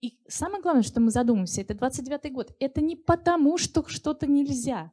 [0.00, 2.54] И самое главное, что мы задумаемся, это 29-й год.
[2.58, 4.92] Это не потому, что что-то нельзя.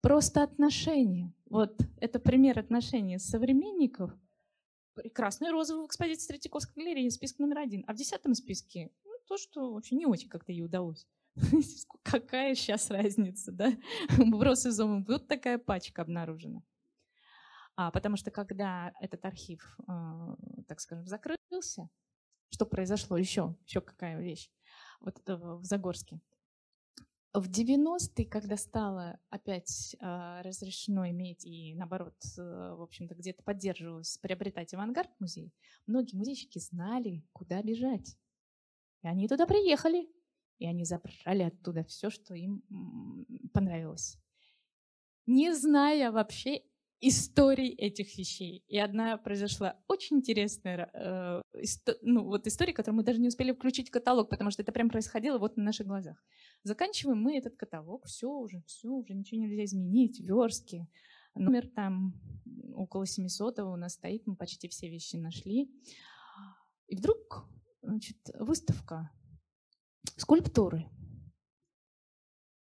[0.00, 1.32] Просто отношения.
[1.48, 4.10] Вот это пример отношений современников.
[4.94, 7.84] Прекрасный розовый в Третьяковской галереи, список номер один.
[7.86, 11.06] А в десятом списке ну, то, что вообще не очень как-то ей удалось.
[12.02, 13.72] Какая сейчас разница, да?
[14.10, 16.62] Вброс из Вот такая пачка обнаружена.
[17.76, 20.36] А, потому что когда этот архив, э,
[20.68, 21.88] так скажем, закрылся,
[22.50, 23.56] что произошло еще?
[23.66, 24.50] Еще какая вещь?
[25.00, 26.20] Вот это в Загорске.
[27.32, 34.18] В 90-е, когда стало опять э, разрешено иметь и, наоборот, э, в общем-то, где-то поддерживалось
[34.18, 35.50] приобретать авангард музей,
[35.86, 38.18] многие музейщики знали, куда бежать.
[39.02, 40.10] И они туда приехали,
[40.58, 42.62] и они забрали оттуда все, что им
[43.52, 44.18] понравилось.
[45.26, 46.62] Не зная вообще
[47.02, 48.64] историй этих вещей.
[48.68, 53.52] И одна произошла очень интересная э, исто, ну, вот история, которую мы даже не успели
[53.52, 56.24] включить в каталог, потому что это прям происходило вот на наших глазах.
[56.62, 60.86] Заканчиваем мы этот каталог, все уже, все, уже ничего нельзя изменить, верстки,
[61.34, 62.14] номер там
[62.74, 65.68] около 700 у нас стоит, мы почти все вещи нашли.
[66.86, 67.48] И вдруг
[67.82, 69.10] значит, выставка
[70.16, 70.88] скульптуры.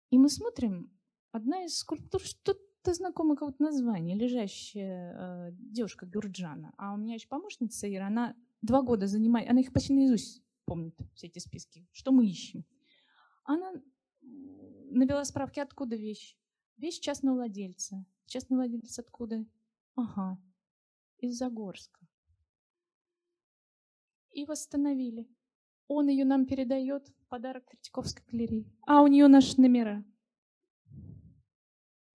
[0.09, 0.91] И мы смотрим,
[1.31, 6.73] одна из скульптур что-то знакомое какое-то название, лежащая э, девушка Гюрджана.
[6.77, 10.95] А у меня еще помощница Ира, она два года занимает, она их почти наизусть помнит,
[11.15, 11.87] все эти списки.
[11.91, 12.63] Что мы ищем?
[13.43, 13.73] Она
[14.21, 16.37] навела справки, откуда вещь.
[16.77, 18.05] Вещь частного владельца.
[18.27, 19.45] Частный владелец откуда?
[19.95, 20.39] Ага,
[21.17, 22.07] из Загорска.
[24.31, 25.27] И восстановили.
[25.87, 28.71] Он ее нам передает подарок Третьяковской галереи.
[28.85, 30.03] А у нее наши номера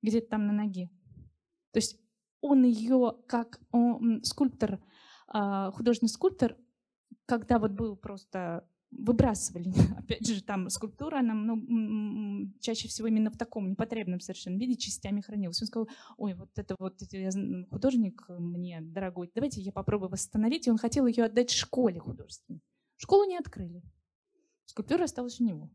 [0.03, 0.91] где-то там на ноге.
[1.73, 1.99] То есть
[2.41, 4.83] он ее как он, скульптор,
[5.29, 6.57] а, художественный скульптор,
[7.27, 13.39] когда вот был просто выбрасывали, опять же, там скульптура, она ну, чаще всего именно в
[13.39, 15.61] таком непотребном совершенно виде частями хранилась.
[15.63, 17.01] Он сказал, ой, вот это вот
[17.71, 20.67] художник мне дорогой, давайте я попробую восстановить.
[20.67, 22.61] И он хотел ее отдать школе художественной.
[22.97, 23.83] Школу не открыли.
[24.67, 25.71] Скульптура осталась у него.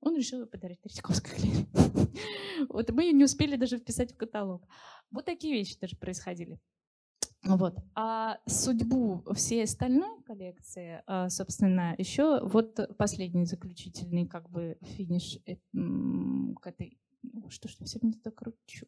[0.00, 1.66] Он решил ее подарить Третьяковской галерее.
[2.68, 4.66] Вот мы ее не успели даже вписать в каталог.
[5.10, 6.60] Вот такие вещи тоже происходили.
[7.44, 7.76] Вот.
[7.94, 15.56] А судьбу всей остальной коллекции, а, собственно, еще вот последний заключительный как бы финиш э,
[15.56, 17.00] к этой...
[17.22, 18.86] Ну, что ж, я все не докручу.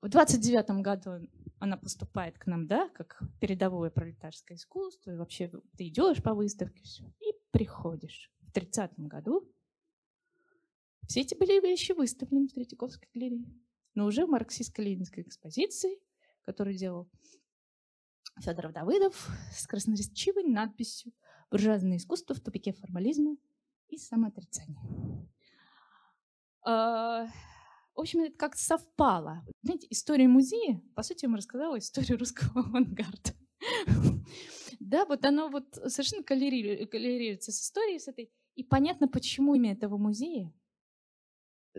[0.00, 5.50] А в 29 году она поступает к нам, да, как передовое пролетарское искусство, и вообще
[5.76, 9.52] ты идешь по выставке, все, и приходишь в 30 году
[11.08, 13.50] все эти были вещи выставлены в Третьяковской галерее,
[13.94, 15.98] но уже в марксистско-ленинской экспозиции,
[16.42, 17.08] которую делал
[18.40, 21.12] Федоров Давыдов с красноречивой надписью
[21.50, 23.38] «Буржуазное искусство в тупике формализма
[23.88, 24.78] и самоотрицания».
[27.98, 29.44] В общем, это как-то совпало.
[29.62, 33.34] Знаете, история музея, по сути, вам рассказала историю русского авангарда.
[34.78, 38.30] Да, вот оно вот совершенно коллерируется с историей с этой.
[38.54, 40.54] И понятно, почему имя этого музея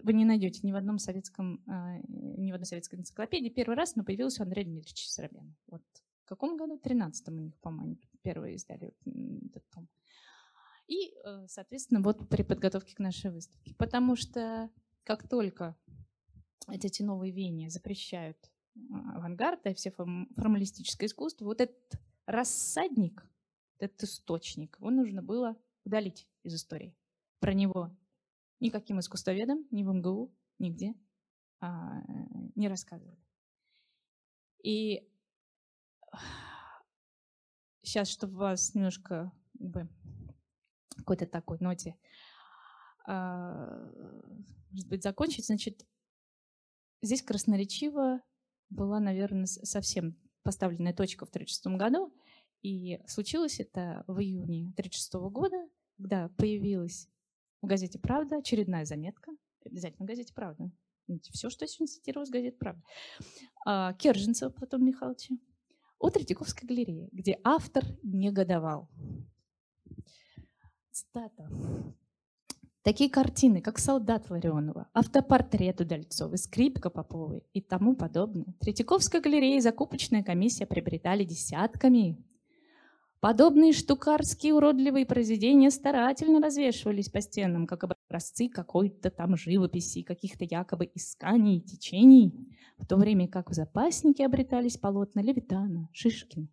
[0.04, 3.48] вы не найдете ни в одном советском, а, ни в одной советской энциклопедии.
[3.48, 5.56] Первый раз но появился у Андрея Дмитриевича Соробяна.
[5.68, 5.84] Вот
[6.26, 6.78] в каком году?
[6.78, 9.88] В 13 у них, по-моему, первые издали этот том.
[10.86, 13.74] И, э, соответственно, вот при подготовке к нашей выставке.
[13.76, 14.70] Потому что
[15.06, 15.78] как только
[16.68, 18.38] эти новые веяния запрещают
[18.76, 23.26] а, авангард и все формалистическое искусство, вот этот рассадник,
[23.80, 26.96] этот источник, его нужно было удалить из истории.
[27.40, 27.96] Про него
[28.60, 30.94] никаким искусствоведам, ни в МГУ, нигде
[31.60, 32.02] а,
[32.56, 33.18] не рассказывали.
[34.64, 35.10] И
[37.82, 39.88] сейчас, чтобы вас немножко бы,
[40.98, 41.98] какой-то такой ноте,
[43.06, 43.90] а,
[44.72, 45.86] может быть, закончить, значит,
[47.02, 48.22] здесь красноречиво
[48.70, 52.14] была, наверное, совсем поставленная точка в 1936 году,
[52.62, 57.08] и случилось это в июне 1936 года, когда появилась
[57.62, 59.32] в газете «Правда» очередная заметка,
[59.66, 60.72] обязательно в газете «Правда».
[61.32, 62.84] Все, что я сегодня цитировала с газеты «Правда».
[63.66, 65.36] А, Керженцева потом Михайловича
[65.98, 68.90] о Третьяковской галерее, где автор негодовал.
[70.92, 71.50] Цитата.
[72.90, 78.56] Такие картины, как «Солдат Ларионова», «Автопортрет Удальцовой», «Скрипка Поповой» и тому подобное.
[78.60, 82.18] Третьяковская галерея и закупочная комиссия приобретали десятками.
[83.20, 90.90] Подобные штукарские уродливые произведения старательно развешивались по стенам, как образцы какой-то там живописи, каких-то якобы
[90.96, 92.34] исканий и течений,
[92.80, 96.48] в то время как в запаснике обретались полотна Левитана, Шишкина.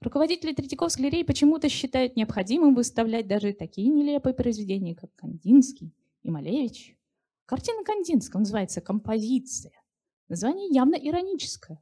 [0.00, 6.96] Руководители Третьяковской галереи почему-то считают необходимым выставлять даже такие нелепые произведения, как Кандинский и Малевич.
[7.46, 9.72] Картина Кандинского называется «Композиция».
[10.28, 11.80] Название явно ироническое.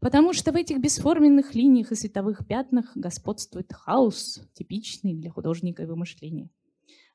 [0.00, 5.96] Потому что в этих бесформенных линиях и световых пятнах господствует хаос, типичный для художника его
[5.96, 6.50] мышления.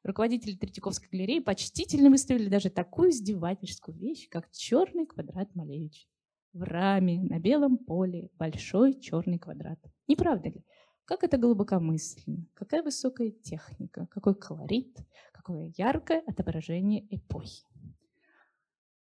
[0.04, 6.08] Руководители Третьяковской галереи почтительно выставили даже такую издевательскую вещь, как черный квадрат Малевича.
[6.54, 9.80] В раме на белом поле большой черный квадрат.
[10.08, 10.64] Не правда ли?
[11.06, 14.96] Как это глубокомысленно, какая высокая техника, какой колорит,
[15.32, 17.66] какое яркое отображение эпохи.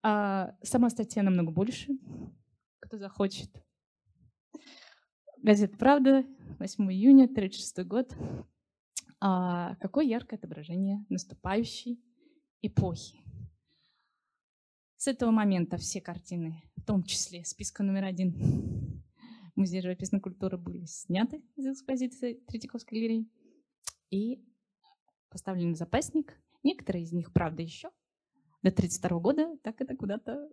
[0.04, 1.98] А сама статья намного больше,
[2.80, 3.50] кто захочет.
[5.42, 6.24] Газета «Правда»,
[6.60, 8.16] 8 июня, 36 год.
[9.20, 12.00] А какое яркое отображение наступающей
[12.62, 13.23] эпохи.
[15.04, 18.34] С этого момента все картины, в том числе списка номер один
[19.58, 23.30] Музея живописной культуры, были сняты из экспозиции Третьяковской галереи
[24.12, 24.42] и
[25.30, 26.42] поставлены в запасник.
[26.64, 27.90] Некоторые из них, правда, еще
[28.62, 30.50] до 1932 года так это куда-то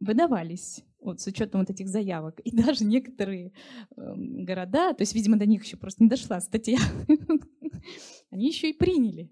[0.00, 2.40] выдавались вот, с учетом вот этих заявок.
[2.40, 3.52] И даже некоторые
[3.94, 6.78] э, города, то есть, видимо, до них еще просто не дошла статья,
[8.30, 9.30] они еще и приняли.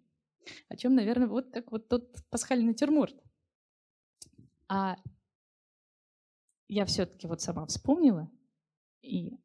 [0.68, 3.16] О чем, наверное, вот как вот тот пасхальный натюрморт.
[4.68, 4.96] А
[6.68, 8.30] я все-таки вот сама вспомнила,
[9.02, 9.38] и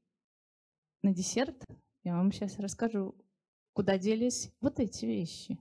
[1.02, 1.64] на десерт
[2.04, 3.16] я вам сейчас расскажу,
[3.74, 5.60] куда делись вот эти вещи.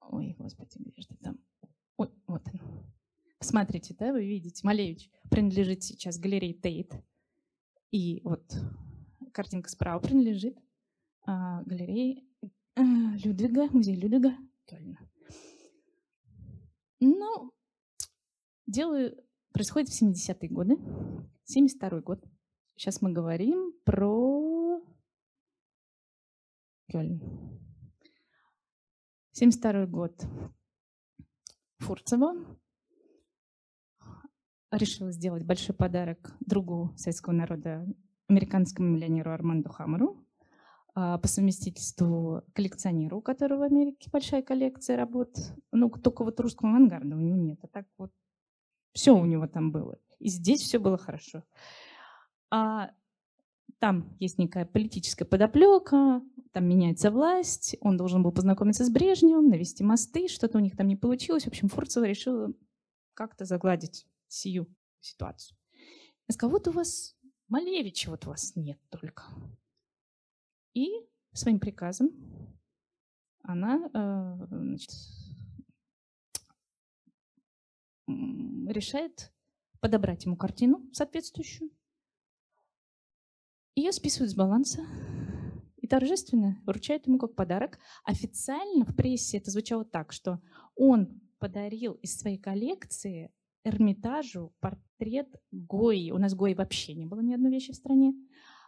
[0.00, 1.38] Ой, господи, где же там?
[1.96, 2.84] Ой, вот он.
[3.38, 6.92] Посмотрите, да, вы видите, Малевич принадлежит сейчас галерее Тейт.
[7.92, 8.52] И вот
[9.32, 10.58] картинка справа принадлежит
[11.24, 12.24] а, галерее
[12.74, 14.36] а, Людвига, музей Людвига
[14.66, 14.98] Кёльна.
[17.00, 17.52] Ну,
[18.68, 19.10] дело
[19.52, 20.76] происходит в 70-е годы,
[21.44, 22.24] 72 год.
[22.76, 24.80] Сейчас мы говорим про
[26.88, 27.20] Кёльн.
[29.32, 30.24] 72 год.
[31.78, 32.34] Фурцева
[34.70, 37.86] решила сделать большой подарок другу советского народа,
[38.28, 40.26] американскому миллионеру Арманду Хаммеру,
[40.94, 45.34] а, по совместительству коллекционеру, у которого в Америке большая коллекция работ.
[45.72, 47.58] Ну, только вот русского авангарда у него нет.
[47.62, 48.12] А так вот
[48.98, 49.96] все у него там было.
[50.18, 51.44] И здесь все было хорошо.
[52.50, 52.90] А
[53.78, 56.20] там есть некая политическая подоплека,
[56.50, 60.88] там меняется власть, он должен был познакомиться с Брежневым, навести мосты, что-то у них там
[60.88, 61.44] не получилось.
[61.44, 62.52] В общем, Фурцева решила
[63.14, 64.66] как-то загладить сию
[64.98, 65.56] ситуацию.
[66.28, 67.16] Сказала, вот у вас
[67.46, 69.22] Малевича вот у вас нет только.
[70.74, 70.88] И
[71.32, 72.10] своим приказом
[73.44, 74.90] она э, значит,
[78.08, 79.32] решает
[79.80, 81.70] подобрать ему картину соответствующую.
[83.74, 84.84] Ее списывают с баланса
[85.76, 87.78] и торжественно вручают ему как подарок.
[88.04, 90.40] Официально в прессе это звучало так, что
[90.74, 93.32] он подарил из своей коллекции
[93.64, 96.10] Эрмитажу портрет Гои.
[96.10, 98.14] У нас Гои вообще не было ни одной вещи в стране.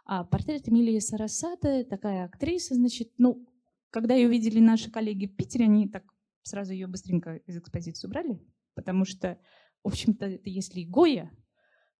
[0.05, 3.45] А портрет Эмилии Сарасата, такая актриса, значит, ну,
[3.89, 6.03] когда ее увидели наши коллеги в Питере, они так
[6.43, 8.39] сразу ее быстренько из экспозиции убрали,
[8.73, 9.39] потому что,
[9.83, 11.31] в общем-то, это если Гоя,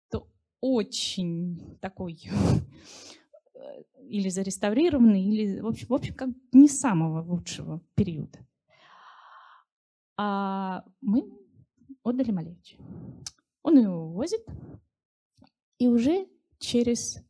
[0.09, 0.29] то
[0.59, 2.19] очень такой
[3.97, 8.39] или зареставрированный, или, в общем, в общем как не самого лучшего периода.
[10.17, 11.23] А мы
[12.03, 12.77] отдали Малевичу.
[13.63, 14.45] Он ее увозит,
[15.77, 16.27] и уже
[16.59, 17.23] через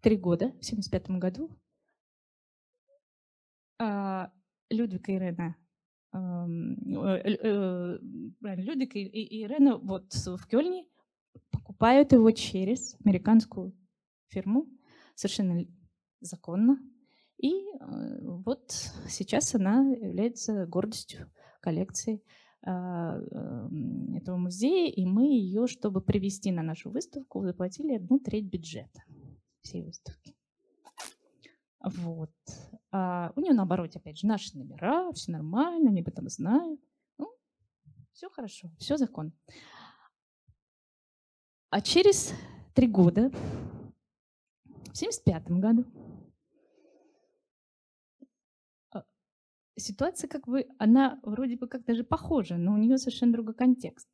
[0.00, 1.50] три года, в 1975 году,
[3.78, 4.32] а,
[4.70, 5.56] Людвиг Ирена
[6.14, 7.98] э, э,
[8.40, 10.86] Людвиг и Ирена вот в Кёльне
[11.50, 13.74] покупают его через американскую
[14.28, 14.66] фирму
[15.14, 15.66] совершенно
[16.20, 16.78] законно.
[17.38, 18.70] И э, вот
[19.08, 21.30] сейчас она является гордостью
[21.60, 22.22] коллекции
[22.66, 23.18] а,
[24.16, 29.02] этого музея, и мы ее, чтобы привести на нашу выставку, заплатили одну треть бюджета
[29.60, 30.34] всей выставки.
[31.84, 32.32] Вот.
[32.90, 36.80] А у нее на обороте, опять же, наши номера, все нормально, они об этом знают.
[37.18, 37.30] Ну,
[38.12, 39.32] все хорошо, все закон.
[41.70, 42.32] А через
[42.72, 45.84] три года, в 1975 году,
[49.76, 54.08] ситуация как бы, она вроде бы как даже похожа, но у нее совершенно другой контекст.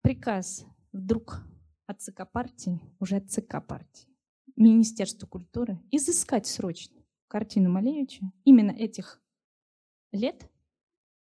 [0.00, 1.42] Приказ вдруг
[1.86, 4.08] от ЦК партии, уже от ЦК партии,
[4.56, 9.22] Министерству культуры изыскать срочно картину Малевича именно этих
[10.12, 10.50] лет,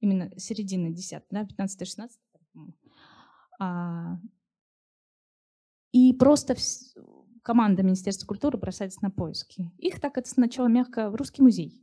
[0.01, 2.11] именно середины 10 да, 15-16,
[3.59, 4.19] а,
[5.93, 6.57] и просто
[7.43, 9.71] команда Министерства культуры бросается на поиски.
[9.79, 11.83] Их так это сначала мягко в Русский музей.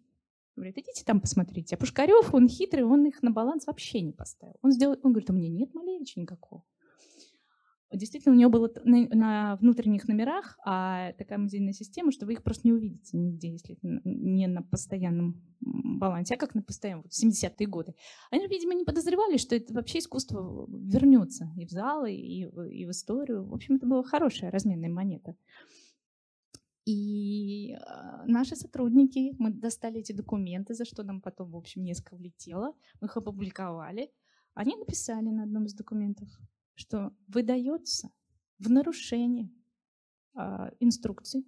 [0.56, 1.76] Говорит, идите там посмотрите.
[1.76, 4.56] А Пушкарев, он хитрый, он их на баланс вообще не поставил.
[4.62, 6.64] Он, сделал, он говорит, у меня нет Малевича никакого.
[7.94, 12.44] Действительно, у него было на, на внутренних номерах а такая музейная система, что вы их
[12.44, 17.68] просто не увидите нигде, если не на постоянном балансе, а как на постоянном, вот 70-е
[17.68, 17.96] годы.
[18.32, 22.92] Они, видимо, не подозревали, что это вообще искусство вернется и в залы, и, и в
[22.92, 23.46] историю.
[23.46, 25.36] В общем, это была хорошая разменная монета.
[26.86, 32.16] И а, наши сотрудники, мы достали эти документы, за что нам потом, в общем, несколько
[32.16, 34.12] влетело, мы их опубликовали.
[34.54, 36.28] Они написали на одном из документов,
[36.76, 38.10] что выдается
[38.60, 39.52] в нарушение
[40.36, 41.46] э, инструкций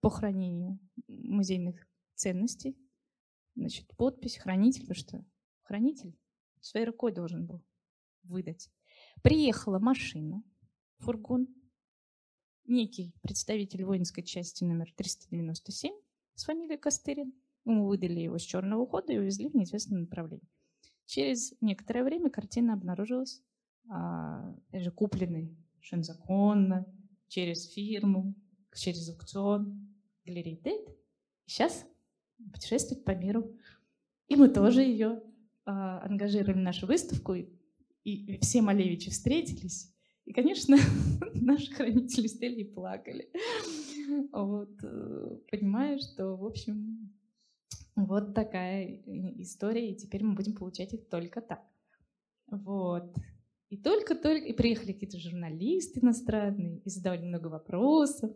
[0.00, 0.78] по хранению
[1.08, 2.76] музейных ценностей,
[3.54, 5.24] значит, подпись хранитель, потому что
[5.62, 6.18] хранитель
[6.60, 7.64] своей рукой должен был
[8.22, 8.70] выдать.
[9.22, 10.42] Приехала машина,
[10.98, 11.48] фургон,
[12.64, 15.92] некий представитель воинской части номер 397
[16.34, 17.32] с фамилией Костырин.
[17.64, 20.48] Ему выдали его с черного хода и увезли в неизвестном направлении.
[21.06, 23.42] Через некоторое время картина обнаружилась
[23.88, 26.86] а, же купленный совершенно
[27.28, 28.34] через фирму,
[28.74, 29.88] через аукцион
[30.24, 30.88] галереи Тейт.
[31.46, 31.86] Сейчас
[32.52, 33.56] путешествует по миру.
[34.28, 35.22] И мы тоже ее
[35.64, 37.48] а, ангажировали в нашу выставку, и,
[38.04, 39.94] и все Малевичи встретились.
[40.24, 40.76] И, конечно,
[41.34, 43.30] наши хранители стели и плакали.
[44.32, 47.10] Вот, э, понимая, что, в общем,
[47.94, 48.86] вот такая
[49.38, 51.62] история, и теперь мы будем получать их только так.
[52.46, 53.14] Вот.
[53.70, 58.34] И только-только и приехали какие-то журналисты иностранные и задавали много вопросов.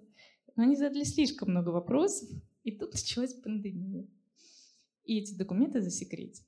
[0.56, 2.28] Но они задали слишком много вопросов,
[2.64, 4.06] и тут началась пандемия.
[5.04, 6.46] И эти документы засекретили.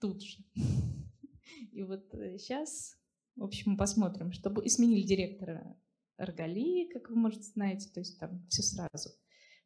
[0.00, 0.44] Тут же.
[1.72, 2.96] И вот сейчас,
[3.34, 5.76] в общем, мы посмотрим, чтобы и сменили директора
[6.16, 9.10] Аргали, как вы, можете знаете, то есть там все сразу.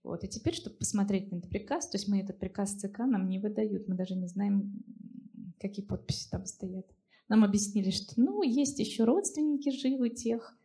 [0.03, 0.25] Вот.
[0.25, 3.39] И теперь, чтобы посмотреть на этот приказ, то есть мы этот приказ ЦК нам не
[3.39, 4.83] выдают, мы даже не знаем,
[5.61, 6.87] какие подписи там стоят.
[7.31, 10.59] Нам объяснили, что ну, есть еще родственники живы тех.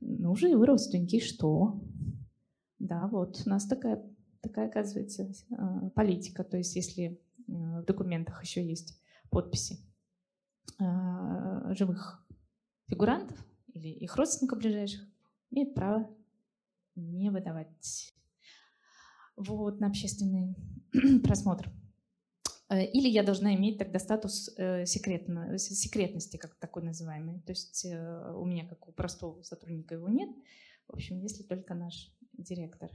[0.00, 1.78] Ну, живы родственники, что?
[2.78, 4.02] Да, вот у нас такая,
[4.40, 6.42] такая оказывается, а, политика.
[6.42, 8.98] То есть если э, в документах еще есть
[9.28, 9.78] подписи
[10.78, 12.26] а, живых
[12.86, 13.36] фигурантов
[13.74, 15.06] или их родственников ближайших,
[15.50, 16.08] имеет право
[16.94, 18.14] не выдавать
[19.36, 20.56] вот, на общественный
[21.22, 21.70] просмотр.
[22.68, 27.40] Э, или я должна иметь тогда статус э, секретно, секретности, как такой называемый.
[27.40, 30.30] То есть э, у меня, как у простого сотрудника, его нет.
[30.88, 32.90] В общем, если только наш директор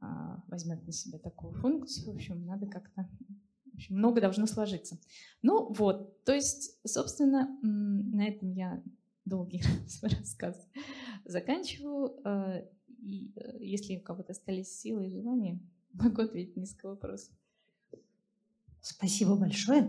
[0.00, 3.06] а, возьмет на себя такую функцию, в общем, надо как-то...
[3.66, 4.98] В общем, много должно сложиться.
[5.42, 8.82] Ну вот, то есть, собственно, на этом я
[9.26, 9.62] долгий
[10.02, 10.56] рассказ
[11.26, 12.16] заканчиваю.
[13.02, 15.60] И если у кого-то остались силы и желания,
[15.92, 17.34] могу ответить несколько вопросов.
[18.82, 19.88] Спасибо большое.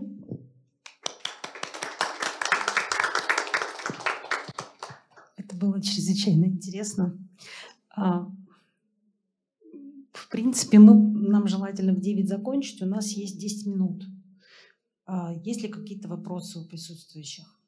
[5.36, 7.18] Это было чрезвычайно интересно.
[7.90, 8.30] А,
[10.12, 12.82] в принципе, мы, нам желательно в 9 закончить.
[12.82, 14.04] У нас есть 10 минут.
[15.06, 17.60] А, есть ли какие-то вопросы у присутствующих?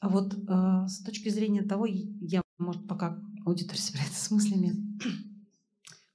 [0.00, 4.98] А вот а, с точки зрения того, я, может, пока аудитория собирается с мыслями,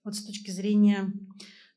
[0.08, 1.12] вот с точки зрения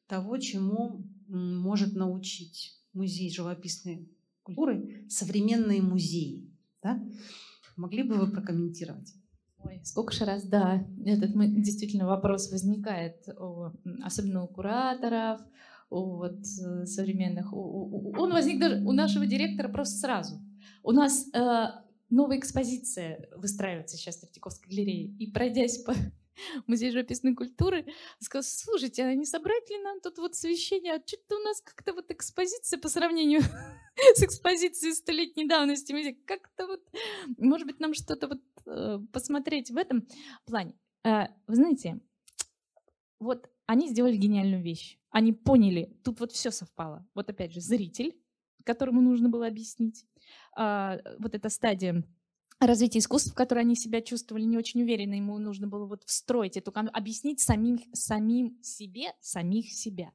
[0.07, 4.09] того, чему может научить музей живописной
[4.45, 6.49] культуры современные музеи.
[6.81, 7.03] Да?
[7.77, 9.13] Могли бы вы прокомментировать?
[9.59, 13.17] Ой, сколько же раз, да, этот действительно вопрос возникает,
[14.03, 15.41] особенно у кураторов,
[15.91, 17.53] у вот э, современных.
[17.53, 20.41] Он возник даже у нашего директора просто сразу.
[20.85, 21.67] У нас э,
[22.09, 25.95] новая экспозиция выстраивается сейчас в Третьяковской галерее, и пройдясь по
[26.67, 27.87] музей живописной культуры,
[28.19, 30.95] сказал, слушайте, а не собрать ли нам тут вот освещение?
[30.95, 33.41] А что-то у нас как-то вот экспозиция по сравнению
[34.15, 36.13] с экспозицией столетней давности.
[36.27, 36.83] Как-то вот,
[37.39, 40.07] может быть, нам что-то вот э, посмотреть в этом
[40.47, 40.79] плане.
[41.05, 42.01] Э, вы знаете,
[43.19, 44.99] вот они сделали гениальную вещь.
[45.11, 47.07] Они поняли, тут вот все совпало.
[47.15, 48.17] Вот опять же, зритель,
[48.65, 50.07] которому нужно было объяснить.
[50.57, 52.05] А, вот эта стадия
[52.67, 56.57] развития искусств, в которой они себя чувствовали не очень уверенно, ему нужно было вот встроить
[56.57, 60.13] эту, объяснить самим, самим себе, самих себя.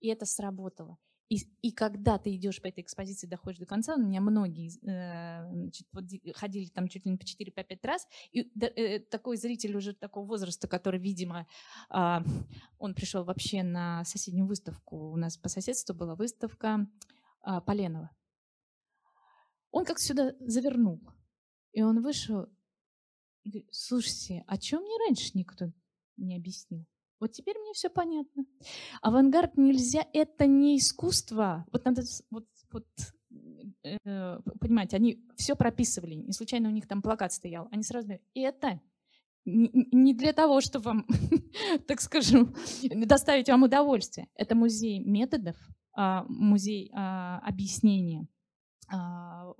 [0.00, 0.98] И это сработало.
[1.28, 5.50] И, и когда ты идешь по этой экспозиции, доходишь до конца, у меня многие э,
[5.52, 6.04] значит, вот,
[6.36, 10.68] ходили там чуть ли не по 4-5 раз, и э, такой зритель уже такого возраста,
[10.68, 11.48] который, видимо,
[11.90, 12.18] э,
[12.78, 16.86] он пришел вообще на соседнюю выставку, у нас по соседству была выставка
[17.44, 18.10] э, Поленова.
[19.72, 21.00] Он как сюда завернул,
[21.76, 22.46] и он вышел
[23.44, 25.66] и говорит, слушайте, а чем мне раньше никто
[26.16, 26.86] не объяснил?
[27.20, 28.46] Вот теперь мне все понятно.
[29.02, 31.66] Авангард нельзя, это не искусство.
[31.70, 32.86] Вот надо, вот, вот
[33.84, 36.14] э, понимаете, они все прописывали.
[36.14, 37.68] Не случайно у них там плакат стоял.
[37.70, 38.80] Они сразу говорят, это
[39.44, 41.06] не для того, чтобы вам,
[41.86, 42.54] так скажем,
[42.84, 44.28] доставить вам удовольствие.
[44.34, 45.56] Это музей методов,
[45.92, 48.28] а, музей а, объяснения.
[48.88, 49.52] А,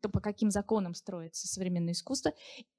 [0.00, 2.32] то, по каким законам строится современное искусство.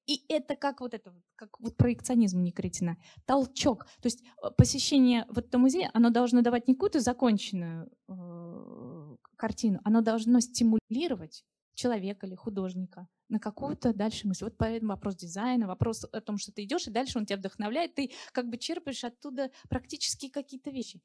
[0.07, 3.85] И это как вот это, как вот проекционизм Никритина, толчок.
[4.01, 9.79] То есть э, посещение вот этого музея, оно должно давать не какую-то законченную э, картину,
[9.83, 11.43] оно должно стимулировать
[11.75, 14.45] человека или художника на какую-то дальше мысль.
[14.45, 17.95] Вот поэтому вопрос дизайна, вопрос о том, что ты идешь, и дальше он тебя вдохновляет,
[17.95, 21.01] ты как бы черпаешь оттуда практически какие-то вещи.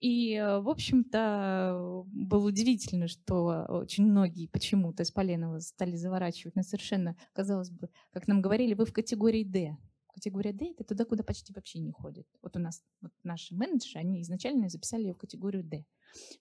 [0.00, 6.62] И, э, в общем-то, было удивительно, что очень многие почему-то из Поленова стали заворачивать на
[6.62, 9.76] совершенно, казалось бы, как нам говорили, вы в категории D.
[10.14, 12.26] Категория D— это туда, куда почти вообще не ходит.
[12.42, 15.84] Вот у нас вот наши менеджеры, они изначально записали ее в категорию D.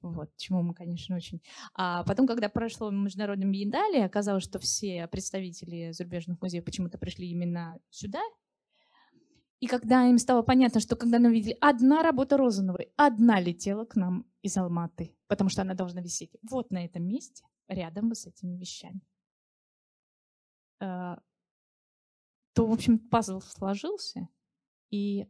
[0.02, 1.42] Вот, чему мы, конечно, очень...
[1.76, 7.80] А потом, когда прошло международное биеннале, оказалось, что все представители зарубежных музеев почему-то пришли именно
[7.90, 8.22] сюда,
[9.60, 13.96] и когда им стало понятно, что когда они увидели одна работа Розановой, одна летела к
[13.96, 18.56] нам из Алматы, потому что она должна висеть вот на этом месте, рядом с этими
[18.56, 19.02] вещами,
[20.80, 21.16] э,
[22.54, 24.30] то, в общем, пазл сложился,
[24.90, 25.28] и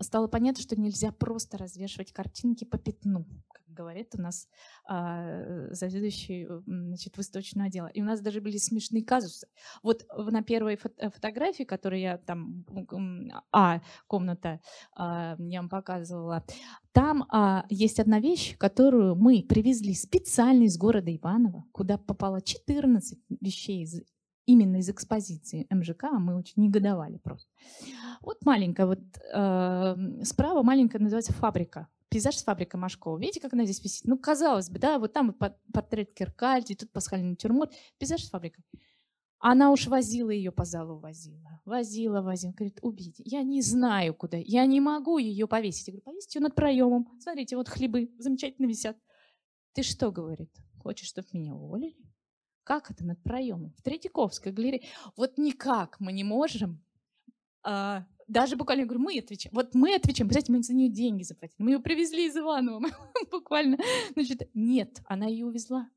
[0.00, 4.48] стало понятно, что нельзя просто развешивать картинки по пятну, как говорит у нас
[4.86, 7.86] а, заведующий значит, восточного отдела.
[7.88, 9.48] И у нас даже были смешные казусы.
[9.82, 12.64] Вот на первой фото фотографии, которую я там,
[13.50, 14.60] а, комната,
[14.94, 16.44] а, я вам показывала,
[16.92, 23.18] там а, есть одна вещь, которую мы привезли специально из города Иваново, куда попало 14
[23.40, 24.02] вещей из
[24.46, 27.50] именно из экспозиции МЖК, а мы очень негодовали просто.
[28.20, 29.00] Вот маленькая, вот
[29.32, 31.88] э, справа маленькая называется фабрика.
[32.08, 33.18] Пейзаж с фабрикой Машкова.
[33.18, 34.04] Видите, как она здесь висит?
[34.04, 35.34] Ну, казалось бы, да, вот там
[35.72, 37.72] портрет Киркальди, тут пасхальный натюрморт.
[37.98, 38.64] Пейзаж с фабрикой.
[39.44, 42.52] Она уж возила ее по залу, возила, возила, возила.
[42.52, 43.24] Говорит, убейте.
[43.26, 44.36] Я не знаю, куда.
[44.36, 45.88] Я не могу ее повесить.
[45.88, 47.08] Я говорю, повесить ее над проемом.
[47.18, 48.96] Смотрите, вот хлебы замечательно висят.
[49.72, 51.96] Ты что, говорит, хочешь, чтобы меня уволили?
[52.64, 53.72] Как это над проемом?
[53.76, 54.84] В Третьяковской галерее.
[55.16, 56.82] Вот никак мы не можем
[57.64, 59.54] а, даже буквально, я говорю, мы отвечаем.
[59.54, 60.28] Вот мы отвечаем.
[60.28, 61.62] Представляете, мы за нее деньги заплатили.
[61.62, 62.80] Мы ее привезли из Иванова.
[63.30, 63.78] буквально.
[64.14, 65.88] Значит, нет, она ее увезла.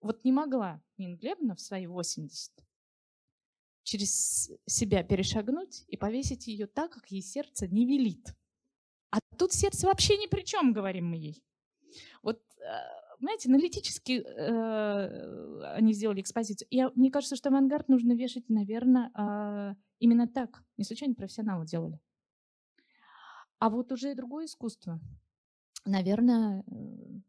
[0.00, 2.52] Вот не могла Нина Глебовна в свои 80
[3.84, 8.34] через себя перешагнуть и повесить ее так, как ей сердце не велит.
[9.10, 11.44] А тут сердце вообще ни при чем, говорим мы ей.
[12.22, 16.68] Вот а, знаете, аналитически э, они сделали экспозицию.
[16.70, 20.62] И мне кажется, что авангард нужно вешать, наверное, э, именно так.
[20.76, 22.00] Не случайно профессионалы делали.
[23.58, 25.00] А вот уже другое искусство.
[25.86, 26.64] Наверное,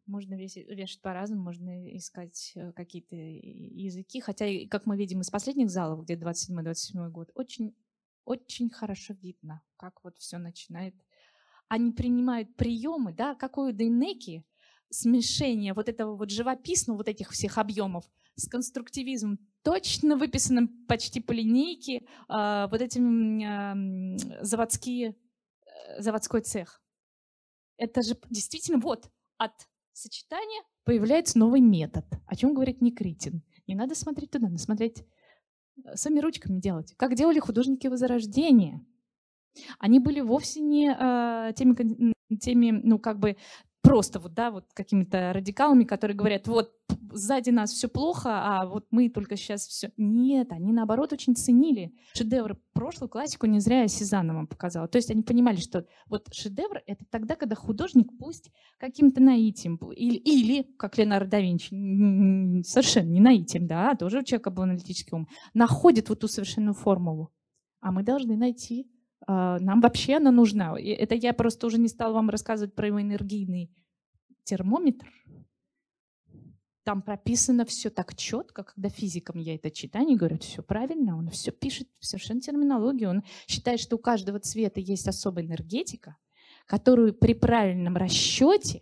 [0.06, 4.22] можно вешать по-разному, можно искать э, какие-то языки.
[4.22, 7.76] Хотя, как мы видим из последних залов, где 27-27 год, очень,
[8.24, 10.96] очень хорошо видно, как вот все начинает.
[11.68, 14.46] Они принимают приемы, да, какую Дейнеки,
[14.90, 18.06] смешение вот этого вот живописного, вот этих всех объемов
[18.36, 25.16] с конструктивизмом, точно выписанным почти по линейке, э, вот этим заводские,
[25.66, 26.82] э, заводской цех.
[27.78, 29.52] Это же действительно вот от
[29.94, 33.42] сочетания появляется новый метод, о чем говорит Никритин.
[33.68, 35.04] Не надо смотреть туда, надо смотреть
[35.84, 36.94] э, своими ручками делать.
[36.98, 38.86] Как делали художники Возрождения.
[39.80, 43.38] Они были вовсе не э, теми, теми, ну, как бы
[43.86, 46.72] просто вот, да, вот какими-то радикалами, которые говорят, вот
[47.12, 49.92] сзади нас все плохо, а вот мы только сейчас все.
[49.98, 54.88] Нет, они наоборот очень ценили шедевры прошлую классику, не зря я Сезанна вам показала.
[54.88, 60.16] То есть они понимали, что вот шедевр— это тогда, когда художник пусть каким-то наитием, или,
[60.16, 61.70] или как Леонардо да Винчи,
[62.64, 67.32] совершенно не наитием, да, тоже у человека был аналитический ум, находит вот ту совершенную формулу.
[67.80, 68.90] А мы должны найти
[69.28, 70.80] нам вообще она нужна.
[70.80, 73.72] Это я просто уже не стала вам рассказывать про его энергийный
[74.44, 75.08] термометр.
[76.84, 81.30] Там прописано все так четко, когда физикам я это читаю, они говорят, все правильно, он
[81.30, 83.10] все пишет, совершенно терминологию.
[83.10, 86.16] Он считает, что у каждого цвета есть особая энергетика,
[86.68, 88.82] которую при правильном расчете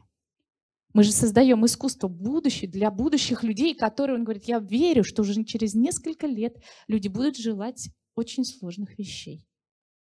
[0.93, 5.41] мы же создаем искусство будущее для будущих людей, которые, он говорит, я верю, что уже
[5.45, 9.47] через несколько лет люди будут желать очень сложных вещей.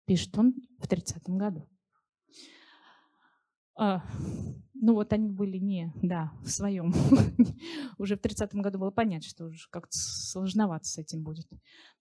[0.05, 1.69] Пишет он в 30-м году.
[3.77, 4.03] А,
[4.73, 6.93] ну вот они были не, да, в своем.
[7.97, 11.47] уже в 30-м году было понятно, что уже как-то сложновато с этим будет,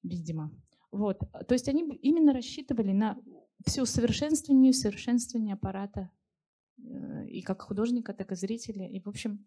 [0.03, 0.51] видимо.
[0.91, 1.21] Вот.
[1.47, 3.17] То есть они именно рассчитывали на
[3.65, 6.11] все усовершенствование, усовершенствование аппарата
[6.79, 8.89] э, и как художника, так и зрителя.
[8.89, 9.47] И, в общем,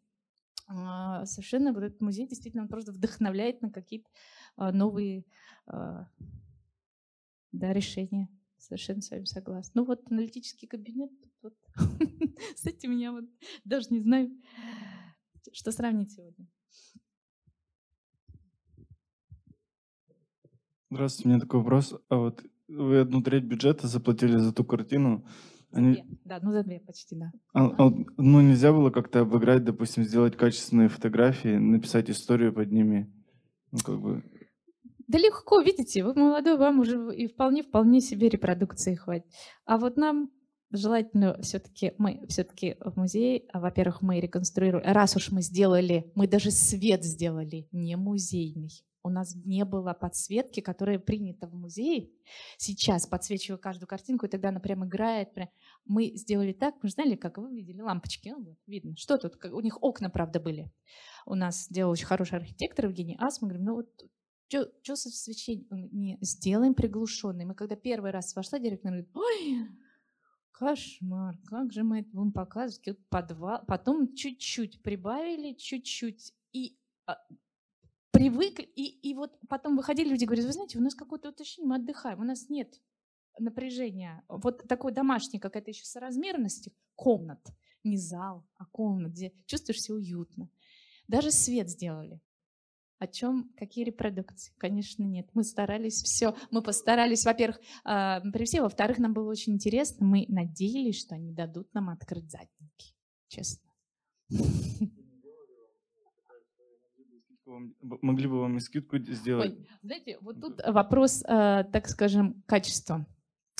[0.68, 4.10] а, совершенно вот этот музей действительно он просто вдохновляет на какие-то
[4.56, 5.26] а, новые
[5.68, 6.08] а,
[7.52, 8.30] да, решения.
[8.64, 9.81] Совершенно с вами согласна.
[9.81, 11.11] Ну вот аналитический кабинет,
[11.41, 11.53] вот,
[12.56, 13.26] с этим я вот
[13.65, 14.31] даже не знаю,
[15.52, 16.48] что сравнить сегодня.
[20.90, 21.94] Здравствуйте, у меня такой вопрос.
[22.07, 25.27] А вот вы одну треть бюджета заплатили за ту картину.
[25.72, 25.95] Они...
[25.95, 26.06] Две.
[26.23, 27.34] Да, ну за две почти, да.
[27.53, 33.14] А, а, ну нельзя было как-то обыграть, допустим, сделать качественные фотографии, написать историю под ними?
[33.72, 34.23] Ну как бы...
[35.14, 39.27] Да легко, видите, вы молодой, вам уже и вполне-вполне себе репродукции хватит.
[39.64, 40.31] А вот нам
[40.72, 46.27] желательно все-таки, мы все-таки в музее, а, во-первых, мы реконструируем, раз уж мы сделали, мы
[46.27, 48.72] даже свет сделали не музейный,
[49.03, 52.10] у нас не было подсветки, которая принята в музее.
[52.57, 55.31] Сейчас подсвечиваю каждую картинку, и тогда она прям играет.
[55.35, 55.49] Прям.
[55.85, 58.30] Мы сделали так, мы знали, как вы видели, лампочки.
[58.30, 59.35] Ну, видно, что тут.
[59.45, 60.72] У них окна, правда, были.
[61.27, 63.41] У нас сделал очень хороший архитектор Евгений Ас.
[63.41, 63.90] Мы говорим, ну вот
[64.82, 65.90] что со свечением?
[65.92, 67.46] Не, сделаем приглушенный.
[67.46, 69.68] Мы когда первый раз вошла, директор говорит, ой,
[70.52, 72.98] кошмар, как же мы это будем показывать?
[73.10, 73.64] Подвал.
[73.68, 76.34] Потом чуть-чуть прибавили, чуть-чуть.
[76.52, 77.18] И а,
[78.12, 81.68] привыкли, и, и вот потом выходили люди, говорят, вы знаете, у нас какое-то вот ощущение,
[81.68, 82.80] мы отдыхаем, у нас нет
[83.40, 84.24] напряжения.
[84.28, 87.42] Вот такой домашний, какая-то еще соразмерность комнат,
[87.84, 90.50] не зал, а комнат, где чувствуешь себя уютно.
[91.08, 92.22] Даже свет сделали.
[93.04, 94.54] О чем, какие репродукции?
[94.58, 95.28] Конечно, нет.
[95.34, 100.26] Мы старались все, мы постарались, во-первых, э, при всем, во-вторых, нам было очень интересно, мы
[100.30, 102.96] надеялись, что они дадут нам открыть задники,
[103.28, 103.70] честно.
[107.46, 109.52] могли бы вам и скидку сделать.
[109.52, 113.06] Ой, знаете, вот тут вопрос, э, так скажем, качества.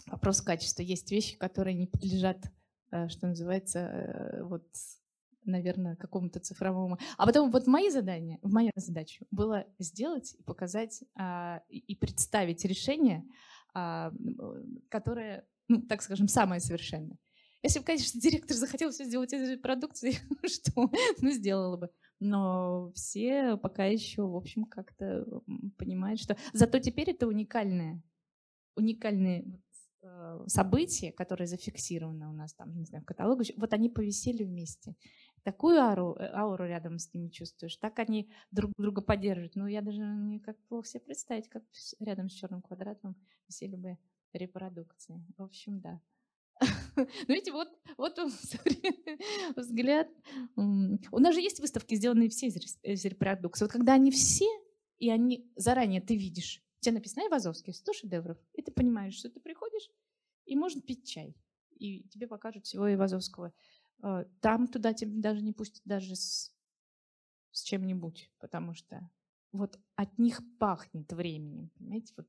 [0.08, 0.84] Вопрос качества.
[0.84, 2.50] Есть вещи, которые не подлежат,
[2.92, 4.66] э, что называется, э, вот,
[5.46, 6.98] наверное, какому-то цифровому.
[7.18, 13.26] А потом вот мои задания, моя задача была сделать и показать а, и представить решение,
[13.74, 14.12] а,
[14.90, 17.18] которое, ну, так скажем, самое совершенное.
[17.62, 20.92] Если бы, конечно, директор захотел все сделать из продукции, что,
[21.22, 21.90] ну, сделала бы
[22.24, 25.26] но все пока еще, в общем, как-то
[25.78, 26.38] понимают, что...
[26.54, 28.02] Зато теперь это уникальное,
[28.78, 29.62] уникальные
[30.02, 34.96] э, события, которые зафиксированы у нас там, не знаю, в каталоге, вот они повисели вместе.
[35.44, 39.56] Такую ауру, э, ауру рядом с ними чувствуешь, так они друг друга поддерживают.
[39.56, 41.64] Ну, я даже не как плохо себе представить, как
[42.00, 43.16] рядом с черным квадратом
[43.48, 43.98] висели бы
[44.34, 45.24] репродукции.
[45.38, 46.02] В общем, да.
[46.96, 48.32] Ну, видите, вот, вот он,
[49.56, 50.08] взгляд.
[50.56, 53.66] У нас же есть выставки, сделанные все из репродукции.
[53.66, 54.46] Вот когда они все,
[55.00, 59.30] и они заранее ты видишь, у тебя написано Айвазовский, 100 шедевров, и ты понимаешь, что
[59.30, 59.90] ты приходишь,
[60.46, 61.36] и можно пить чай,
[61.78, 63.54] и тебе покажут всего Айвазовского.
[64.04, 66.54] А, там туда тебя даже не пустят даже с,
[67.52, 69.10] с чем-нибудь, потому что
[69.54, 72.28] вот от них пахнет временем, понимаете, вот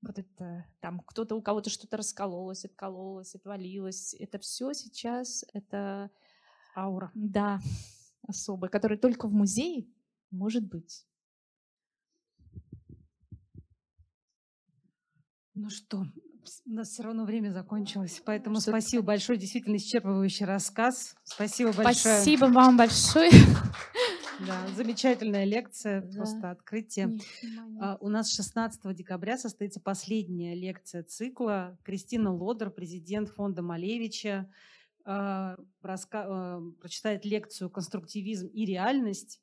[0.00, 4.14] вот это там кто-то у кого-то что-то раскололось, откололось, отвалилось.
[4.14, 6.10] Это все сейчас это
[6.74, 7.12] аура.
[7.14, 7.60] Да,
[8.26, 9.86] особая, которая только в музее
[10.30, 11.06] может быть.
[15.52, 16.06] Ну что,
[16.66, 21.14] у нас все равно время закончилось, поэтому что спасибо большое, действительно исчерпывающий рассказ.
[21.24, 22.16] Спасибо большое.
[22.16, 23.30] Спасибо вам большое.
[24.46, 26.16] Да, замечательная лекция, да.
[26.16, 27.16] просто открытие.
[27.80, 31.78] А, у нас 16 декабря состоится последняя лекция цикла.
[31.84, 34.50] Кристина Лодер, президент фонда Малевича,
[35.04, 36.24] а, раска...
[36.26, 39.40] А, прочитает лекцию «Конструктивизм и реальность».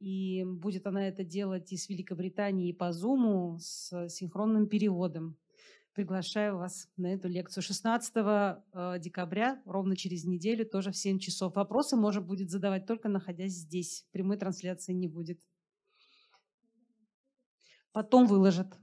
[0.00, 5.38] И будет она это делать из Великобритании и по Зуму с синхронным переводом.
[6.00, 11.54] Приглашаю вас на эту лекцию 16 э, декабря, ровно через неделю, тоже в 7 часов.
[11.54, 14.06] Вопросы можно будет задавать только находясь здесь.
[14.10, 15.38] Прямой трансляции не будет.
[17.92, 18.78] Потом выложат.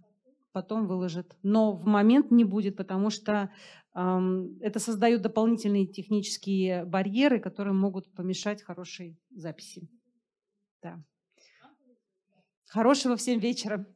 [0.52, 1.36] Потом выложат.
[1.42, 3.50] Но в момент не будет, потому что
[3.96, 9.90] эм, это создает дополнительные технические барьеры, которые могут помешать хорошей записи.
[10.84, 11.04] Да.
[12.68, 13.88] Хорошего всем вечера.